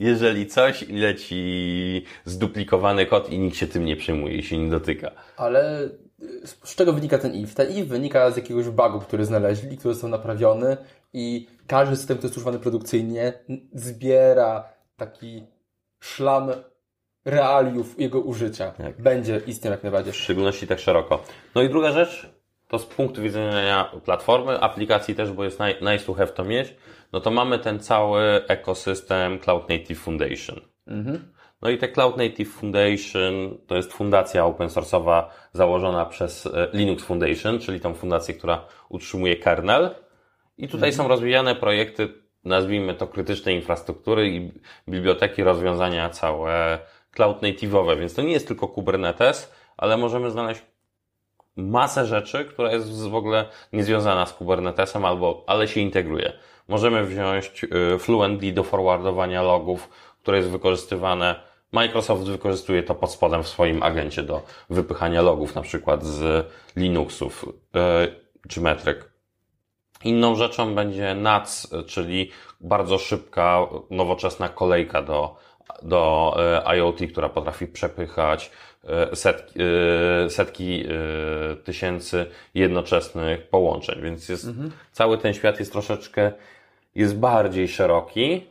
jeżeli 0.00 0.46
coś 0.46 0.88
leci 0.88 2.04
zduplikowany 2.24 3.06
kod 3.06 3.30
i 3.30 3.38
nikt 3.38 3.56
się 3.56 3.66
tym 3.66 3.84
nie 3.84 3.96
przejmuje 3.96 4.36
i 4.36 4.42
się 4.42 4.58
nie 4.58 4.70
dotyka. 4.70 5.10
Ale 5.36 5.88
z 6.64 6.74
czego 6.74 6.92
wynika 6.92 7.18
ten 7.18 7.34
if? 7.34 7.54
Ten 7.54 7.76
if 7.76 7.84
wynika 7.84 8.30
z 8.30 8.36
jakiegoś 8.36 8.68
bugu, 8.68 9.00
który 9.00 9.24
znaleźli, 9.24 9.78
który 9.78 9.94
został 9.94 10.10
naprawiony 10.10 10.76
i 11.12 11.46
każdy 11.66 11.96
system, 11.96 12.16
który 12.16 12.28
jest 12.28 12.36
używany 12.36 12.58
produkcyjnie, 12.58 13.32
zbiera 13.74 14.68
taki 14.96 15.46
szlam 16.00 16.50
realiów 17.28 18.00
jego 18.00 18.20
użycia. 18.20 18.70
Tak. 18.70 19.02
Będzie 19.02 19.40
istniał 19.46 19.72
jak 19.72 19.82
najbardziej. 19.82 20.12
W 20.12 20.16
szczególności 20.16 20.66
tak 20.66 20.78
szeroko. 20.78 21.22
No 21.54 21.62
i 21.62 21.68
druga 21.68 21.92
rzecz, 21.92 22.30
to 22.68 22.78
z 22.78 22.86
punktu 22.86 23.22
widzenia 23.22 23.90
platformy, 24.04 24.60
aplikacji 24.60 25.14
też, 25.14 25.32
bo 25.32 25.44
jest 25.44 25.60
nice 25.80 26.04
to 26.04 26.14
have 26.14 26.26
to 26.26 26.44
mieć, 26.44 26.74
no 27.12 27.20
to 27.20 27.30
mamy 27.30 27.58
ten 27.58 27.80
cały 27.80 28.22
ekosystem 28.48 29.38
Cloud 29.38 29.68
Native 29.68 29.98
Foundation. 29.98 30.60
Mhm. 30.86 31.32
No 31.62 31.70
i 31.70 31.78
te 31.78 31.88
Cloud 31.88 32.16
Native 32.16 32.48
Foundation 32.48 33.58
to 33.66 33.76
jest 33.76 33.92
fundacja 33.92 34.44
open 34.44 34.68
source'owa 34.68 35.24
założona 35.52 36.06
przez 36.06 36.46
e, 36.46 36.68
Linux 36.72 37.04
Foundation, 37.04 37.58
czyli 37.58 37.80
tą 37.80 37.94
fundację, 37.94 38.34
która 38.34 38.64
utrzymuje 38.88 39.36
kernel. 39.36 39.90
I 40.58 40.68
tutaj 40.68 40.88
mhm. 40.88 40.92
są 40.92 41.08
rozwijane 41.08 41.54
projekty, 41.54 42.08
nazwijmy 42.44 42.94
to 42.94 43.06
krytycznej 43.06 43.54
infrastruktury 43.54 44.28
i 44.28 44.52
biblioteki 44.88 45.42
rozwiązania 45.42 46.10
całe 46.10 46.78
cloud 47.12 47.42
native'owe, 47.42 47.98
więc 47.98 48.14
to 48.14 48.22
nie 48.22 48.32
jest 48.32 48.48
tylko 48.48 48.68
Kubernetes, 48.68 49.52
ale 49.76 49.96
możemy 49.96 50.30
znaleźć 50.30 50.62
masę 51.56 52.06
rzeczy, 52.06 52.44
która 52.44 52.72
jest 52.72 53.08
w 53.08 53.14
ogóle 53.14 53.44
niezwiązana 53.72 54.26
z 54.26 54.32
Kubernetesem 54.32 55.04
albo, 55.04 55.44
ale 55.46 55.68
się 55.68 55.80
integruje. 55.80 56.32
Możemy 56.68 57.04
wziąć 57.04 57.64
e, 57.64 57.98
Fluentd 57.98 58.52
do 58.52 58.64
forwardowania 58.64 59.42
logów, 59.42 59.88
które 60.22 60.36
jest 60.36 60.50
wykorzystywane 60.50 61.48
Microsoft 61.72 62.22
wykorzystuje 62.22 62.82
to 62.82 62.94
pod 62.94 63.12
spodem 63.12 63.42
w 63.42 63.48
swoim 63.48 63.82
agencie 63.82 64.22
do 64.22 64.42
wypychania 64.70 65.22
logów, 65.22 65.54
na 65.54 65.62
przykład 65.62 66.04
z 66.04 66.46
Linuxów 66.76 67.44
e, 67.74 68.08
czy 68.48 68.60
metryk. 68.60 69.12
Inną 70.04 70.34
rzeczą 70.34 70.74
będzie 70.74 71.14
NAC, 71.14 71.68
czyli 71.86 72.30
bardzo 72.60 72.98
szybka, 72.98 73.66
nowoczesna 73.90 74.48
kolejka 74.48 75.02
do, 75.02 75.36
do 75.82 76.34
e, 76.66 76.76
IoT, 76.76 76.98
która 77.12 77.28
potrafi 77.28 77.66
przepychać 77.66 78.50
e, 78.84 79.16
setki, 79.16 79.58
setki 80.28 80.84
tysięcy 81.64 82.26
jednoczesnych 82.54 83.48
połączeń. 83.48 84.02
Więc 84.02 84.28
jest, 84.28 84.44
mhm. 84.44 84.70
cały 84.92 85.18
ten 85.18 85.34
świat 85.34 85.58
jest 85.58 85.72
troszeczkę, 85.72 86.32
jest 86.94 87.16
bardziej 87.16 87.68
szeroki. 87.68 88.46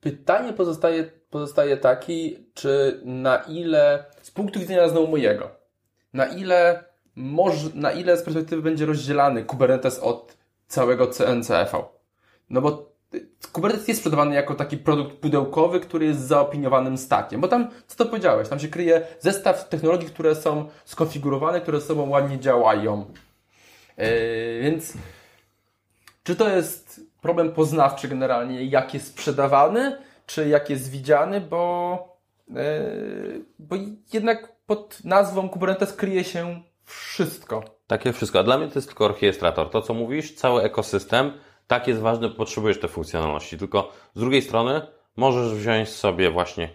Pytanie 0.00 0.52
pozostaje 0.52 1.10
pozostaje 1.34 1.76
taki, 1.76 2.46
czy 2.54 3.00
na 3.04 3.36
ile, 3.36 4.04
z 4.22 4.30
punktu 4.30 4.60
widzenia 4.60 4.88
znowu 4.88 5.08
mojego, 5.08 5.50
na 6.12 6.26
ile, 6.26 6.84
może, 7.16 7.68
na 7.74 7.92
ile 7.92 8.16
z 8.16 8.22
perspektywy 8.22 8.62
będzie 8.62 8.86
rozdzielany 8.86 9.44
Kubernetes 9.44 9.98
od 9.98 10.36
całego 10.66 11.06
CNCF. 11.06 11.72
No 12.50 12.60
bo 12.60 12.93
Kubernetes 13.52 13.88
jest 13.88 14.00
sprzedawany 14.00 14.34
jako 14.34 14.54
taki 14.54 14.76
produkt 14.76 15.16
pudełkowy, 15.16 15.80
który 15.80 16.06
jest 16.06 16.20
zaopiniowanym 16.20 16.98
stakiem, 16.98 17.40
bo 17.40 17.48
tam, 17.48 17.70
co 17.86 17.96
to 17.96 18.06
powiedziałeś, 18.10 18.48
tam 18.48 18.60
się 18.60 18.68
kryje 18.68 19.06
zestaw 19.20 19.68
technologii, 19.68 20.08
które 20.08 20.34
są 20.34 20.68
skonfigurowane, 20.84 21.60
które 21.60 21.80
ze 21.80 21.86
sobą 21.86 22.08
ładnie 22.08 22.38
działają. 22.38 23.04
Yy, 23.98 24.04
więc 24.62 24.92
czy 26.22 26.36
to 26.36 26.48
jest 26.48 27.00
problem 27.20 27.52
poznawczy 27.52 28.08
generalnie, 28.08 28.64
jak 28.64 28.94
jest 28.94 29.06
sprzedawany, 29.06 29.96
czy 30.26 30.48
jak 30.48 30.70
jest 30.70 30.90
widziany, 30.90 31.40
bo, 31.40 31.98
yy, 32.48 33.44
bo 33.58 33.76
jednak 34.12 34.54
pod 34.66 35.04
nazwą 35.04 35.48
Kubernetes 35.48 35.92
kryje 35.92 36.24
się 36.24 36.62
wszystko. 36.84 37.64
Takie 37.86 38.12
wszystko. 38.12 38.38
A 38.38 38.42
dla 38.42 38.58
mnie 38.58 38.68
to 38.68 38.74
jest 38.74 38.88
tylko 38.88 39.04
orchestrator. 39.04 39.70
To, 39.70 39.82
co 39.82 39.94
mówisz, 39.94 40.34
cały 40.34 40.62
ekosystem, 40.62 41.32
tak 41.66 41.88
jest 41.88 42.00
ważny, 42.00 42.30
potrzebujesz 42.30 42.80
te 42.80 42.88
funkcjonalności. 42.88 43.58
Tylko 43.58 43.92
z 44.14 44.20
drugiej 44.20 44.42
strony 44.42 44.80
możesz 45.16 45.54
wziąć 45.54 45.88
sobie 45.88 46.30
właśnie 46.30 46.68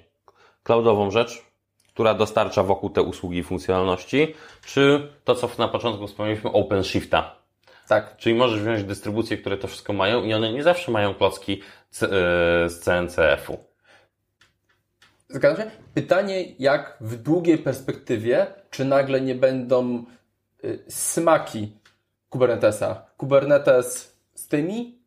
cloudową 0.64 1.12
rzecz, 1.12 1.46
która 1.88 2.14
dostarcza 2.14 2.64
wokół 2.64 2.90
te 2.90 3.02
usługi 3.02 3.38
i 3.38 3.44
funkcjonalności, 3.44 4.36
czy 4.66 5.12
to, 5.24 5.36
co 5.36 5.50
na 5.58 5.68
początku 5.68 6.08
wspomnieliśmy, 6.08 6.52
OpenShifta. 6.52 7.36
Tak. 7.88 8.18
Czyli 8.18 8.36
możesz 8.36 8.62
wziąć 8.62 8.84
dystrybucje, 8.84 9.38
które 9.38 9.58
to 9.58 9.68
wszystko 9.68 9.94
mają 9.94 10.24
i 10.24 10.34
one 10.34 10.54
nie 10.54 10.64
zawsze 10.64 10.92
mają 10.92 11.14
klocki 11.14 11.62
z 11.92 12.84
CNCF-u. 12.84 13.58
Zgadzam 15.30 15.70
się. 15.70 15.76
Pytanie, 15.94 16.46
jak 16.60 16.98
w 17.02 17.16
długiej 17.16 17.58
perspektywie, 17.58 18.48
czy 18.70 18.86
nagle 18.86 19.22
nie 19.22 19.36
będą 19.36 20.06
y, 20.64 20.84
smaki 20.88 21.74
Kubernetesa? 22.30 23.06
Kubernetes 23.18 24.19
tymi 24.50 25.00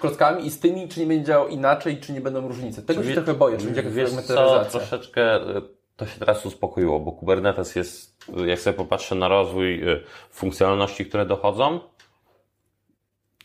klockami 0.00 0.46
i 0.46 0.50
z 0.50 0.60
tymi, 0.60 0.88
czy 0.88 1.00
nie 1.00 1.06
będzie 1.06 1.24
działał 1.24 1.48
inaczej, 1.48 2.00
czy 2.00 2.12
nie 2.12 2.20
będą 2.20 2.48
różnice? 2.48 2.82
Tego 2.82 3.04
się 3.04 3.14
trochę 3.14 3.34
boję, 3.34 3.58
czy 3.58 3.64
będzie 3.64 3.82
jakaś 3.82 4.26
troszeczkę 4.70 5.36
y, 5.56 5.62
to 5.96 6.06
się 6.06 6.18
teraz 6.18 6.46
uspokoiło, 6.46 7.00
bo 7.00 7.12
Kubernetes 7.12 7.76
jest, 7.76 8.24
jak 8.46 8.60
sobie 8.60 8.76
popatrzę 8.76 9.14
na 9.14 9.28
rozwój 9.28 9.88
y, 9.88 10.00
funkcjonalności, 10.30 11.06
które 11.06 11.26
dochodzą, 11.26 11.80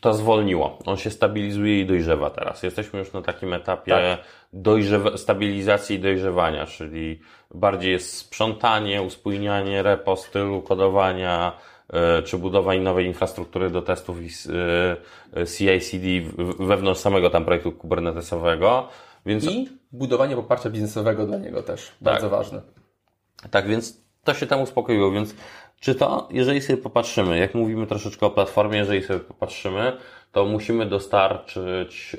to 0.00 0.14
zwolniło. 0.14 0.78
On 0.86 0.96
się 0.96 1.10
stabilizuje 1.10 1.80
i 1.80 1.86
dojrzewa 1.86 2.30
teraz. 2.30 2.62
Jesteśmy 2.62 2.98
już 2.98 3.12
na 3.12 3.22
takim 3.22 3.52
etapie 3.52 3.92
tak. 3.92 4.26
dojrzewa, 4.52 5.16
stabilizacji 5.16 5.96
i 5.96 6.00
dojrzewania, 6.00 6.66
czyli 6.66 7.20
bardziej 7.54 7.92
jest 7.92 8.16
sprzątanie, 8.16 9.02
uspójnianie 9.02 9.82
repo, 9.82 10.16
stylu 10.16 10.62
kodowania, 10.62 11.52
e, 11.52 11.69
czy 12.24 12.38
budowanie 12.38 12.80
nowej 12.80 13.06
infrastruktury 13.06 13.70
do 13.70 13.82
testów 13.82 14.18
e, 14.18 15.46
CI/CD 15.46 16.06
wewnątrz 16.58 17.00
samego 17.00 17.30
tam 17.30 17.44
projektu 17.44 17.72
kubernetesowego. 17.72 18.88
Więc... 19.26 19.44
I 19.44 19.68
budowanie 19.92 20.36
poparcia 20.36 20.70
biznesowego 20.70 21.26
dla 21.26 21.38
niego 21.38 21.62
też. 21.62 21.86
Tak. 21.86 21.96
Bardzo 22.00 22.30
ważne. 22.30 22.62
Tak, 23.50 23.68
więc 23.68 24.00
to 24.24 24.34
się 24.34 24.46
tam 24.46 24.60
uspokoiło, 24.60 25.12
więc 25.12 25.34
czy 25.80 25.94
to, 25.94 26.28
jeżeli 26.30 26.60
sobie 26.60 26.76
popatrzymy, 26.82 27.38
jak 27.38 27.54
mówimy 27.54 27.86
troszeczkę 27.86 28.26
o 28.26 28.30
platformie, 28.30 28.78
jeżeli 28.78 29.02
sobie 29.02 29.20
popatrzymy, 29.20 29.92
to 30.32 30.44
musimy 30.44 30.86
dostarczyć 30.86 32.16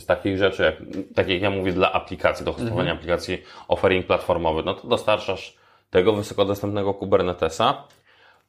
z 0.00 0.06
takich 0.06 0.38
rzeczy, 0.38 0.62
jak, 0.62 0.74
tak 1.14 1.28
jak 1.28 1.42
ja 1.42 1.50
mówię, 1.50 1.72
dla 1.72 1.92
aplikacji, 1.92 2.44
do 2.44 2.52
hostowania 2.52 2.80
mhm. 2.80 2.96
aplikacji 2.96 3.42
offering 3.68 4.06
platformowy, 4.06 4.62
no 4.62 4.74
to 4.74 4.88
dostarczasz 4.88 5.56
tego 5.90 6.12
wysokodostępnego 6.12 6.94
Kubernetesa, 6.94 7.84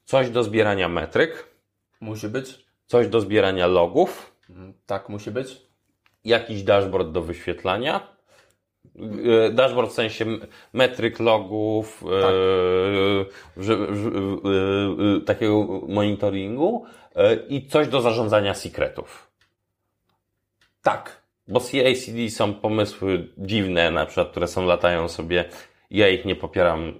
coś 0.10 0.30
do 0.30 0.44
zbierania 0.44 0.90
metryk. 0.90 1.48
Musi 2.02 2.28
być. 2.28 2.66
Coś 2.86 3.08
do 3.08 3.22
zbierania 3.22 3.68
logów. 3.68 4.36
Mhm. 4.50 4.74
Tak, 4.86 5.10
musi 5.10 5.32
być. 5.32 5.62
Jakiś 6.26 6.64
dashboard 6.64 7.12
do 7.12 7.22
wyświetlania. 7.22 8.08
E, 9.48 9.52
Dashboard 9.52 9.92
w 9.92 9.94
sensie 9.94 10.26
metryk, 10.74 11.20
logów, 11.20 12.04
e, 12.04 13.64
że, 13.64 13.96
że, 13.96 14.10
e, 14.10 15.18
e, 15.18 15.22
takiego 15.22 15.82
monitoringu 15.88 16.86
e, 17.16 17.36
i 17.36 17.68
coś 17.68 17.88
do 17.88 18.02
zarządzania 18.02 18.54
secretów. 18.54 19.32
Tak. 20.82 21.22
Bo 21.48 21.60
CI/CD 21.60 22.30
są 22.30 22.54
pomysły 22.54 23.28
dziwne, 23.38 23.92
na 23.92 24.06
przykład, 24.06 24.32
które 24.32 24.48
są 24.48 24.66
latają 24.66 25.08
sobie. 25.08 25.46
Ja 25.90 26.10
ich 26.10 26.26
nie 26.26 26.36
popieram. 26.36 26.94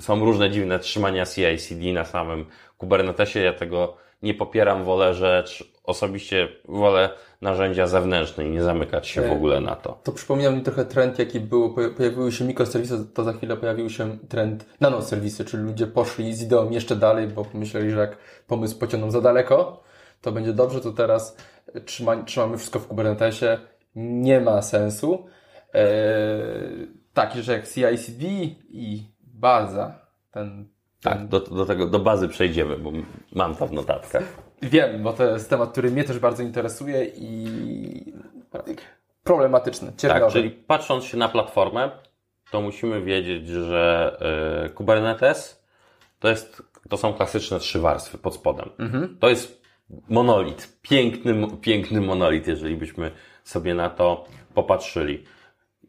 Są 0.00 0.24
różne 0.24 0.50
dziwne 0.50 0.78
trzymania 0.78 1.26
CI/CD 1.26 1.92
na 1.92 2.04
samym 2.04 2.46
Kubernetesie. 2.78 3.40
Ja 3.40 3.52
tego 3.52 3.96
nie 4.22 4.34
popieram. 4.34 4.84
Wolę 4.84 5.14
rzecz. 5.14 5.72
Osobiście 5.84 6.48
wolę 6.68 7.10
narzędzia 7.40 7.86
zewnętrzne 7.86 8.46
i 8.46 8.50
nie 8.50 8.62
zamykać 8.62 9.08
się 9.08 9.22
w 9.22 9.32
ogóle 9.32 9.60
na 9.60 9.76
to. 9.76 10.00
To 10.04 10.12
przypomina 10.12 10.50
mi 10.50 10.62
trochę 10.62 10.84
trend, 10.84 11.18
jaki 11.18 11.40
był, 11.40 11.74
pojawiły 11.96 12.32
się 12.32 12.44
mikroserwisy, 12.44 13.06
to 13.14 13.24
za 13.24 13.32
chwilę 13.32 13.56
pojawił 13.56 13.90
się 13.90 14.18
trend 14.28 14.66
nanoserwisy, 14.80 15.44
czyli 15.44 15.62
ludzie 15.62 15.86
poszli 15.86 16.34
z 16.34 16.42
ideą 16.42 16.70
jeszcze 16.70 16.96
dalej, 16.96 17.28
bo 17.28 17.46
myśleli, 17.54 17.90
że 17.90 17.98
jak 17.98 18.16
pomysł 18.46 18.78
pociągną 18.78 19.10
za 19.10 19.20
daleko, 19.20 19.82
to 20.20 20.32
będzie 20.32 20.52
dobrze, 20.52 20.80
to 20.80 20.92
teraz 20.92 21.36
trzyma, 21.84 22.22
trzymamy 22.22 22.58
wszystko 22.58 22.78
w 22.78 22.86
Kubernetesie, 22.86 23.58
nie 23.94 24.40
ma 24.40 24.62
sensu. 24.62 25.26
Eee, 25.74 26.86
tak, 27.14 27.34
że 27.34 27.52
jak 27.52 27.68
CI/CD 27.68 28.26
i 28.70 29.04
baza, 29.40 29.98
ten, 30.30 30.68
ten 31.00 31.12
Tak, 31.12 31.28
do, 31.28 31.40
do 31.40 31.66
tego, 31.66 31.86
do 31.86 31.98
bazy 31.98 32.28
przejdziemy, 32.28 32.76
bo 32.76 32.92
mam 33.34 33.54
to 33.54 33.66
w 33.66 33.72
notatkach. 33.72 34.22
Wiem, 34.62 35.02
bo 35.02 35.12
to 35.12 35.24
jest 35.24 35.50
temat, 35.50 35.72
który 35.72 35.90
mnie 35.90 36.04
też 36.04 36.18
bardzo 36.18 36.42
interesuje 36.42 37.04
i 37.04 38.12
problematyczny, 39.24 39.92
cierpiowy. 39.96 40.20
Tak, 40.20 40.32
czyli 40.32 40.50
patrząc 40.50 41.04
się 41.04 41.16
na 41.16 41.28
platformę, 41.28 41.90
to 42.50 42.60
musimy 42.60 43.02
wiedzieć, 43.02 43.48
że 43.48 44.16
y, 44.66 44.70
Kubernetes 44.70 45.64
to, 46.18 46.28
jest, 46.28 46.62
to 46.88 46.96
są 46.96 47.14
klasyczne 47.14 47.58
trzy 47.58 47.80
warstwy 47.80 48.18
pod 48.18 48.34
spodem. 48.34 48.70
To 49.20 49.28
jest 49.28 49.62
monolit, 50.08 50.78
piękny, 50.82 51.46
piękny 51.60 52.00
monolit, 52.00 52.46
jeżeli 52.46 52.76
byśmy 52.76 53.10
sobie 53.44 53.74
na 53.74 53.90
to 53.90 54.24
popatrzyli. 54.54 55.24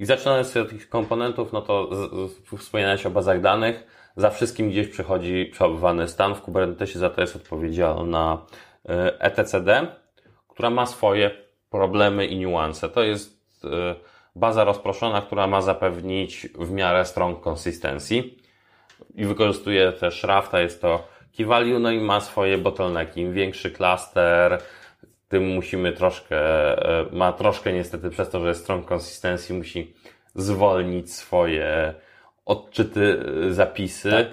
I 0.01 0.05
zaczynając 0.05 0.57
od 0.57 0.69
tych 0.69 0.89
komponentów, 0.89 1.53
no 1.53 1.61
to 1.61 1.89
z, 2.27 2.59
wspominałeś 2.59 3.05
o 3.05 3.09
bazach 3.09 3.41
danych. 3.41 3.87
Za 4.17 4.29
wszystkim 4.29 4.69
gdzieś 4.69 4.87
przechodzi 4.87 5.49
przechowywany 5.51 6.07
stan. 6.07 6.35
W 6.35 6.41
Kubernetesie 6.41 6.99
za 6.99 7.09
to 7.09 7.21
jest 7.21 7.35
odpowiedzialna 7.35 8.45
e, 8.89 9.19
etcd, 9.19 9.87
która 10.47 10.69
ma 10.69 10.85
swoje 10.85 11.31
problemy 11.69 12.25
i 12.25 12.37
niuanse. 12.37 12.89
To 12.89 13.03
jest 13.03 13.65
e, 13.65 13.95
baza 14.35 14.63
rozproszona, 14.63 15.21
która 15.21 15.47
ma 15.47 15.61
zapewnić 15.61 16.47
w 16.59 16.71
miarę 16.71 17.05
strong 17.05 17.47
consistency 17.47 18.23
i 19.15 19.25
wykorzystuje 19.25 19.91
też 19.91 20.23
Rafta, 20.23 20.61
jest 20.61 20.81
to 20.81 21.07
key 21.37 21.45
value, 21.45 21.79
no 21.79 21.91
i 21.91 21.99
ma 21.99 22.21
swoje 22.21 22.57
bottlenecki. 22.57 23.21
Im 23.21 23.33
większy 23.33 23.71
klaster, 23.71 24.61
tym 25.32 25.47
musimy 25.47 25.93
troszkę, 25.93 26.38
e, 26.99 27.05
ma 27.11 27.34
troszkę 27.34 27.73
niestety 27.73 28.09
przez 28.09 28.29
to, 28.29 28.39
że 28.39 28.47
jest 28.47 28.61
strong 28.61 28.91
consistency, 28.91 29.53
musi 29.53 29.93
zwolnić 30.36 31.13
swoje 31.13 31.93
odczyty, 32.45 33.23
e, 33.47 33.53
zapisy 33.53 34.11
Tak. 34.11 34.27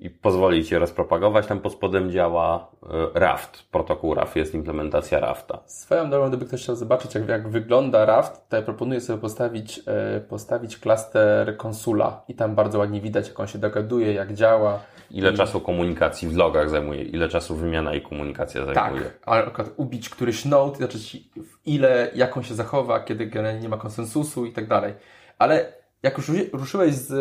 I 0.00 0.10
pozwolić 0.10 0.70
je 0.70 0.78
rozpropagować. 0.78 1.46
Tam 1.46 1.60
pod 1.60 1.72
spodem 1.72 2.10
działa 2.10 2.70
e, 2.82 3.20
Raft, 3.20 3.62
protokół 3.70 4.14
Raft, 4.14 4.36
jest 4.36 4.54
implementacja 4.54 5.20
Rafta. 5.20 5.58
Swoją 5.66 6.10
drogą, 6.10 6.28
gdyby 6.28 6.46
ktoś 6.46 6.62
chciał 6.62 6.76
zobaczyć, 6.76 7.14
jak, 7.14 7.28
jak 7.28 7.48
wygląda 7.48 8.04
Raft, 8.04 8.48
to 8.48 8.56
ja 8.56 8.62
proponuję 8.62 9.00
sobie 9.00 9.18
postawić, 9.18 9.80
e, 9.86 10.20
postawić 10.20 10.78
klaster 10.78 11.56
konsula 11.56 12.22
i 12.28 12.34
tam 12.34 12.54
bardzo 12.54 12.78
ładnie 12.78 13.00
widać, 13.00 13.28
jak 13.28 13.40
on 13.40 13.46
się 13.46 13.58
dogaduje, 13.58 14.12
jak 14.12 14.34
działa. 14.34 14.80
Ile 15.10 15.32
czasu 15.32 15.60
komunikacji 15.60 16.28
w 16.28 16.36
logach 16.36 16.70
zajmuje, 16.70 17.02
ile 17.02 17.28
czasu 17.28 17.56
wymiana 17.56 17.94
i 17.94 18.00
komunikacja 18.00 18.66
zajmuje. 18.66 19.02
Tak, 19.04 19.18
a 19.26 19.36
na 19.36 19.42
przykład 19.42 19.70
ubić 19.76 20.08
któryś 20.08 20.44
node, 20.44 20.76
znaczy 20.76 20.98
w 21.36 21.66
ile, 21.66 22.10
jak 22.14 22.36
on 22.36 22.42
się 22.42 22.54
zachowa, 22.54 23.00
kiedy 23.00 23.26
generalnie 23.26 23.60
nie 23.60 23.68
ma 23.68 23.76
konsensusu 23.76 24.46
i 24.46 24.52
tak 24.52 24.66
dalej. 24.68 24.94
Ale 25.38 25.72
jak 26.02 26.18
już 26.18 26.28
ruszy- 26.28 26.50
ruszyłeś 26.52 26.94
z 26.94 27.12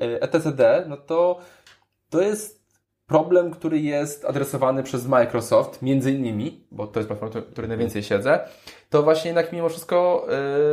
e, 0.00 0.22
etcd, 0.22 0.84
no 0.88 0.96
to 0.96 1.38
to 2.14 2.20
jest 2.20 2.64
problem, 3.06 3.50
który 3.50 3.78
jest 3.78 4.24
adresowany 4.24 4.82
przez 4.82 5.06
Microsoft, 5.06 5.82
między 5.82 6.12
innymi, 6.12 6.66
bo 6.70 6.86
to 6.86 7.00
jest 7.00 7.08
platforma, 7.08 7.40
w 7.40 7.52
której 7.52 7.68
najwięcej 7.68 8.02
siedzę, 8.02 8.40
to 8.90 9.02
właśnie 9.02 9.28
jednak 9.28 9.52
mimo 9.52 9.68
wszystko 9.68 10.26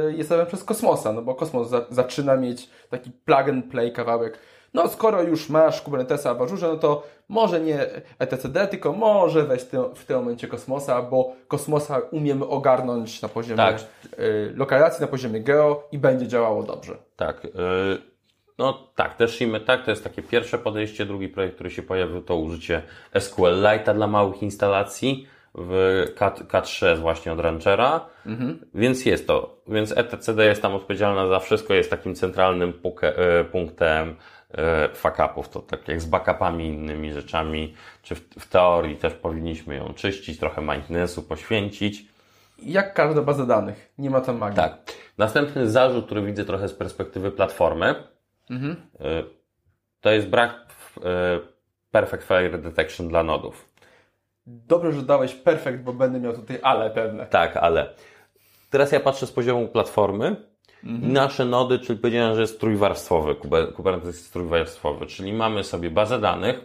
e, 0.08 0.12
jest 0.14 0.32
robione 0.32 0.48
przez 0.48 0.64
Kosmosa, 0.64 1.14
no 1.14 1.22
bo 1.22 1.36
Kosmos 1.36 1.70
za, 1.70 1.86
zaczyna 1.90 2.36
mieć 2.36 2.70
taki 2.90 3.12
plug 3.12 3.50
and 3.50 3.66
play 3.72 3.92
kawałek. 3.94 4.38
No 4.74 4.88
skoro 4.88 5.22
już 5.22 5.50
masz 5.50 5.82
Kubernetesa 5.82 6.34
w 6.34 6.42
Azure, 6.42 6.68
no 6.68 6.78
to 6.78 7.04
może 7.30 7.62
nie 7.62 7.80
etcd, 8.20 8.68
tylko 8.68 8.94
może 8.94 9.44
weź 9.44 9.64
ty, 9.64 9.78
w 9.96 10.06
tym 10.06 10.18
momencie 10.18 10.48
Kosmosa, 10.48 11.02
bo 11.02 11.34
Kosmosa 11.48 12.00
umiemy 12.12 12.48
ogarnąć 12.48 13.22
na 13.22 13.30
poziomie 13.30 13.58
Tak. 13.58 13.76
e, 13.78 13.84
lokalizacji, 14.56 15.02
na 15.02 15.08
poziomie 15.08 15.42
geo 15.42 15.88
i 15.92 15.98
będzie 15.98 16.28
działało 16.28 16.64
dobrze. 16.64 16.98
Tak. 17.16 17.46
y, 17.46 18.11
No 18.62 18.74
tak, 18.96 19.16
też 19.16 19.36
Shimy, 19.36 19.60
tak, 19.60 19.86
to 19.86 19.92
jest 19.92 20.04
takie 20.04 20.22
pierwsze 20.22 20.58
podejście. 20.58 21.06
Drugi 21.06 21.30
projekt, 21.30 21.56
który 21.56 21.72
się 21.72 21.84
pojawił, 21.84 22.22
to 22.22 22.36
użycie 22.36 22.82
SQLite'a 23.14 23.96
dla 23.96 24.08
małych 24.08 24.44
instalacji 24.44 25.28
w 25.56 26.06
K, 26.16 26.30
K3 26.30 26.86
jest 26.86 27.02
właśnie 27.02 27.34
od 27.34 27.40
Ranchera. 27.40 28.06
Więc 28.74 29.06
jest 29.06 29.28
to. 29.28 29.58
Więc 29.68 29.98
etcd 29.98 30.46
jest 30.46 30.62
tam 30.62 30.76
odpowiedzialna 30.76 31.28
za 31.28 31.40
wszystko, 31.40 31.74
jest 31.74 31.90
takim 31.90 32.16
centralnym 32.16 32.70
y, 32.70 33.44
punktem 33.46 34.10
y, 34.10 34.56
fuck-upów. 34.94 35.50
To 35.50 35.60
tak 35.60 35.88
jak 35.88 36.02
z 36.02 36.06
backupami 36.06 36.68
innymi 36.68 37.14
rzeczami, 37.14 37.76
czy 38.04 38.16
w, 38.16 38.20
w 38.20 38.50
teorii 38.50 38.96
też 38.96 39.14
powinniśmy 39.14 39.76
ją 39.76 39.94
czyścić, 39.94 40.40
trochę 40.40 40.62
maintenance'u 40.62 41.22
poświęcić. 41.22 42.06
Jak 42.64 42.94
każda 42.94 43.22
baza 43.22 43.46
danych, 43.46 43.94
nie 43.98 44.10
ma 44.10 44.22
tam 44.22 44.38
magii. 44.38 44.56
Tak. 44.56 44.78
Następny 45.18 45.70
zarzut, 45.70 46.06
który 46.06 46.22
widzę 46.22 46.46
trochę 46.46 46.68
z 46.68 46.74
perspektywy 46.74 47.32
platformy, 47.32 48.12
y, 48.52 49.24
to 50.02 50.12
jest 50.12 50.28
brak 50.28 50.66
y, 50.98 51.02
Perfect 51.92 52.24
Fire 52.24 52.58
Detection 52.58 53.08
dla 53.08 53.24
nodów. 53.24 53.70
Dobrze, 54.46 54.92
że 54.92 55.02
dałeś 55.02 55.34
perfekt, 55.34 55.80
bo 55.84 55.94
będę 55.94 56.20
miał 56.20 56.34
tutaj 56.34 56.60
ale 56.64 56.90
pewne. 56.90 57.26
Tak, 57.26 57.58
ale 57.58 57.90
teraz 58.70 58.92
ja 58.92 59.00
patrzę 59.00 59.28
z 59.28 59.32
poziomu 59.32 59.68
platformy 59.68 60.36
i 60.84 60.88
nasze 61.08 61.46
nody, 61.46 61.80
czyli 61.80 62.00
powiedziałem, 62.00 62.36
że 62.36 62.42
jest 62.42 62.60
trójwarstwowy, 62.60 63.34
Kuber- 63.36 63.74
Kubernetes 63.74 64.16
jest 64.16 64.34
trójwarstwowy, 64.34 65.06
czyli 65.06 65.34
mamy 65.34 65.64
sobie 65.64 65.90
bazę 65.90 66.20
danych, 66.20 66.60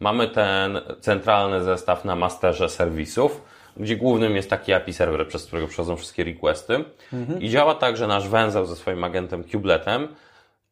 mamy 0.00 0.28
ten 0.28 0.80
centralny 1.00 1.64
zestaw 1.64 2.04
na 2.04 2.16
masterze 2.16 2.68
serwisów, 2.68 3.42
gdzie 3.76 3.96
głównym 3.96 4.36
jest 4.36 4.50
taki 4.50 4.72
API 4.72 4.92
serwer, 4.92 5.28
przez 5.28 5.46
którego 5.46 5.68
przechodzą 5.68 5.96
wszystkie 5.96 6.24
requesty. 6.24 6.84
I 7.40 7.48
działa 7.48 7.74
tak, 7.74 7.96
że 7.96 8.06
nasz 8.06 8.28
węzeł 8.28 8.66
ze 8.66 8.76
swoim 8.76 9.04
agentem 9.04 9.44
kubeletem, 9.44 10.08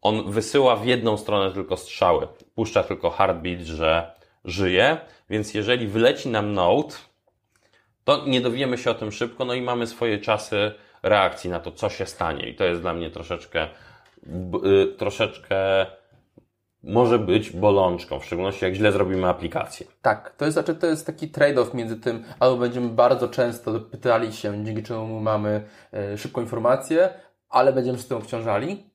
on 0.03 0.30
wysyła 0.30 0.76
w 0.76 0.86
jedną 0.86 1.16
stronę 1.16 1.55
tylko 1.55 1.76
strzały, 1.76 2.28
puszcza 2.55 2.82
tylko 2.82 3.11
heartbeat, 3.11 3.61
że 3.61 4.12
żyje, 4.44 4.99
więc 5.30 5.55
jeżeli 5.55 5.86
wyleci 5.86 6.28
nam 6.28 6.53
node, 6.53 6.94
to 8.05 8.26
nie 8.26 8.40
dowiemy 8.40 8.78
się 8.78 8.90
o 8.90 8.94
tym 8.94 9.12
szybko, 9.12 9.44
no 9.44 9.55
i 9.55 9.62
mamy 9.62 9.86
swoje 9.86 10.18
czasy 10.18 10.72
reakcji 11.03 11.51
na 11.51 11.61
to, 11.61 11.72
co 11.72 11.88
się 11.88 12.07
stanie. 12.07 12.49
I 12.49 12.55
to 12.55 12.64
jest 12.64 12.80
dla 12.80 12.94
mnie 12.94 13.11
troszeczkę, 13.11 13.68
y, 14.64 14.96
troszeczkę 14.99 15.86
może 16.82 17.18
być 17.18 17.51
bolączką, 17.51 18.20
w 18.20 18.24
szczególności 18.24 18.64
jak 18.64 18.74
źle 18.74 18.92
zrobimy 18.92 19.28
aplikację. 19.28 19.86
Tak, 20.03 20.34
to 20.36 20.44
jest, 20.44 20.55
znaczy, 20.55 20.74
to 20.74 20.86
jest 20.86 21.07
taki 21.07 21.28
trade-off 21.28 21.74
między 21.74 21.96
tym, 21.96 22.24
albo 22.40 22.57
będziemy 22.57 22.88
bardzo 22.88 23.28
często 23.28 23.80
pytali 23.80 24.32
się, 24.32 24.64
dzięki 24.64 24.82
czemu 24.82 25.20
mamy 25.20 25.64
e, 25.92 26.18
szybką 26.18 26.40
informację, 26.40 27.09
ale 27.49 27.72
będziemy 27.72 27.99
z 27.99 28.09
tym 28.09 28.16
obciążali, 28.16 28.90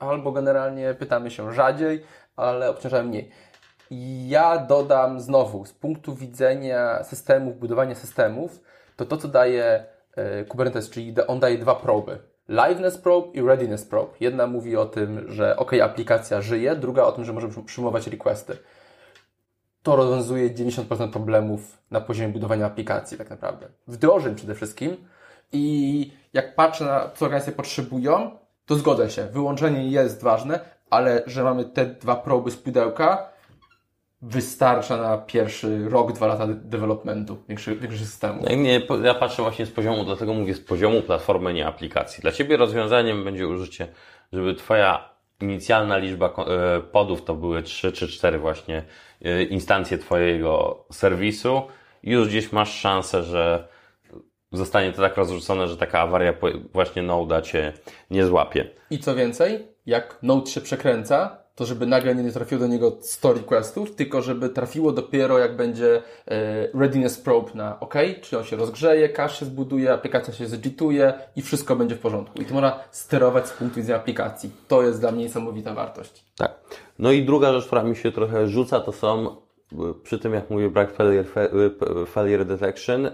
albo 0.00 0.32
generalnie 0.32 0.94
pytamy 0.94 1.30
się 1.30 1.52
rzadziej, 1.52 2.04
ale 2.36 2.70
obciążamy 2.70 3.08
mniej. 3.08 3.30
Ja 4.26 4.58
dodam 4.58 5.20
znowu, 5.20 5.66
z 5.66 5.72
punktu 5.72 6.14
widzenia 6.14 7.04
systemów, 7.04 7.58
budowania 7.58 7.94
systemów, 7.94 8.60
to 8.96 9.06
to, 9.06 9.16
co 9.16 9.28
daje 9.28 9.84
e, 10.16 10.44
Kubernetes, 10.44 10.90
czyli 10.90 11.14
on 11.26 11.40
daje 11.40 11.58
dwa 11.58 11.74
proby. 11.74 12.18
Liveness 12.48 12.98
probe 12.98 13.28
i 13.32 13.42
readiness 13.42 13.84
probe. 13.84 14.12
Jedna 14.20 14.46
mówi 14.46 14.76
o 14.76 14.86
tym, 14.86 15.24
że 15.28 15.56
ok, 15.56 15.72
aplikacja 15.72 16.40
żyje, 16.40 16.76
druga 16.76 17.02
o 17.02 17.12
tym, 17.12 17.24
że 17.24 17.32
możemy 17.32 17.64
przyjmować 17.64 18.06
requesty 18.06 18.56
to 19.86 19.96
rozwiązuje 19.96 20.50
90% 20.50 21.10
problemów 21.10 21.78
na 21.90 22.00
poziomie 22.00 22.28
budowania 22.28 22.66
aplikacji, 22.66 23.18
tak 23.18 23.30
naprawdę. 23.30 23.68
Wdrożeń 23.86 24.34
przede 24.34 24.54
wszystkim. 24.54 24.96
I 25.52 26.12
jak 26.32 26.54
patrzę 26.54 26.84
na 26.84 27.10
co 27.14 27.24
organizacje 27.24 27.52
potrzebują, 27.52 28.38
to 28.66 28.74
zgodzę 28.74 29.10
się. 29.10 29.26
Wyłączenie 29.26 29.90
jest 29.90 30.22
ważne, 30.22 30.60
ale 30.90 31.22
że 31.26 31.44
mamy 31.44 31.64
te 31.64 31.86
dwa 31.86 32.16
proby 32.16 32.50
z 32.50 32.56
pudełka, 32.56 33.28
wystarcza 34.22 34.96
na 34.96 35.18
pierwszy 35.18 35.88
rok, 35.88 36.12
dwa 36.12 36.26
lata 36.26 36.46
de- 36.46 36.54
developmentu 36.54 37.36
większych, 37.48 37.80
większych 37.80 38.06
systemów. 38.08 38.46
No 38.48 38.56
nie, 38.56 38.82
ja 39.02 39.14
patrzę 39.14 39.42
właśnie 39.42 39.66
z 39.66 39.70
poziomu, 39.70 40.04
dlatego 40.04 40.34
mówię 40.34 40.54
z 40.54 40.60
poziomu 40.60 41.02
platformy, 41.02 41.54
nie 41.54 41.66
aplikacji. 41.66 42.22
Dla 42.22 42.32
Ciebie 42.32 42.56
rozwiązaniem 42.56 43.24
będzie 43.24 43.48
użycie 43.48 43.88
żeby 44.32 44.54
Twoja 44.54 45.08
inicjalna 45.40 45.96
liczba 45.96 46.26
e, 46.26 46.80
podów 46.80 47.24
to 47.24 47.34
były 47.34 47.62
3 47.62 47.92
czy 47.92 48.08
4 48.08 48.38
właśnie 48.38 48.84
e, 49.24 49.42
instancje 49.42 49.98
Twojego 49.98 50.84
serwisu, 50.92 51.62
już 52.02 52.28
gdzieś 52.28 52.52
masz 52.52 52.80
szansę, 52.80 53.22
że 53.22 53.68
zostanie 54.52 54.92
to 54.92 55.02
tak 55.02 55.16
rozrzucone, 55.16 55.68
że 55.68 55.76
taka 55.76 56.00
awaria 56.00 56.34
właśnie 56.72 57.02
Node'a 57.02 57.42
Cię 57.42 57.72
nie 58.10 58.26
złapie. 58.26 58.70
I 58.90 58.98
co 58.98 59.14
więcej, 59.14 59.68
jak 59.86 60.18
Node 60.22 60.50
się 60.50 60.60
przekręca, 60.60 61.46
to 61.56 61.66
żeby 61.66 61.86
nagle 61.86 62.14
nie 62.14 62.32
trafiło 62.32 62.60
do 62.60 62.66
niego 62.66 62.96
100 63.00 63.32
requestów, 63.32 63.94
tylko 63.94 64.22
żeby 64.22 64.48
trafiło 64.48 64.92
dopiero 64.92 65.38
jak 65.38 65.56
będzie 65.56 66.02
e, 66.28 66.68
readiness 66.74 67.18
probe 67.18 67.50
na 67.54 67.80
OK, 67.80 67.94
czyli 68.22 68.36
on 68.38 68.44
się 68.44 68.56
rozgrzeje, 68.56 69.08
cache 69.08 69.34
się 69.34 69.46
zbuduje, 69.46 69.92
aplikacja 69.92 70.34
się 70.34 70.46
zedituje 70.46 71.14
i 71.36 71.42
wszystko 71.42 71.76
będzie 71.76 71.96
w 71.96 71.98
porządku. 71.98 72.42
I 72.42 72.44
to 72.44 72.54
można 72.54 72.80
sterować 72.90 73.48
z 73.48 73.52
punktu 73.52 73.76
widzenia 73.76 73.98
aplikacji. 73.98 74.50
To 74.68 74.82
jest 74.82 75.00
dla 75.00 75.12
mnie 75.12 75.24
niesamowita 75.24 75.74
wartość. 75.74 76.24
Tak. 76.36 76.60
No 76.98 77.12
i 77.12 77.24
druga 77.24 77.52
rzecz, 77.52 77.66
która 77.66 77.82
mi 77.82 77.96
się 77.96 78.12
trochę 78.12 78.48
rzuca, 78.48 78.80
to 78.80 78.92
są 78.92 79.36
przy 80.02 80.18
tym 80.18 80.34
jak 80.34 80.50
mówię 80.50 80.70
break 80.70 80.96
failure, 80.96 81.24
failure 82.06 82.44
detection, 82.44 83.10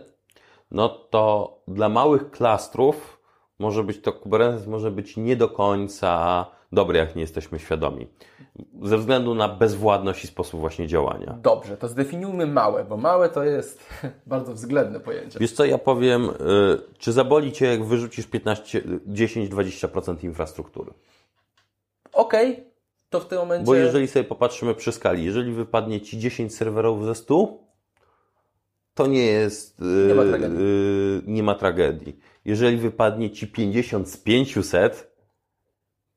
no 0.72 0.88
to 0.88 1.56
dla 1.68 1.88
małych 1.88 2.30
klastrów 2.30 3.22
może 3.58 3.84
być 3.84 4.00
to 4.00 4.12
Kubernetes 4.12 4.66
może 4.66 4.90
być 4.90 5.16
nie 5.16 5.36
do 5.36 5.48
końca 5.48 6.46
dobry, 6.72 6.98
jak 6.98 7.16
nie 7.16 7.20
jesteśmy 7.20 7.58
świadomi. 7.58 8.06
Ze 8.82 8.98
względu 8.98 9.34
na 9.34 9.48
bezwładność 9.48 10.24
i 10.24 10.26
sposób 10.26 10.60
właśnie 10.60 10.86
działania. 10.86 11.38
Dobrze, 11.42 11.76
to 11.76 11.88
zdefiniujmy 11.88 12.46
małe, 12.46 12.84
bo 12.84 12.96
małe 12.96 13.28
to 13.28 13.44
jest 13.44 13.86
bardzo 14.26 14.52
względne 14.54 15.00
pojęcie. 15.00 15.38
Wiesz 15.38 15.52
co, 15.52 15.64
ja 15.64 15.78
powiem, 15.78 16.24
y, 16.24 16.32
czy 16.98 17.12
zaboli 17.12 17.52
Cię, 17.52 17.66
jak 17.66 17.84
wyrzucisz 17.84 18.26
15, 18.26 18.82
10-20% 19.08 20.24
infrastruktury? 20.24 20.92
Okej, 22.12 22.52
okay, 22.52 22.64
to 23.10 23.20
w 23.20 23.26
tym 23.26 23.38
momencie... 23.38 23.66
Bo 23.66 23.74
jeżeli 23.74 24.08
sobie 24.08 24.24
popatrzymy 24.24 24.74
przy 24.74 24.92
skali, 24.92 25.24
jeżeli 25.24 25.52
wypadnie 25.52 26.00
Ci 26.00 26.18
10 26.18 26.54
serwerów 26.54 27.04
ze 27.04 27.14
100, 27.14 27.58
to 28.94 29.06
nie 29.06 29.26
jest... 29.26 29.80
Nie 30.08 30.14
ma 30.14 30.24
tragedii. 30.24 30.58
Yy, 30.58 31.22
nie 31.26 31.42
ma 31.42 31.54
tragedii. 31.54 32.18
Jeżeli 32.44 32.76
wypadnie 32.76 33.30
Ci 33.30 33.46
50 33.46 34.10
z 34.10 34.16
500, 34.16 35.12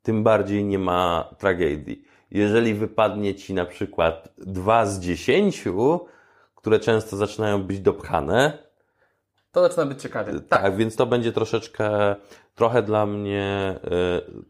tym 0.01 0.23
bardziej 0.23 0.63
nie 0.63 0.79
ma 0.79 1.29
tragedii. 1.37 2.03
Jeżeli 2.31 2.73
wypadnie 2.73 3.35
Ci 3.35 3.53
na 3.53 3.65
przykład 3.65 4.33
2 4.37 4.85
z 4.85 4.99
10, 4.99 5.63
które 6.55 6.79
często 6.79 7.17
zaczynają 7.17 7.63
być 7.63 7.79
dopchane, 7.79 8.65
to 9.51 9.61
zaczyna 9.61 9.85
być 9.85 10.01
ciekawie. 10.01 10.33
Tak. 10.33 10.61
tak, 10.61 10.75
więc 10.75 10.95
to 10.95 11.05
będzie 11.05 11.31
troszeczkę, 11.31 12.15
trochę 12.55 12.83
dla 12.83 13.05
mnie, 13.05 13.79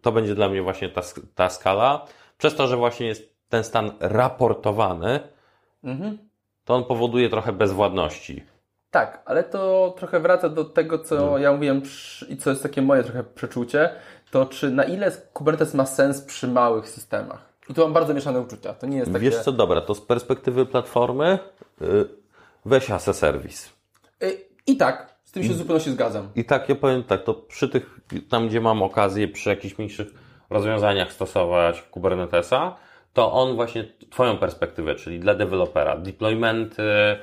to 0.01 0.11
będzie 0.11 0.35
dla 0.35 0.49
mnie 0.49 0.61
właśnie 0.61 0.89
ta, 0.89 1.01
ta 1.35 1.49
skala. 1.49 2.05
Przez 2.37 2.55
to, 2.55 2.67
że 2.67 2.77
właśnie 2.77 3.07
jest 3.07 3.35
ten 3.49 3.63
stan 3.63 3.91
raportowany, 3.99 5.19
mhm. 5.83 6.17
To 6.65 6.75
on 6.75 6.83
powoduje 6.83 7.29
trochę 7.29 7.53
bezwładności. 7.53 8.43
Tak, 8.91 9.21
ale 9.25 9.43
to 9.43 9.93
trochę 9.97 10.19
wraca 10.19 10.49
do 10.49 10.65
tego, 10.65 10.99
co 10.99 11.15
no. 11.15 11.37
ja 11.37 11.53
mówiłem 11.53 11.81
i 12.29 12.37
co 12.37 12.49
jest 12.49 12.63
takie 12.63 12.81
moje 12.81 13.03
trochę 13.03 13.23
przeczucie, 13.23 13.89
to 14.31 14.45
czy 14.45 14.71
na 14.71 14.83
ile 14.83 15.11
Kubernetes 15.33 15.73
ma 15.73 15.85
sens 15.85 16.21
przy 16.21 16.47
małych 16.47 16.89
systemach. 16.89 17.49
I 17.69 17.73
tu 17.73 17.81
mam 17.81 17.93
bardzo 17.93 18.13
mieszane 18.13 18.39
uczucia. 18.39 18.73
To 18.73 18.87
nie 18.87 18.97
jest 18.97 19.13
takie... 19.13 19.23
Wiesz 19.23 19.43
co, 19.43 19.51
dobra, 19.51 19.81
to 19.81 19.95
z 19.95 20.01
perspektywy 20.01 20.65
platformy 20.65 21.39
yy, 21.81 22.09
weź 22.65 22.91
as 22.91 23.07
a 23.07 23.13
service. 23.13 23.69
Yy, 24.21 24.37
I 24.67 24.77
tak, 24.77 25.15
z 25.23 25.31
tym 25.31 25.43
się 25.43 25.53
zupełnie 25.53 25.83
się 25.83 25.91
zgadzam. 25.91 26.29
I 26.35 26.45
tak, 26.45 26.69
ja 26.69 26.75
powiem 26.75 27.03
tak, 27.03 27.23
to 27.23 27.33
przy 27.33 27.69
tych, 27.69 27.99
tam 28.29 28.47
gdzie 28.47 28.61
mam 28.61 28.83
okazję, 28.83 29.27
przy 29.27 29.49
jakichś 29.49 29.77
mniejszych 29.77 30.07
rozwiązaniach 30.49 31.13
stosować 31.13 31.81
Kubernetesa, 31.81 32.75
to 33.15 33.31
on 33.31 33.55
właśnie 33.55 33.85
Twoją 34.09 34.37
perspektywę, 34.37 34.95
czyli 34.95 35.19
dla 35.19 35.35
dewelopera, 35.35 35.97
deploymenty, 35.97 36.83
y, 36.83 37.17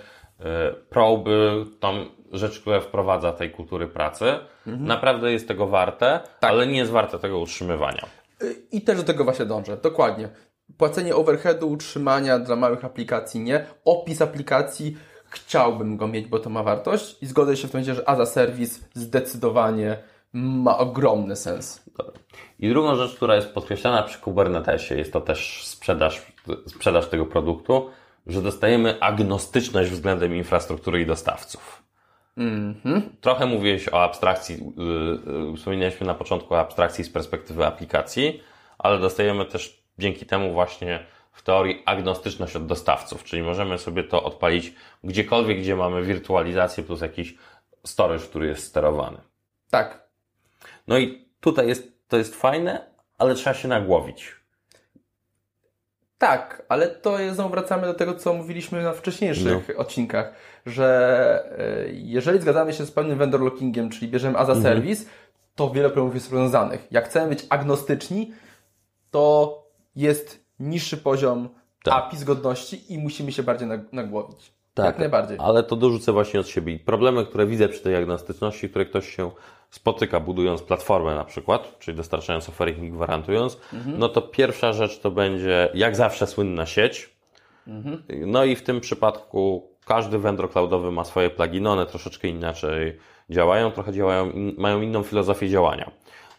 proby, 0.88 1.64
tam 1.80 2.10
rzecz, 2.32 2.60
która 2.60 2.80
wprowadza 2.80 3.32
tej 3.32 3.50
kultury 3.50 3.88
pracy, 3.88 4.24
mhm. 4.66 4.86
naprawdę 4.86 5.32
jest 5.32 5.48
tego 5.48 5.66
warte, 5.66 6.20
tak. 6.40 6.50
ale 6.50 6.66
nie 6.66 6.78
jest 6.78 6.90
warte 6.90 7.18
tego 7.18 7.38
utrzymywania. 7.38 8.06
I 8.72 8.80
też 8.80 8.96
do 8.96 9.02
tego 9.02 9.24
właśnie 9.24 9.44
dążę, 9.44 9.76
dokładnie. 9.76 10.28
Płacenie 10.78 11.16
overheadu, 11.16 11.68
utrzymania 11.68 12.38
dla 12.38 12.56
małych 12.56 12.84
aplikacji 12.84 13.40
nie. 13.40 13.66
Opis 13.84 14.22
aplikacji 14.22 14.96
chciałbym 15.28 15.96
go 15.96 16.08
mieć, 16.08 16.26
bo 16.26 16.38
to 16.38 16.50
ma 16.50 16.62
wartość 16.62 17.22
i 17.22 17.26
zgodzę 17.26 17.56
się 17.56 17.68
w 17.68 17.70
tym 17.70 17.80
momencie, 17.80 17.94
że 17.94 18.08
a 18.08 18.26
service 18.26 18.80
zdecydowanie 18.94 19.98
ma 20.32 20.78
ogromny 20.78 21.36
sens. 21.36 21.84
I 22.58 22.68
drugą 22.68 22.96
rzecz, 22.96 23.16
która 23.16 23.34
jest 23.36 23.54
podkreślana 23.54 24.02
przy 24.02 24.18
Kubernetesie, 24.18 24.94
jest 24.94 25.12
to 25.12 25.20
też 25.20 25.64
sprzedaż, 25.64 26.32
sprzedaż 26.66 27.06
tego 27.08 27.26
produktu, 27.26 27.90
że 28.26 28.42
dostajemy 28.42 29.00
agnostyczność 29.00 29.90
względem 29.90 30.36
infrastruktury 30.36 31.00
i 31.00 31.06
dostawców. 31.06 31.82
Mm-hmm. 32.38 33.02
Trochę 33.20 33.46
mówiłeś 33.46 33.88
o 33.88 34.02
abstrakcji, 34.02 34.56
yy, 35.50 35.56
wspominaliśmy 35.56 36.06
na 36.06 36.14
początku 36.14 36.54
o 36.54 36.60
abstrakcji 36.60 37.04
z 37.04 37.10
perspektywy 37.10 37.66
aplikacji, 37.66 38.42
ale 38.78 38.98
dostajemy 38.98 39.44
też 39.44 39.82
dzięki 39.98 40.26
temu 40.26 40.52
właśnie 40.52 41.06
w 41.32 41.42
teorii 41.42 41.82
agnostyczność 41.86 42.56
od 42.56 42.66
dostawców, 42.66 43.24
czyli 43.24 43.42
możemy 43.42 43.78
sobie 43.78 44.04
to 44.04 44.22
odpalić 44.22 44.74
gdziekolwiek, 45.04 45.58
gdzie 45.58 45.76
mamy 45.76 46.02
wirtualizację 46.02 46.84
plus 46.84 47.00
jakiś 47.00 47.34
storage, 47.86 48.24
który 48.24 48.46
jest 48.46 48.66
sterowany. 48.66 49.18
Tak. 49.70 50.11
No 50.88 50.98
i 50.98 51.28
tutaj 51.40 51.68
jest, 51.68 51.92
to 52.08 52.16
jest 52.16 52.36
fajne, 52.36 52.86
ale 53.18 53.34
trzeba 53.34 53.54
się 53.54 53.68
nagłowić. 53.68 54.42
Tak, 56.18 56.62
ale 56.68 56.88
to 56.88 57.18
jest, 57.18 57.34
znowu 57.34 57.50
wracamy 57.50 57.86
do 57.86 57.94
tego, 57.94 58.14
co 58.14 58.34
mówiliśmy 58.34 58.82
na 58.82 58.92
wcześniejszych 58.92 59.68
no. 59.68 59.76
odcinkach, 59.76 60.32
że 60.66 61.58
e, 61.58 61.92
jeżeli 61.92 62.40
zgadzamy 62.40 62.72
się 62.72 62.86
z 62.86 62.90
pewnym 62.90 63.18
vendor 63.18 63.40
lockingiem, 63.40 63.90
czyli 63.90 64.10
bierzemy 64.10 64.38
as 64.38 64.48
a 64.48 64.52
mhm. 64.52 64.62
service, 64.62 65.04
to 65.54 65.70
wiele 65.70 65.90
problemów 65.90 66.14
jest 66.14 66.32
rozwiązanych. 66.32 66.86
Jak 66.90 67.04
chcemy 67.04 67.28
być 67.28 67.46
agnostyczni, 67.48 68.32
to 69.10 69.56
jest 69.96 70.44
niższy 70.60 70.96
poziom 70.96 71.48
tak. 71.84 71.94
API 71.94 72.16
zgodności 72.16 72.94
i 72.94 72.98
musimy 72.98 73.32
się 73.32 73.42
bardziej 73.42 73.68
nagłowić. 73.92 74.52
Tak, 74.74 74.86
Jak 74.86 74.98
najbardziej. 74.98 75.38
Ale 75.40 75.62
to 75.62 75.76
dorzucę 75.76 76.12
właśnie 76.12 76.40
od 76.40 76.48
siebie. 76.48 76.78
Problemy, 76.78 77.26
które 77.26 77.46
widzę 77.46 77.68
przy 77.68 77.82
tej 77.82 77.96
agnostyczności, 77.96 78.68
które 78.68 78.84
ktoś 78.84 79.16
się 79.16 79.30
spotyka 79.72 80.20
budując 80.20 80.62
platformę 80.62 81.14
na 81.14 81.24
przykład, 81.24 81.78
czyli 81.78 81.96
dostarczając 81.96 82.48
oferty 82.48 82.86
i 82.86 82.90
gwarantując, 82.90 83.58
mhm. 83.72 83.98
no 83.98 84.08
to 84.08 84.22
pierwsza 84.22 84.72
rzecz 84.72 85.00
to 85.00 85.10
będzie 85.10 85.68
jak 85.74 85.96
zawsze 85.96 86.26
słynna 86.26 86.66
sieć. 86.66 87.10
Mhm. 87.66 88.02
No 88.26 88.44
i 88.44 88.56
w 88.56 88.62
tym 88.62 88.80
przypadku 88.80 89.68
każdy 89.84 90.18
vendor 90.18 90.50
cloudowy 90.50 90.90
ma 90.90 91.04
swoje 91.04 91.30
pluginy, 91.30 91.70
one 91.70 91.86
troszeczkę 91.86 92.28
inaczej 92.28 92.98
działają, 93.30 93.70
trochę 93.70 93.92
działają, 93.92 94.30
in, 94.30 94.54
mają 94.58 94.80
inną 94.80 95.02
filozofię 95.02 95.48
działania. 95.48 95.90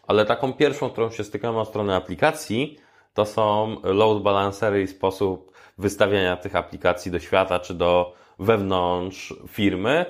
Ale 0.06 0.24
taką 0.24 0.52
pierwszą, 0.52 0.90
którą 0.90 1.10
się 1.10 1.24
stykamy 1.24 1.60
od 1.60 1.68
strony 1.68 1.94
aplikacji, 1.94 2.78
to 3.14 3.26
są 3.26 3.76
load 3.82 4.22
balancery 4.22 4.82
i 4.82 4.86
sposób 4.86 5.52
wystawiania 5.78 6.36
tych 6.36 6.56
aplikacji 6.56 7.10
do 7.12 7.18
świata 7.18 7.60
czy 7.60 7.74
do 7.74 8.14
wewnątrz 8.38 9.34
firmy. 9.48 10.06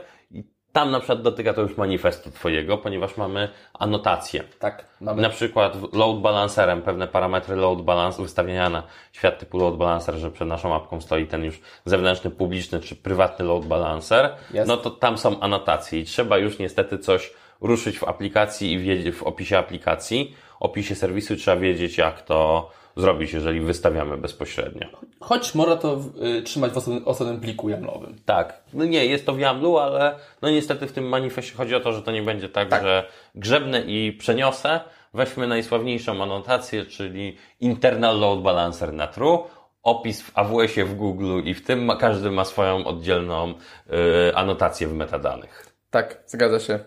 Tam 0.75 0.91
na 0.91 0.99
przykład 0.99 1.23
dotyka 1.23 1.55
to 1.55 1.63
już 1.63 1.77
manifestu 1.77 2.31
Twojego, 2.31 2.79
ponieważ 2.79 3.17
mamy 3.17 3.49
anotacje. 3.75 4.45
Tak, 4.59 4.85
mamy. 5.01 5.23
Na 5.23 5.31
przykład 5.31 5.93
load 5.93 6.21
balancerem, 6.21 6.83
pewne 6.83 7.09
parametry 7.09 7.57
load 7.57 7.83
balance, 7.83 8.23
wystawiania 8.23 8.71
na 8.71 8.83
świat 9.13 9.39
typu 9.39 9.59
load 9.59 9.77
balancer, 9.77 10.15
że 10.15 10.31
przed 10.31 10.49
naszą 10.49 10.75
apką 10.75 11.01
stoi 11.01 11.27
ten 11.27 11.45
już 11.45 11.61
zewnętrzny, 11.85 12.31
publiczny 12.31 12.81
czy 12.81 12.97
prywatny 12.97 13.45
load 13.45 13.67
balancer. 13.67 14.35
Jest. 14.55 14.69
No 14.69 14.77
to 14.77 14.91
tam 14.91 15.19
są 15.19 15.41
anotacje 15.41 16.01
i 16.01 16.05
trzeba 16.05 16.39
już 16.39 16.59
niestety 16.59 16.99
coś 16.99 17.33
ruszyć 17.61 17.99
w 17.99 18.05
aplikacji 18.05 18.73
i 18.73 18.79
wiedzieć 18.79 19.15
w 19.15 19.23
opisie 19.23 19.59
aplikacji, 19.59 20.37
opisie 20.61 20.95
serwisu 20.95 21.37
trzeba 21.37 21.57
wiedzieć 21.57 21.99
jak 21.99 22.23
to 22.23 22.71
zrobić, 22.97 23.33
jeżeli 23.33 23.61
wystawiamy 23.61 24.17
bezpośrednio. 24.17 24.87
Choć 25.21 25.55
można 25.55 25.77
to 25.77 26.01
y, 26.39 26.43
trzymać 26.43 26.73
w 26.73 26.77
osobnym, 26.77 27.09
osobnym 27.09 27.41
pliku 27.41 27.69
YAMLowym. 27.69 28.17
Tak. 28.25 28.63
No 28.73 28.85
nie, 28.85 29.07
jest 29.07 29.27
to 29.27 29.33
w 29.33 29.39
YAMLu, 29.39 29.79
ale 29.79 30.15
no 30.43 30.51
niestety 30.51 30.87
w 30.87 30.93
tym 30.93 31.05
manifestie 31.05 31.57
chodzi 31.57 31.75
o 31.75 31.81
to, 31.81 31.93
że 31.93 32.03
to 32.03 32.13
nie 32.13 32.23
będzie 32.23 32.49
tak, 32.49 32.69
tak. 32.69 32.83
że 32.83 33.09
grzebnę 33.35 33.81
i 33.81 34.13
przeniosę. 34.13 34.81
Weźmy 35.15 35.47
najsławniejszą 35.47 36.23
anotację, 36.23 36.87
czyli 36.87 37.37
internal 37.61 38.21
load 38.21 38.43
balancer 38.43 38.93
na 38.93 39.07
true, 39.07 39.45
opis 39.83 40.23
w 40.23 40.39
AWS-ie 40.39 40.87
w 40.87 40.95
Google 40.95 41.41
i 41.45 41.55
w 41.55 41.67
tym 41.67 41.85
ma, 41.85 41.97
każdy 41.97 42.31
ma 42.31 42.45
swoją 42.45 42.85
oddzielną 42.85 43.51
y, 43.51 44.35
anotację 44.35 44.89
w 44.89 44.95
metadanych. 44.95 45.67
Tak, 45.91 46.23
zgadza 46.27 46.61
się. 46.61 46.79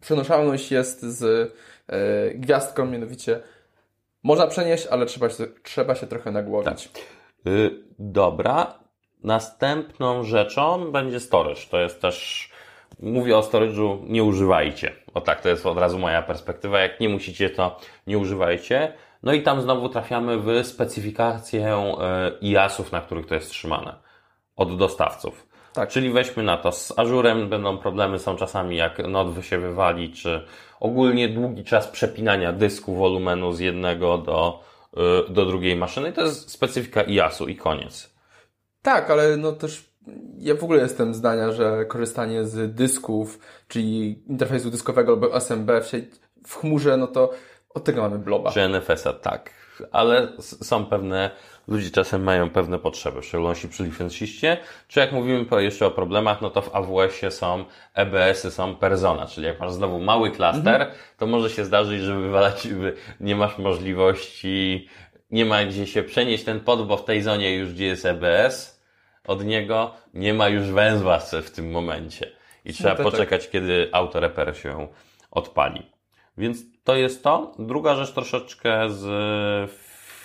Przenoszalność 0.00 0.72
jest 0.72 1.02
z 1.02 1.22
y, 1.22 2.32
gwiazdką, 2.34 2.86
mianowicie 2.86 3.40
można 4.26 4.46
przenieść, 4.46 4.86
ale 4.86 5.06
trzeba 5.06 5.30
się, 5.30 5.46
trzeba 5.62 5.94
się 5.94 6.06
trochę 6.06 6.30
nagłowić. 6.30 6.88
Tak. 6.88 7.02
Yy, 7.44 7.84
dobra. 7.98 8.78
Następną 9.24 10.22
rzeczą 10.22 10.92
będzie 10.92 11.20
storage. 11.20 11.60
To 11.70 11.80
jest 11.80 12.02
też, 12.02 12.50
mówię 13.00 13.38
o 13.38 13.40
storage'u, 13.40 14.08
nie 14.08 14.24
używajcie. 14.24 14.92
O 15.14 15.20
tak, 15.20 15.40
to 15.40 15.48
jest 15.48 15.66
od 15.66 15.78
razu 15.78 15.98
moja 15.98 16.22
perspektywa. 16.22 16.80
Jak 16.80 17.00
nie 17.00 17.08
musicie, 17.08 17.50
to 17.50 17.78
nie 18.06 18.18
używajcie. 18.18 18.92
No 19.22 19.32
i 19.32 19.42
tam 19.42 19.62
znowu 19.62 19.88
trafiamy 19.88 20.38
w 20.38 20.66
specyfikację 20.66 21.66
e, 21.66 22.32
IAS-ów, 22.42 22.92
na 22.92 23.00
których 23.00 23.26
to 23.26 23.34
jest 23.34 23.50
trzymane 23.50 23.94
od 24.56 24.76
dostawców. 24.76 25.45
Tak. 25.76 25.88
Czyli 25.88 26.10
weźmy 26.10 26.42
na 26.42 26.56
to, 26.56 26.72
z 26.72 26.98
Azurem 26.98 27.48
będą 27.48 27.78
problemy, 27.78 28.18
są 28.18 28.36
czasami 28.36 28.76
jak 28.76 28.98
node 28.98 29.42
się 29.42 29.58
wywali, 29.58 30.12
czy 30.12 30.46
ogólnie 30.80 31.28
długi 31.28 31.64
czas 31.64 31.88
przepinania 31.88 32.52
dysku 32.52 32.94
wolumenu 32.94 33.52
z 33.52 33.60
jednego 33.60 34.18
do, 34.18 34.62
y, 35.28 35.32
do 35.32 35.46
drugiej 35.46 35.76
maszyny. 35.76 36.12
To 36.12 36.22
jest 36.22 36.50
specyfika 36.50 37.02
IAS-u 37.02 37.48
i 37.48 37.56
koniec. 37.56 38.14
Tak, 38.82 39.10
ale 39.10 39.36
no 39.36 39.52
też 39.52 39.90
ja 40.38 40.54
w 40.54 40.64
ogóle 40.64 40.82
jestem 40.82 41.14
zdania, 41.14 41.52
że 41.52 41.84
korzystanie 41.84 42.44
z 42.44 42.74
dysków, 42.74 43.38
czyli 43.68 44.22
interfejsu 44.28 44.70
dyskowego 44.70 45.12
albo 45.12 45.36
SMB 45.40 45.70
w, 45.82 45.86
sieci, 45.86 46.10
w 46.46 46.54
chmurze, 46.54 46.96
no 46.96 47.06
to 47.06 47.30
od 47.74 47.84
tego 47.84 48.02
mamy 48.02 48.18
bloba. 48.18 48.50
Czy 48.50 48.60
NFS-a, 48.68 49.12
tak. 49.12 49.50
Ale 49.92 50.28
są 50.40 50.86
pewne, 50.86 51.30
ludzie 51.68 51.90
czasem 51.90 52.22
mają 52.22 52.50
pewne 52.50 52.78
potrzeby, 52.78 53.22
w 53.22 53.24
szczególności 53.24 53.68
przy 53.68 53.84
licensiście. 53.84 54.56
Czy 54.88 55.00
jak 55.00 55.12
mówimy 55.12 55.46
jeszcze 55.58 55.86
o 55.86 55.90
problemach, 55.90 56.42
no 56.42 56.50
to 56.50 56.62
w 56.62 56.74
AWS-ie 56.74 57.30
są 57.30 57.64
EBS-y, 57.94 58.50
są 58.50 58.76
persona, 58.76 59.26
czyli 59.26 59.46
jak 59.46 59.60
masz 59.60 59.72
znowu 59.72 60.00
mały 60.00 60.30
klaster, 60.30 60.74
mhm. 60.82 60.90
to 61.18 61.26
może 61.26 61.50
się 61.50 61.64
zdarzyć, 61.64 62.00
że 62.02 62.20
wywalać, 62.20 62.68
nie 63.20 63.36
masz 63.36 63.58
możliwości, 63.58 64.88
nie 65.30 65.44
ma 65.44 65.64
gdzie 65.64 65.86
się 65.86 66.02
przenieść 66.02 66.44
ten 66.44 66.60
pod, 66.60 66.86
bo 66.86 66.96
w 66.96 67.04
tej 67.04 67.22
zonie 67.22 67.56
już 67.56 67.72
gdzie 67.72 67.86
jest 67.86 68.06
EBS, 68.06 68.82
od 69.26 69.44
niego 69.44 69.94
nie 70.14 70.34
ma 70.34 70.48
już 70.48 70.70
węzła 70.70 71.18
w 71.18 71.50
tym 71.50 71.70
momencie. 71.70 72.32
I 72.64 72.72
trzeba 72.72 72.94
no 72.94 73.10
poczekać, 73.10 73.42
tak. 73.42 73.50
kiedy 73.50 73.88
autoreper 73.92 74.56
się 74.56 74.88
odpali. 75.30 75.82
Więc 76.38 76.58
to 76.86 76.96
jest 76.96 77.24
to. 77.24 77.52
Druga 77.58 77.94
rzecz 77.94 78.12
troszeczkę 78.12 78.90
z 78.90 79.70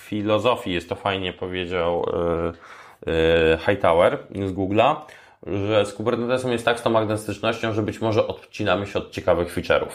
filozofii, 0.05 0.73
jest 0.73 0.89
to 0.89 0.95
fajnie 0.95 1.33
powiedział 1.33 2.05
yy, 3.05 3.13
yy, 3.13 3.57
Hightower 3.57 4.17
z 4.47 4.53
Google'a, 4.53 4.95
że 5.47 5.85
z 5.85 5.93
Kubernetesem 5.93 6.51
jest 6.51 6.65
tak 6.65 6.79
z 6.79 6.83
tą 6.83 6.89
magnetycznością, 6.89 7.73
że 7.73 7.81
być 7.81 8.01
może 8.01 8.27
odcinamy 8.27 8.87
się 8.87 8.99
od 8.99 9.11
ciekawych 9.11 9.55
feature'ów. 9.55 9.91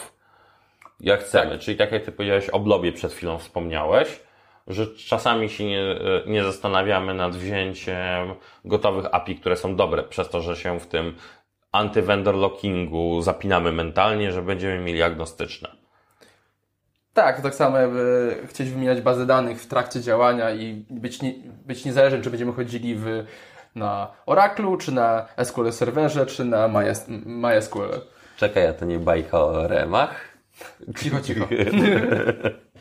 Jak 0.99 1.19
chcemy. 1.19 1.51
Tak. 1.51 1.59
Czyli 1.59 1.77
tak 1.77 1.91
jak 1.91 2.03
Ty 2.03 2.11
powiedziałeś 2.11 2.49
o 2.49 2.59
blobie 2.59 2.91
przed 2.91 3.13
chwilą 3.13 3.37
wspomniałeś, 3.37 4.19
że 4.67 4.87
czasami 4.87 5.49
się 5.49 5.65
nie, 5.65 5.81
nie 6.25 6.43
zastanawiamy 6.43 7.13
nad 7.13 7.35
wzięciem 7.35 8.33
gotowych 8.65 9.05
API, 9.11 9.35
które 9.35 9.57
są 9.57 9.75
dobre, 9.75 10.03
przez 10.03 10.29
to, 10.29 10.41
że 10.41 10.55
się 10.55 10.79
w 10.79 10.87
tym 10.87 11.15
anty-vendor 11.71 12.35
lockingu 12.35 13.21
zapinamy 13.21 13.71
mentalnie, 13.71 14.31
że 14.31 14.41
będziemy 14.41 14.79
mieli 14.79 15.03
agnostyczne. 15.03 15.86
Tak, 17.17 17.41
tak 17.41 17.55
samo 17.55 17.77
jakby 17.77 18.35
chcieć 18.47 18.69
wymieniać 18.69 19.01
bazę 19.01 19.25
danych 19.25 19.61
w 19.61 19.67
trakcie 19.67 20.01
działania 20.01 20.51
i 20.51 20.85
być, 20.89 21.21
nie, 21.21 21.33
być 21.65 21.85
niezależny, 21.85 22.21
czy 22.21 22.29
będziemy 22.29 22.53
chodzili 22.53 22.95
w, 22.95 23.05
na 23.75 24.11
Oracle, 24.25 24.77
czy 24.79 24.91
na 24.91 25.25
SQL 25.43 25.71
serwerze, 25.71 26.25
czy 26.25 26.45
na 26.45 26.67
MySQL. 27.25 28.01
Czekaj, 28.37 28.67
a 28.67 28.73
to 28.73 28.85
nie 28.85 28.99
bajka 28.99 29.39
o 29.39 29.67
remach? 29.67 30.37
Cicho, 30.99 31.21
cicho. 31.21 31.47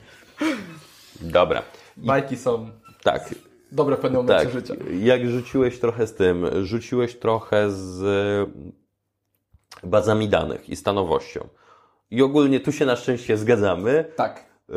Dobra. 1.21 1.63
Bajki 1.97 2.37
są 2.37 2.71
tak. 3.03 3.35
dobre 3.73 3.97
w 3.97 4.01
pewnym 4.01 4.23
momencie 4.23 4.45
tak. 4.45 4.55
życia. 4.55 4.75
Jak 5.01 5.27
rzuciłeś 5.27 5.81
trochę 5.81 6.07
z 6.07 6.15
tym, 6.15 6.65
rzuciłeś 6.65 7.19
trochę 7.19 7.71
z 7.71 8.51
bazami 9.83 10.29
danych 10.29 10.69
i 10.69 10.77
stanowością. 10.77 11.49
I 12.11 12.23
ogólnie 12.23 12.61
tu 12.61 12.73
się 12.73 12.87
na 12.87 12.97
szczęście 12.97 13.37
zgadzamy. 13.37 14.05
Tak. 14.17 14.45
Y, 14.71 14.75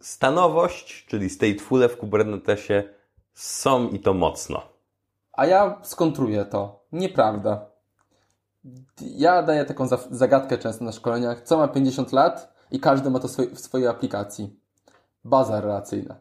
stanowość, 0.00 1.06
czyli 1.06 1.30
stateful 1.30 1.88
w 1.88 1.96
Kubernetesie 1.96 2.82
są 3.34 3.88
i 3.88 4.00
to 4.00 4.14
mocno. 4.14 4.62
A 5.32 5.46
ja 5.46 5.78
skontruję 5.82 6.44
to. 6.44 6.84
Nieprawda. 6.92 7.66
Ja 9.00 9.42
daję 9.42 9.64
taką 9.64 9.86
zagadkę 10.10 10.58
często 10.58 10.84
na 10.84 10.92
szkoleniach. 10.92 11.42
Co 11.42 11.58
ma 11.58 11.68
50 11.68 12.12
lat 12.12 12.54
i 12.70 12.80
każdy 12.80 13.10
ma 13.10 13.18
to 13.18 13.28
w 13.28 13.60
swojej 13.60 13.88
aplikacji. 13.88 14.56
Baza 15.24 15.60
relacyjna. 15.60 16.16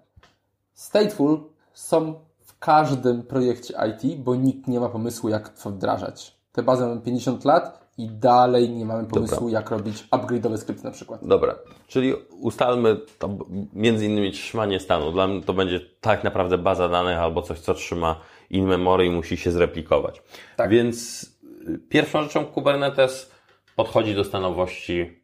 Stateful 0.73 1.43
są 1.73 2.13
w 2.43 2.59
każdym 2.59 3.23
projekcie 3.23 3.73
IT, 3.89 4.19
bo 4.19 4.35
nikt 4.35 4.67
nie 4.67 4.79
ma 4.79 4.89
pomysłu, 4.89 5.29
jak 5.29 5.49
to 5.49 5.69
wdrażać. 5.69 6.37
Te 6.51 6.63
bazy 6.63 6.83
mają 6.83 7.01
50 7.01 7.45
lat 7.45 7.80
i 7.97 8.09
dalej 8.09 8.69
nie 8.69 8.85
mamy 8.85 9.07
pomysłu, 9.07 9.39
Dobra. 9.39 9.59
jak 9.59 9.71
robić 9.71 10.03
upgrade'owe 10.11 10.57
skrypty 10.57 10.83
na 10.83 10.91
przykład. 10.91 11.27
Dobra, 11.27 11.55
czyli 11.87 12.13
ustalmy 12.29 12.97
to 13.19 13.37
między 13.73 14.05
innymi 14.05 14.31
trzymanie 14.31 14.79
stanu. 14.79 15.11
Dla 15.11 15.27
mnie 15.27 15.41
to 15.41 15.53
będzie 15.53 15.79
tak 16.01 16.23
naprawdę 16.23 16.57
baza 16.57 16.89
danych 16.89 17.17
albo 17.17 17.41
coś, 17.41 17.59
co 17.59 17.73
trzyma 17.73 18.19
in 18.49 18.67
memory 18.67 19.05
i 19.05 19.09
musi 19.09 19.37
się 19.37 19.51
zreplikować. 19.51 20.21
Tak. 20.55 20.69
Więc 20.69 21.23
y, 21.67 21.79
pierwszą 21.89 22.23
rzeczą 22.23 22.45
Kubernetes 22.45 23.31
podchodzi 23.75 24.15
do 24.15 24.23
stanowości 24.23 25.21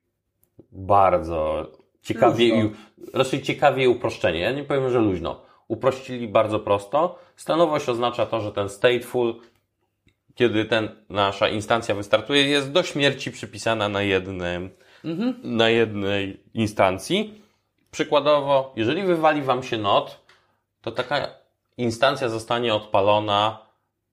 bardzo 0.72 1.68
ciekawie 2.02 2.48
i, 2.48 2.72
raczej 3.14 3.42
ciekawie 3.42 3.84
i 3.84 3.88
uproszczenie. 3.88 4.40
Ja 4.40 4.52
nie 4.52 4.64
powiem, 4.64 4.90
że 4.90 5.00
luźno. 5.00 5.42
Uprościli 5.68 6.28
bardzo 6.28 6.60
prosto. 6.60 7.20
Stanowość 7.36 7.90
oznacza 7.90 8.26
to, 8.26 8.42
że 8.42 8.52
ten 8.52 8.70
stateful 8.70 9.36
kiedy 10.38 10.66
ten, 10.66 10.90
nasza 11.10 11.48
instancja 11.48 11.96
wystartuje, 11.96 12.44
jest 12.44 12.72
do 12.72 12.84
śmierci 12.84 13.32
przypisana 13.32 13.90
na 13.90 14.02
jednym, 14.02 14.70
mhm. 15.06 15.40
na 15.44 15.70
jednej 15.70 16.44
instancji. 16.54 17.42
Przykładowo, 17.92 18.74
jeżeli 18.76 19.04
wywali 19.04 19.42
Wam 19.42 19.64
się 19.64 19.78
not, 19.78 20.22
to 20.82 20.92
taka 20.92 21.28
instancja 21.78 22.30
zostanie 22.30 22.76
odpalona, 22.76 23.68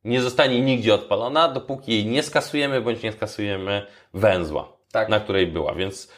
nie 0.04 0.22
zostanie 0.22 0.60
nigdzie 0.60 0.94
odpalona, 0.94 1.48
dopóki 1.48 1.92
jej 1.92 2.06
nie 2.06 2.22
skasujemy, 2.22 2.80
bądź 2.80 3.02
nie 3.02 3.12
skasujemy 3.12 3.86
węzła, 4.14 4.72
tak. 4.92 5.08
na 5.08 5.20
której 5.20 5.46
była. 5.46 5.74
Więc 5.74 6.12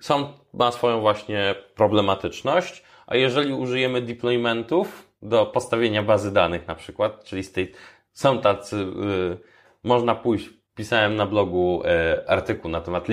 są, 0.00 0.32
ma 0.54 0.72
swoją 0.72 1.00
właśnie 1.00 1.54
problematyczność, 1.74 2.82
a 3.06 3.16
jeżeli 3.16 3.52
użyjemy 3.52 4.02
deploymentów 4.02 5.08
do 5.22 5.46
postawienia 5.46 6.02
bazy 6.02 6.32
danych 6.32 6.66
na 6.66 6.74
przykład, 6.74 7.24
czyli 7.24 7.42
state, 7.42 7.72
są 8.18 8.38
tacy, 8.40 8.76
y, 8.76 9.38
można 9.84 10.14
pójść, 10.14 10.50
pisałem 10.74 11.16
na 11.16 11.26
blogu 11.26 11.82
y, 11.82 12.28
artykuł 12.28 12.70
na 12.70 12.80
temat 12.80 13.08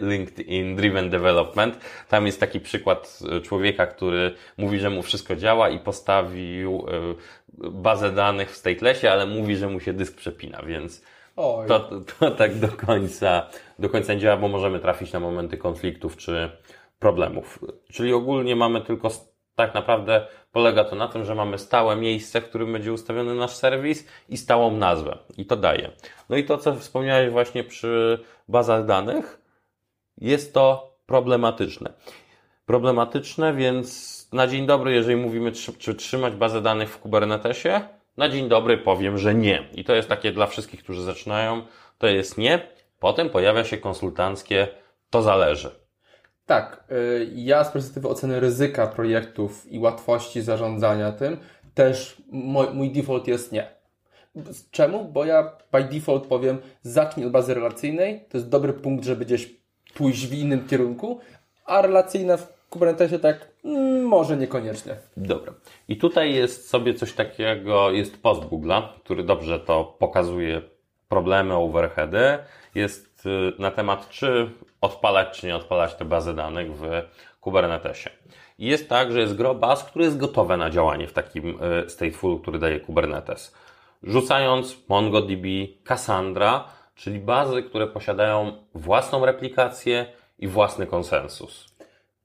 LinkedIn 0.00 0.76
Driven 0.76 1.10
Development. 1.10 1.78
Tam 2.08 2.26
jest 2.26 2.40
taki 2.40 2.60
przykład 2.60 3.18
y, 3.36 3.40
człowieka, 3.40 3.86
który 3.86 4.34
mówi, 4.58 4.78
że 4.78 4.90
mu 4.90 5.02
wszystko 5.02 5.36
działa 5.36 5.68
i 5.68 5.78
postawił 5.78 6.86
bazę 7.58 8.12
danych 8.12 8.50
w 8.50 8.56
statelessie, 8.56 9.06
ale 9.06 9.26
mówi, 9.26 9.56
że 9.56 9.68
mu 9.68 9.80
się 9.80 9.92
dysk 9.92 10.16
przepina, 10.16 10.62
więc 10.62 11.02
to, 11.36 11.80
to, 11.80 12.00
to 12.18 12.30
tak 12.30 12.54
do 12.54 12.68
końca, 12.68 13.48
do 13.78 13.88
końca 13.88 14.14
nie 14.14 14.20
działa, 14.20 14.36
bo 14.36 14.48
możemy 14.48 14.80
trafić 14.80 15.12
na 15.12 15.20
momenty 15.20 15.56
konfliktów 15.56 16.16
czy 16.16 16.50
problemów. 16.98 17.64
Czyli 17.92 18.12
ogólnie 18.12 18.56
mamy 18.56 18.80
tylko 18.80 19.10
tak 19.58 19.74
naprawdę 19.74 20.26
polega 20.52 20.84
to 20.84 20.96
na 20.96 21.08
tym, 21.08 21.24
że 21.24 21.34
mamy 21.34 21.58
stałe 21.58 21.96
miejsce, 21.96 22.40
w 22.40 22.48
którym 22.48 22.72
będzie 22.72 22.92
ustawiony 22.92 23.34
nasz 23.34 23.54
serwis 23.54 24.06
i 24.28 24.36
stałą 24.36 24.70
nazwę. 24.70 25.18
I 25.36 25.46
to 25.46 25.56
daje. 25.56 25.90
No 26.28 26.36
i 26.36 26.44
to, 26.44 26.58
co 26.58 26.74
wspomniałeś 26.74 27.30
właśnie 27.30 27.64
przy 27.64 28.24
bazach 28.48 28.84
danych, 28.84 29.40
jest 30.18 30.54
to 30.54 30.96
problematyczne. 31.06 31.92
Problematyczne, 32.66 33.54
więc 33.54 34.28
na 34.32 34.46
dzień 34.46 34.66
dobry, 34.66 34.92
jeżeli 34.92 35.16
mówimy, 35.16 35.52
czy 35.78 35.94
trzymać 35.94 36.34
bazę 36.34 36.62
danych 36.62 36.90
w 36.90 36.98
Kubernetesie, 36.98 37.80
na 38.16 38.28
dzień 38.28 38.48
dobry 38.48 38.78
powiem, 38.78 39.18
że 39.18 39.34
nie. 39.34 39.68
I 39.74 39.84
to 39.84 39.94
jest 39.94 40.08
takie 40.08 40.32
dla 40.32 40.46
wszystkich, 40.46 40.82
którzy 40.82 41.02
zaczynają, 41.02 41.62
to 41.98 42.06
jest 42.06 42.38
nie. 42.38 42.68
Potem 43.00 43.30
pojawia 43.30 43.64
się 43.64 43.78
konsultanckie, 43.78 44.68
to 45.10 45.22
zależy. 45.22 45.70
Tak, 46.48 46.84
y, 46.92 47.30
ja 47.34 47.64
z 47.64 47.70
perspektywy 47.70 48.08
oceny 48.08 48.40
ryzyka 48.40 48.86
projektów 48.86 49.72
i 49.72 49.78
łatwości 49.78 50.42
zarządzania 50.42 51.12
tym, 51.12 51.36
też 51.74 52.22
mój, 52.30 52.66
mój 52.74 52.90
default 52.90 53.28
jest 53.28 53.52
nie. 53.52 53.68
Czemu? 54.70 55.04
Bo 55.04 55.24
ja 55.24 55.52
by 55.72 55.84
default 55.84 56.26
powiem, 56.26 56.58
zacznij 56.82 57.26
od 57.26 57.32
bazy 57.32 57.54
relacyjnej, 57.54 58.24
to 58.28 58.38
jest 58.38 58.48
dobry 58.48 58.72
punkt, 58.72 59.04
żeby 59.04 59.24
gdzieś 59.24 59.54
pójść 59.94 60.26
w 60.26 60.32
innym 60.32 60.68
kierunku, 60.68 61.20
a 61.64 61.82
relacyjna 61.82 62.36
w 62.36 62.68
Kubernetesie 62.70 63.18
tak 63.18 63.48
mm, 63.64 64.02
może 64.04 64.36
niekoniecznie. 64.36 64.96
Dobra. 65.16 65.54
I 65.88 65.96
tutaj 65.96 66.34
jest 66.34 66.68
sobie 66.68 66.94
coś 66.94 67.12
takiego, 67.12 67.90
jest 67.90 68.22
post 68.22 68.42
Google'a, 68.42 68.82
który 69.04 69.24
dobrze 69.24 69.60
to 69.60 69.96
pokazuje 69.98 70.62
problemy, 71.08 71.54
overheady. 71.54 72.38
Jest 72.74 73.07
y, 73.26 73.52
na 73.58 73.70
temat, 73.70 74.08
czy 74.08 74.50
odpalać 74.80 75.40
czy 75.40 75.46
nie 75.46 75.56
odpalać 75.56 75.94
te 75.94 76.04
bazy 76.04 76.34
danych 76.34 76.76
w 76.76 76.82
Kubernetesie. 77.40 78.10
I 78.58 78.66
jest 78.66 78.88
tak, 78.88 79.12
że 79.12 79.20
jest 79.20 79.36
gro 79.36 79.54
baz, 79.54 79.84
które 79.84 80.04
jest 80.04 80.16
gotowe 80.18 80.56
na 80.56 80.70
działanie 80.70 81.06
w 81.06 81.12
takim 81.12 81.58
e, 81.60 81.90
stateful, 81.90 82.40
który 82.40 82.58
daje 82.58 82.80
Kubernetes. 82.80 83.54
Rzucając 84.02 84.88
MongoDB, 84.88 85.44
Cassandra, 85.84 86.64
czyli 86.94 87.18
bazy, 87.18 87.62
które 87.62 87.86
posiadają 87.86 88.52
własną 88.74 89.26
replikację 89.26 90.06
i 90.38 90.48
własny 90.48 90.86
konsensus. 90.86 91.74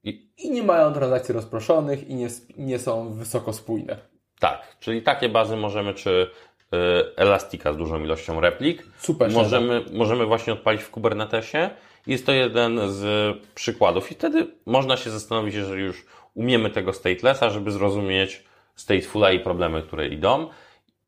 I, 0.03 0.29
I 0.37 0.51
nie 0.51 0.63
mają 0.63 0.93
transakcji 0.93 1.33
rozproszonych 1.33 2.07
i 2.09 2.15
nie, 2.15 2.27
nie 2.57 2.79
są 2.79 3.13
wysoko 3.13 3.53
spójne. 3.53 3.97
tak, 4.39 4.77
czyli 4.79 5.01
takie 5.01 5.29
bazy 5.29 5.55
możemy, 5.57 5.93
czy 5.93 6.29
y, 6.73 7.15
Elastica 7.15 7.73
z 7.73 7.77
dużą 7.77 8.03
ilością 8.03 8.41
replik, 8.41 8.87
Super. 8.97 9.31
możemy, 9.31 9.85
możemy 9.93 10.25
właśnie 10.25 10.53
odpalić 10.53 10.81
w 10.81 10.89
Kubernetesie. 10.89 11.69
Jest 12.07 12.25
to 12.25 12.31
jeden 12.31 12.79
z 12.85 13.37
przykładów 13.55 14.11
i 14.11 14.15
wtedy 14.15 14.47
można 14.65 14.97
się 14.97 15.09
zastanowić, 15.09 15.55
jeżeli 15.55 15.83
już 15.83 16.05
umiemy 16.33 16.69
tego 16.69 16.93
statelessa, 16.93 17.49
żeby 17.49 17.71
zrozumieć 17.71 18.43
statefula 18.75 19.31
i 19.31 19.39
problemy, 19.39 19.81
które 19.81 20.07
idą 20.07 20.49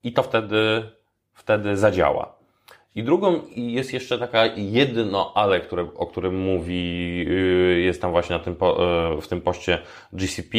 i 0.03 0.13
to 0.13 0.23
wtedy, 0.23 0.83
wtedy 1.33 1.77
zadziała. 1.77 2.35
I 2.95 3.03
drugą 3.03 3.41
jest 3.55 3.93
jeszcze 3.93 4.19
taka 4.19 4.45
jedno 4.55 5.31
ale, 5.35 5.59
które, 5.59 5.87
o 5.95 6.07
którym 6.07 6.39
mówi, 6.39 7.17
yy, 7.17 7.81
jest 7.81 8.01
tam 8.01 8.11
właśnie 8.11 8.37
na 8.37 8.43
tym, 8.43 8.53
yy, 8.53 9.21
w 9.21 9.27
tym 9.27 9.41
poście 9.41 9.81
GCP, 10.13 10.57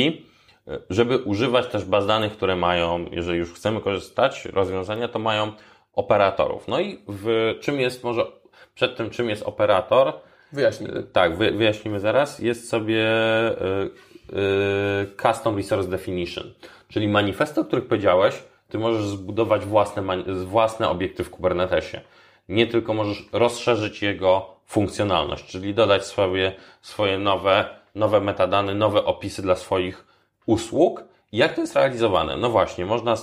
żeby 0.90 1.18
używać 1.18 1.66
też 1.66 1.84
baz 1.84 2.06
danych, 2.06 2.32
które 2.32 2.56
mają, 2.56 3.04
jeżeli 3.10 3.38
już 3.38 3.52
chcemy 3.52 3.80
korzystać 3.80 4.44
rozwiązania, 4.44 5.08
to 5.08 5.18
mają 5.18 5.52
operatorów. 5.92 6.68
No 6.68 6.80
i 6.80 7.02
w 7.08 7.54
czym 7.60 7.80
jest 7.80 8.04
może, 8.04 8.26
przed 8.74 8.96
tym 8.96 9.10
czym 9.10 9.30
jest 9.30 9.42
operator, 9.42 10.12
Wyjaśnij. 10.52 10.90
tak, 11.12 11.36
wy, 11.36 11.50
wyjaśnimy 11.50 12.00
zaraz. 12.00 12.38
Jest 12.38 12.68
sobie 12.68 13.06
y, 13.50 13.90
y, 14.32 15.16
Custom 15.22 15.56
Resource 15.56 15.90
Definition, 15.90 16.52
czyli 16.88 17.08
manifesty, 17.08 17.60
o 17.60 17.64
których 17.64 17.86
powiedziałeś, 17.86 18.42
ty 18.68 18.78
możesz 18.78 19.04
zbudować 19.04 19.64
własne, 19.64 20.02
własne 20.44 20.88
obiekty 20.88 21.24
w 21.24 21.30
Kubernetesie. 21.30 22.00
Nie 22.48 22.66
tylko 22.66 22.94
możesz 22.94 23.28
rozszerzyć 23.32 24.02
jego 24.02 24.56
funkcjonalność, 24.66 25.46
czyli 25.46 25.74
dodać 25.74 26.06
sobie 26.06 26.52
swoje 26.82 27.18
nowe, 27.18 27.64
nowe 27.94 28.20
metadane, 28.20 28.74
nowe 28.74 29.04
opisy 29.04 29.42
dla 29.42 29.56
swoich 29.56 30.06
usług. 30.46 31.04
Jak 31.32 31.54
to 31.54 31.60
jest 31.60 31.74
realizowane? 31.74 32.36
No 32.36 32.50
właśnie, 32.50 32.86
można 32.86 33.14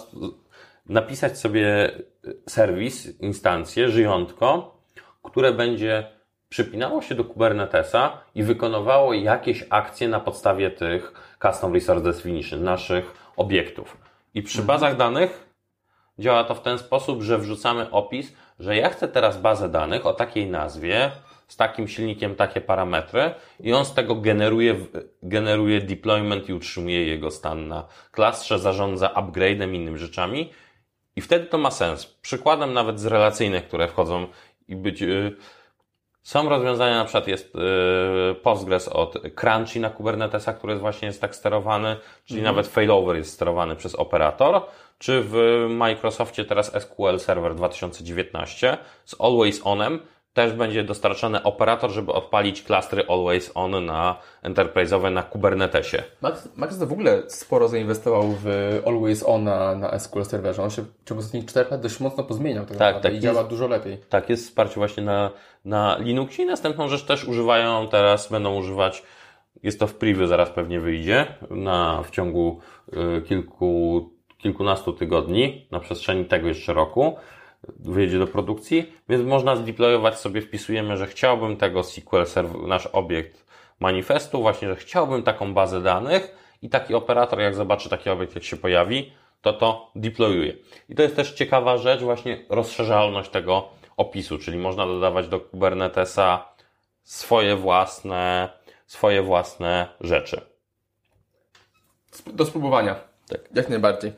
napisać 0.86 1.38
sobie 1.40 1.92
serwis, 2.50 3.20
instancję, 3.22 3.90
żyjątko, 3.90 4.78
które 5.24 5.54
będzie 5.54 6.08
przypinało 6.50 7.02
się 7.02 7.16
do 7.16 7.24
Kubernetesa 7.24 8.18
i 8.36 8.44
wykonywało 8.44 9.14
jakieś 9.14 9.66
akcje 9.70 10.08
na 10.08 10.20
podstawie 10.20 10.72
tych 10.72 11.14
Custom 11.42 11.74
Resource 11.74 12.04
Definition, 12.04 12.64
naszych 12.64 13.14
obiektów. 13.38 13.98
I 14.34 14.42
przy 14.42 14.62
bazach 14.62 14.98
danych 14.98 15.50
działa 16.20 16.44
to 16.44 16.56
w 16.56 16.62
ten 16.62 16.78
sposób, 16.78 17.22
że 17.22 17.38
wrzucamy 17.38 17.92
opis, 17.92 18.34
że 18.60 18.76
ja 18.76 18.90
chcę 18.90 19.08
teraz 19.08 19.42
bazę 19.42 19.70
danych 19.70 20.06
o 20.06 20.14
takiej 20.14 20.48
nazwie, 20.48 21.12
z 21.54 21.58
takim 21.58 21.88
silnikiem, 21.88 22.36
takie 22.36 22.62
parametry 22.62 23.34
i 23.60 23.74
on 23.74 23.86
z 23.86 23.94
tego 23.94 24.16
generuje, 24.16 24.76
generuje 25.24 25.82
deployment 25.82 26.50
i 26.50 26.54
utrzymuje 26.54 27.08
jego 27.08 27.32
stan 27.32 27.68
na 27.68 27.88
klastrze, 28.12 28.60
zarządza 28.60 29.08
upgrade'em 29.08 29.76
innymi 29.76 29.98
rzeczami. 29.98 30.50
I 31.16 31.22
wtedy 31.22 31.46
to 31.46 31.58
ma 31.58 31.72
sens. 31.72 32.06
Przykładem 32.06 32.74
nawet 32.74 33.00
z 33.00 33.06
relacyjnych, 33.06 33.68
które 33.68 33.88
wchodzą 33.88 34.28
i 34.68 34.76
być, 34.76 35.02
yy, 35.02 35.36
są 36.24 36.50
rozwiązania, 36.50 36.98
na 36.98 37.06
przykład 37.06 37.28
jest 37.28 37.56
yy, 37.56 38.36
Postgres 38.36 38.88
od 38.88 39.14
Crunchy 39.36 39.80
na 39.80 39.90
Kubernetesa, 39.90 40.54
który 40.54 40.76
właśnie 40.76 41.08
jest 41.08 41.22
tak 41.22 41.36
sterowany, 41.36 41.96
czyli 42.26 42.42
nawet 42.42 42.68
failover 42.68 43.16
jest 43.16 43.34
sterowany 43.34 43.76
przez 43.76 43.96
operator, 43.96 44.62
czy 44.98 45.22
w 45.24 45.36
Microsoftie 45.70 46.46
teraz 46.46 46.82
SQL 46.82 47.20
Server 47.20 47.56
2019 47.56 48.78
z 49.06 49.22
Always 49.22 49.62
Onem 49.64 50.00
też 50.34 50.54
będzie 50.54 50.84
dostarczany 50.84 51.44
operator, 51.44 51.92
żeby 51.92 52.12
odpalić 52.12 52.64
klastry 52.64 53.04
Always 53.10 53.52
On 53.56 53.86
na 53.86 54.16
enterprise'owe 54.44 55.12
na 55.12 55.24
Kubernetesie. 55.24 56.04
Max, 56.22 56.50
Max 56.56 56.80
to 56.80 56.88
w 56.88 56.92
ogóle 56.94 57.24
sporo 57.28 57.68
zainwestował 57.68 58.24
w 58.44 58.48
Always 58.86 59.24
On 59.28 59.44
na, 59.44 59.76
na 59.76 60.00
SQL 60.00 60.24
Serverze. 60.24 60.64
On 60.64 60.70
się 60.70 60.82
w 60.82 61.10
ciągu 61.10 61.20
ostatnich 61.20 61.46
4 61.46 61.70
lat 61.72 61.82
dość 61.82 62.00
mocno 62.00 62.24
pozmieniał 62.24 62.64
tak, 62.66 62.74
naprawdę 62.74 63.02
tak, 63.10 63.14
i 63.14 63.20
działa 63.20 63.38
jest- 63.38 63.50
dużo 63.50 63.68
lepiej. 63.68 63.98
Tak, 64.10 64.30
jest 64.30 64.48
wsparcie 64.48 64.76
właśnie 64.76 65.04
na, 65.04 65.32
na 65.66 65.98
Linuxie 66.00 66.44
i 66.44 66.48
następną 66.48 66.88
rzecz 66.88 67.04
też 67.04 67.26
używają 67.26 67.88
teraz, 67.88 68.32
będą 68.32 68.56
używać, 68.56 69.04
jest 69.64 69.80
to 69.80 69.88
w 69.88 69.96
preview, 69.96 70.30
zaraz 70.30 70.50
pewnie 70.50 70.80
wyjdzie, 70.80 71.26
na, 71.50 72.04
w 72.04 72.12
ciągu 72.12 72.60
y, 73.18 73.22
kilku, 73.22 74.10
kilkunastu 74.38 74.94
tygodni, 74.94 75.68
na 75.72 75.80
przestrzeni 75.80 76.26
tego 76.26 76.48
jeszcze 76.48 76.74
roku, 76.74 77.16
wyjedzie 77.80 78.20
do 78.20 78.28
produkcji, 78.28 78.94
więc 79.10 79.26
można 79.26 79.56
zdeployować 79.56 80.20
sobie, 80.20 80.42
wpisujemy, 80.42 80.98
że 80.98 81.08
chciałbym 81.08 81.58
tego 81.58 81.84
SQL 81.84 82.26
Server, 82.26 82.62
nasz 82.62 82.86
obiekt 82.86 83.46
manifestu, 83.80 84.42
właśnie, 84.42 84.68
że 84.68 84.76
chciałbym 84.76 85.24
taką 85.24 85.54
bazę 85.54 85.82
danych 85.82 86.36
i 86.62 86.70
taki 86.70 86.94
operator, 86.94 87.40
jak 87.40 87.56
zobaczy 87.56 87.90
taki 87.90 88.10
obiekt, 88.10 88.36
jak 88.36 88.44
się 88.44 88.58
pojawi, 88.58 89.12
to 89.42 89.54
to 89.54 89.92
deployuje. 89.96 90.54
I 90.90 90.96
to 90.96 91.02
jest 91.04 91.16
też 91.16 91.34
ciekawa 91.34 91.78
rzecz, 91.78 92.02
właśnie 92.02 92.46
rozszerzalność 92.50 93.30
tego 93.30 93.70
opisu, 93.98 94.38
czyli 94.38 94.58
można 94.58 94.86
dodawać 94.86 95.28
do 95.28 95.40
Kubernetesa 95.40 96.54
swoje 97.04 97.56
własne, 97.56 98.50
swoje 98.86 99.22
własne 99.22 99.88
rzeczy. 100.02 100.42
Do 102.26 102.46
spróbowania. 102.46 102.96
Tak. 103.28 103.42
Jak 103.56 103.70
najbardziej. 103.70 104.12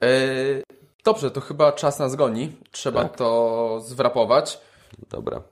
Yy, 0.00 0.62
dobrze, 1.04 1.30
to 1.30 1.40
chyba 1.40 1.72
czas 1.72 1.98
nas 1.98 2.16
goni. 2.16 2.52
Trzba 2.70 3.02
Tak. 3.02 3.16
to 3.16 3.80
zwrapować. 3.84 4.60
Dobra. 5.10 5.42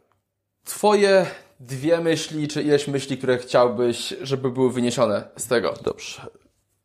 Twoje 0.64 1.26
dwie 1.60 2.00
myśli, 2.00 2.48
czy 2.48 2.62
ileś 2.62 2.88
myśli, 2.88 3.18
które 3.18 3.38
chciałbyś, 3.38 4.14
żeby 4.22 4.50
były 4.50 4.72
wyniesione 4.72 5.28
z 5.36 5.46
tego? 5.46 5.74
Dobrze. 5.84 6.22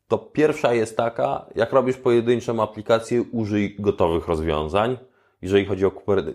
To 0.08 0.18
pierwsza 0.18 0.74
jest 0.74 0.96
taka, 0.96 1.46
jak 1.54 1.72
robisz 1.72 1.96
pojedynczą 1.96 2.62
aplikację, 2.62 3.22
użyj 3.32 3.76
gotowych 3.78 4.28
rozwiązań. 4.28 4.98
Jeżeli 5.42 5.66
chodzi 5.66 5.84
o 5.86 5.90
Kuber- 5.90 6.34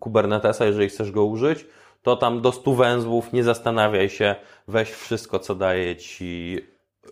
Kubernetesa, 0.00 0.64
jeżeli 0.66 0.88
chcesz 0.88 1.10
go 1.10 1.24
użyć, 1.24 1.66
to 2.02 2.16
tam 2.16 2.40
do 2.40 2.52
100 2.52 2.74
węzłów, 2.74 3.32
nie 3.32 3.44
zastanawiaj 3.44 4.08
się, 4.10 4.36
weź 4.68 4.90
wszystko, 4.90 5.38
co 5.38 5.54
daje 5.54 5.96
Ci 5.96 6.58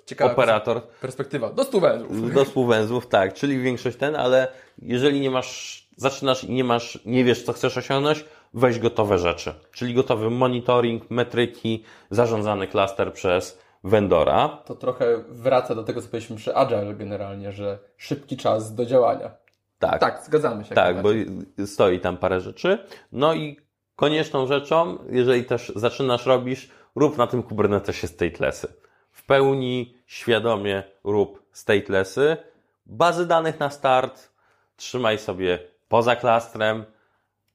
Ciekawa 0.07 0.33
operator. 0.33 0.83
perspektywa. 1.01 1.51
Do 1.51 1.65
100 1.65 1.81
węzłów. 1.81 2.35
Do 2.35 2.45
100 2.45 2.65
węzłów, 2.65 3.07
tak, 3.07 3.35
czyli 3.35 3.59
większość 3.59 3.97
ten, 3.97 4.17
ale 4.17 4.49
jeżeli 4.83 5.21
nie 5.21 5.31
masz, 5.31 5.89
zaczynasz 5.97 6.45
i 6.45 6.53
nie 6.53 6.65
masz, 6.65 6.99
nie 7.05 7.25
wiesz, 7.25 7.43
co 7.43 7.53
chcesz 7.53 7.79
osiągnąć, 7.79 8.25
weź 8.55 8.79
gotowe 8.79 9.19
rzeczy. 9.19 9.55
Czyli 9.73 9.95
gotowy 9.95 10.31
monitoring, 10.31 11.11
metryki, 11.11 11.85
zarządzany 12.11 12.67
klaster 12.69 13.13
przez 13.13 13.59
vendora. 13.85 14.49
To 14.49 14.75
trochę 14.75 15.25
wraca 15.29 15.75
do 15.75 15.83
tego, 15.83 16.01
co 16.03 16.09
powiedzieliśmy 16.09 16.37
przy 16.37 16.57
Agile 16.57 16.95
generalnie, 16.95 17.53
że 17.53 17.79
szybki 17.97 18.37
czas 18.37 18.75
do 18.75 18.87
działania. 18.87 19.31
Tak, 19.79 20.01
Tak, 20.01 20.23
zgadzamy 20.25 20.65
się. 20.65 20.75
tak, 20.75 21.03
bo 21.03 21.09
stoi 21.67 22.01
tam 22.01 22.17
parę 22.17 22.41
rzeczy. 22.41 22.79
No 23.13 23.35
i 23.35 23.57
konieczną 23.97 24.47
rzeczą, 24.47 24.99
jeżeli 25.11 25.45
też 25.45 25.73
zaczynasz 25.77 26.27
robisz, 26.27 26.71
rób 26.95 27.19
na 27.19 27.27
tym 27.27 27.43
Kubernetesie 27.43 28.07
statelessy. 28.09 28.69
W 29.17 29.23
pełni 29.27 29.95
świadomie 30.07 30.83
rób 31.05 31.43
statelessy. 31.53 32.37
Bazy 32.87 33.27
danych 33.27 33.61
na 33.61 33.71
start 33.71 34.31
trzymaj 34.77 35.19
sobie 35.19 35.59
poza 35.89 36.17
klastrem. 36.17 36.85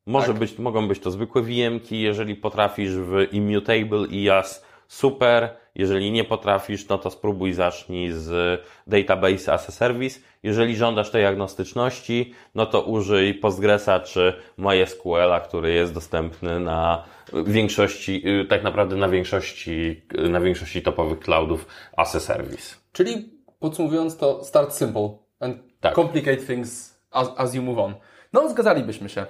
Może 0.05 0.27
Tak. 0.27 0.37
być, 0.37 0.59
mogą 0.59 0.87
być 0.87 0.99
to 0.99 1.11
zwykłe 1.11 1.41
VM-ki, 1.41 2.01
jeżeli 2.01 2.35
potrafisz 2.35 2.91
w 2.91 3.33
Immutable 3.33 4.07
IaaS, 4.11 4.65
super. 4.87 5.49
Jeżeli 5.75 6.11
nie 6.11 6.23
potrafisz, 6.23 6.87
no 6.87 6.97
to 6.97 7.09
spróbuj 7.11 7.53
zacznij 7.53 8.11
z 8.11 8.61
Database 8.87 9.53
as 9.53 9.69
a 9.69 9.71
Service. 9.71 10.19
Jeżeli 10.43 10.75
żądasz 10.75 11.11
tej 11.11 11.25
agnostyczności, 11.25 12.33
no 12.55 12.65
to 12.65 12.81
użyj 12.81 13.33
Postgresa 13.33 13.99
czy 13.99 14.33
MySQL-a, 14.57 15.39
który 15.39 15.71
jest 15.73 15.93
dostępny 15.93 16.59
na 16.59 17.03
większości, 17.45 18.23
y, 18.41 18.45
tak 18.45 18.63
naprawdę 18.63 18.95
na 18.95 19.09
większości, 19.09 20.01
y, 20.25 20.29
na 20.29 20.39
większości 20.39 20.81
topowych 20.81 21.19
cloudów 21.19 21.67
as 21.97 22.15
a 22.15 22.19
Service. 22.19 22.75
Czyli 22.93 23.29
podsumowując 23.59 24.17
to 24.17 24.43
start 24.43 24.73
simple 24.73 25.09
and 25.39 25.57
Tak. 25.81 25.95
complicate 25.95 26.37
things 26.37 26.99
as, 27.11 27.31
as 27.37 27.53
you 27.55 27.61
move 27.61 27.79
on. 27.79 27.95
No, 28.33 28.49
zgadzalibyśmy 28.49 29.09
się. 29.09 29.25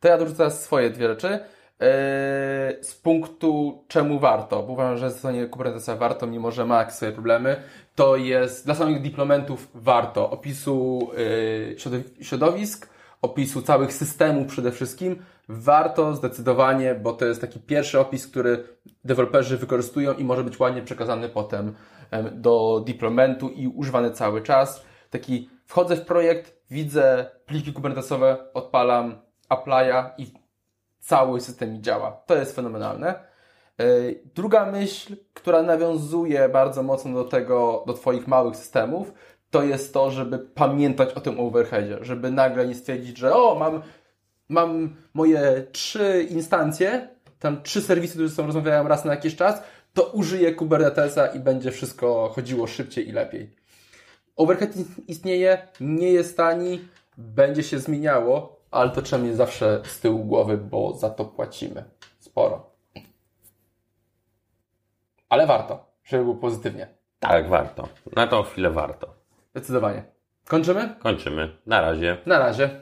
To 0.00 0.08
ja 0.08 0.18
dorzucę 0.18 0.36
teraz 0.38 0.62
swoje 0.62 0.90
dwie 0.90 1.08
rzeczy. 1.08 1.38
Yy, 1.80 1.86
z 2.84 3.00
punktu 3.02 3.84
czemu 3.88 4.18
warto, 4.18 4.62
bo 4.62 4.72
uważam, 4.72 4.96
że 4.96 5.10
zastosowanie 5.10 5.46
Kubernetesa 5.46 5.96
warto, 5.96 6.26
mimo 6.26 6.50
że 6.50 6.66
ma 6.66 6.78
jakieś 6.78 6.94
swoje 6.94 7.12
problemy, 7.12 7.56
to 7.94 8.16
jest 8.16 8.64
dla 8.64 8.74
samych 8.74 9.02
diplomentów 9.02 9.68
warto 9.74 10.30
opisu 10.30 11.08
yy, 11.16 11.76
środow- 11.78 12.22
środowisk, 12.24 12.88
opisu 13.22 13.62
całych 13.62 13.92
systemów 13.92 14.46
przede 14.46 14.72
wszystkim. 14.72 15.22
Warto 15.48 16.14
zdecydowanie, 16.14 16.94
bo 16.94 17.12
to 17.12 17.24
jest 17.26 17.40
taki 17.40 17.60
pierwszy 17.60 18.00
opis, 18.00 18.26
który 18.26 18.64
deweloperzy 19.04 19.56
wykorzystują 19.56 20.12
i 20.12 20.24
może 20.24 20.44
być 20.44 20.60
ładnie 20.60 20.82
przekazany 20.82 21.28
potem 21.28 21.74
em, 22.10 22.42
do 22.42 22.84
deploymentu 22.86 23.48
i 23.48 23.68
używany 23.68 24.10
cały 24.10 24.42
czas. 24.42 24.84
Taki 25.10 25.50
wchodzę 25.66 25.96
w 25.96 26.04
projekt, 26.04 26.62
widzę 26.70 27.30
pliki 27.46 27.72
kubernetesowe, 27.72 28.52
odpalam, 28.54 29.14
applya 29.48 30.10
i 30.18 30.41
cały 31.02 31.40
system 31.40 31.82
działa. 31.82 32.22
To 32.26 32.36
jest 32.36 32.56
fenomenalne. 32.56 33.14
Yy, 33.78 34.20
druga 34.34 34.66
myśl, 34.66 35.16
która 35.34 35.62
nawiązuje 35.62 36.48
bardzo 36.48 36.82
mocno 36.82 37.14
do 37.14 37.24
tego, 37.24 37.84
do 37.86 37.92
Twoich 37.92 38.26
małych 38.26 38.56
systemów, 38.56 39.12
to 39.50 39.62
jest 39.62 39.94
to, 39.94 40.10
żeby 40.10 40.38
pamiętać 40.38 41.12
o 41.12 41.20
tym 41.20 41.40
overheadzie, 41.40 41.98
żeby 42.00 42.30
nagle 42.30 42.66
nie 42.66 42.74
stwierdzić, 42.74 43.18
że 43.18 43.34
o, 43.34 43.54
mam, 43.54 43.82
mam 44.48 44.96
moje 45.14 45.66
trzy 45.72 46.26
instancje, 46.30 47.08
tam 47.38 47.62
trzy 47.62 47.82
serwisy, 47.82 48.14
które 48.14 48.28
sobą 48.28 48.46
rozmawiają 48.46 48.88
raz 48.88 49.04
na 49.04 49.10
jakiś 49.10 49.36
czas, 49.36 49.62
to 49.94 50.02
użyję 50.02 50.54
Kubernetesa 50.54 51.26
i 51.26 51.38
będzie 51.40 51.70
wszystko 51.70 52.32
chodziło 52.34 52.66
szybciej 52.66 53.08
i 53.08 53.12
lepiej. 53.12 53.56
Overhead 54.36 54.70
istnieje, 55.08 55.68
nie 55.80 56.12
jest 56.12 56.36
tani, 56.36 56.88
będzie 57.18 57.62
się 57.62 57.78
zmieniało, 57.78 58.61
ale 58.72 58.90
to 58.90 59.02
trzeba 59.02 59.22
mieć 59.22 59.36
zawsze 59.36 59.82
z 59.84 60.00
tyłu 60.00 60.24
głowy, 60.24 60.56
bo 60.56 60.94
za 60.94 61.10
to 61.10 61.24
płacimy 61.24 61.84
sporo. 62.18 62.70
Ale 65.28 65.46
warto, 65.46 65.86
żeby 66.04 66.24
było 66.24 66.36
pozytywnie. 66.36 66.88
Tak, 67.18 67.48
warto. 67.48 67.88
Na 68.16 68.26
tą 68.26 68.42
chwilę 68.42 68.70
warto. 68.70 69.14
Zdecydowanie. 69.50 70.04
Kończymy? 70.48 70.94
Kończymy. 70.98 71.56
Na 71.66 71.80
razie. 71.80 72.16
Na 72.26 72.38
razie. 72.38 72.81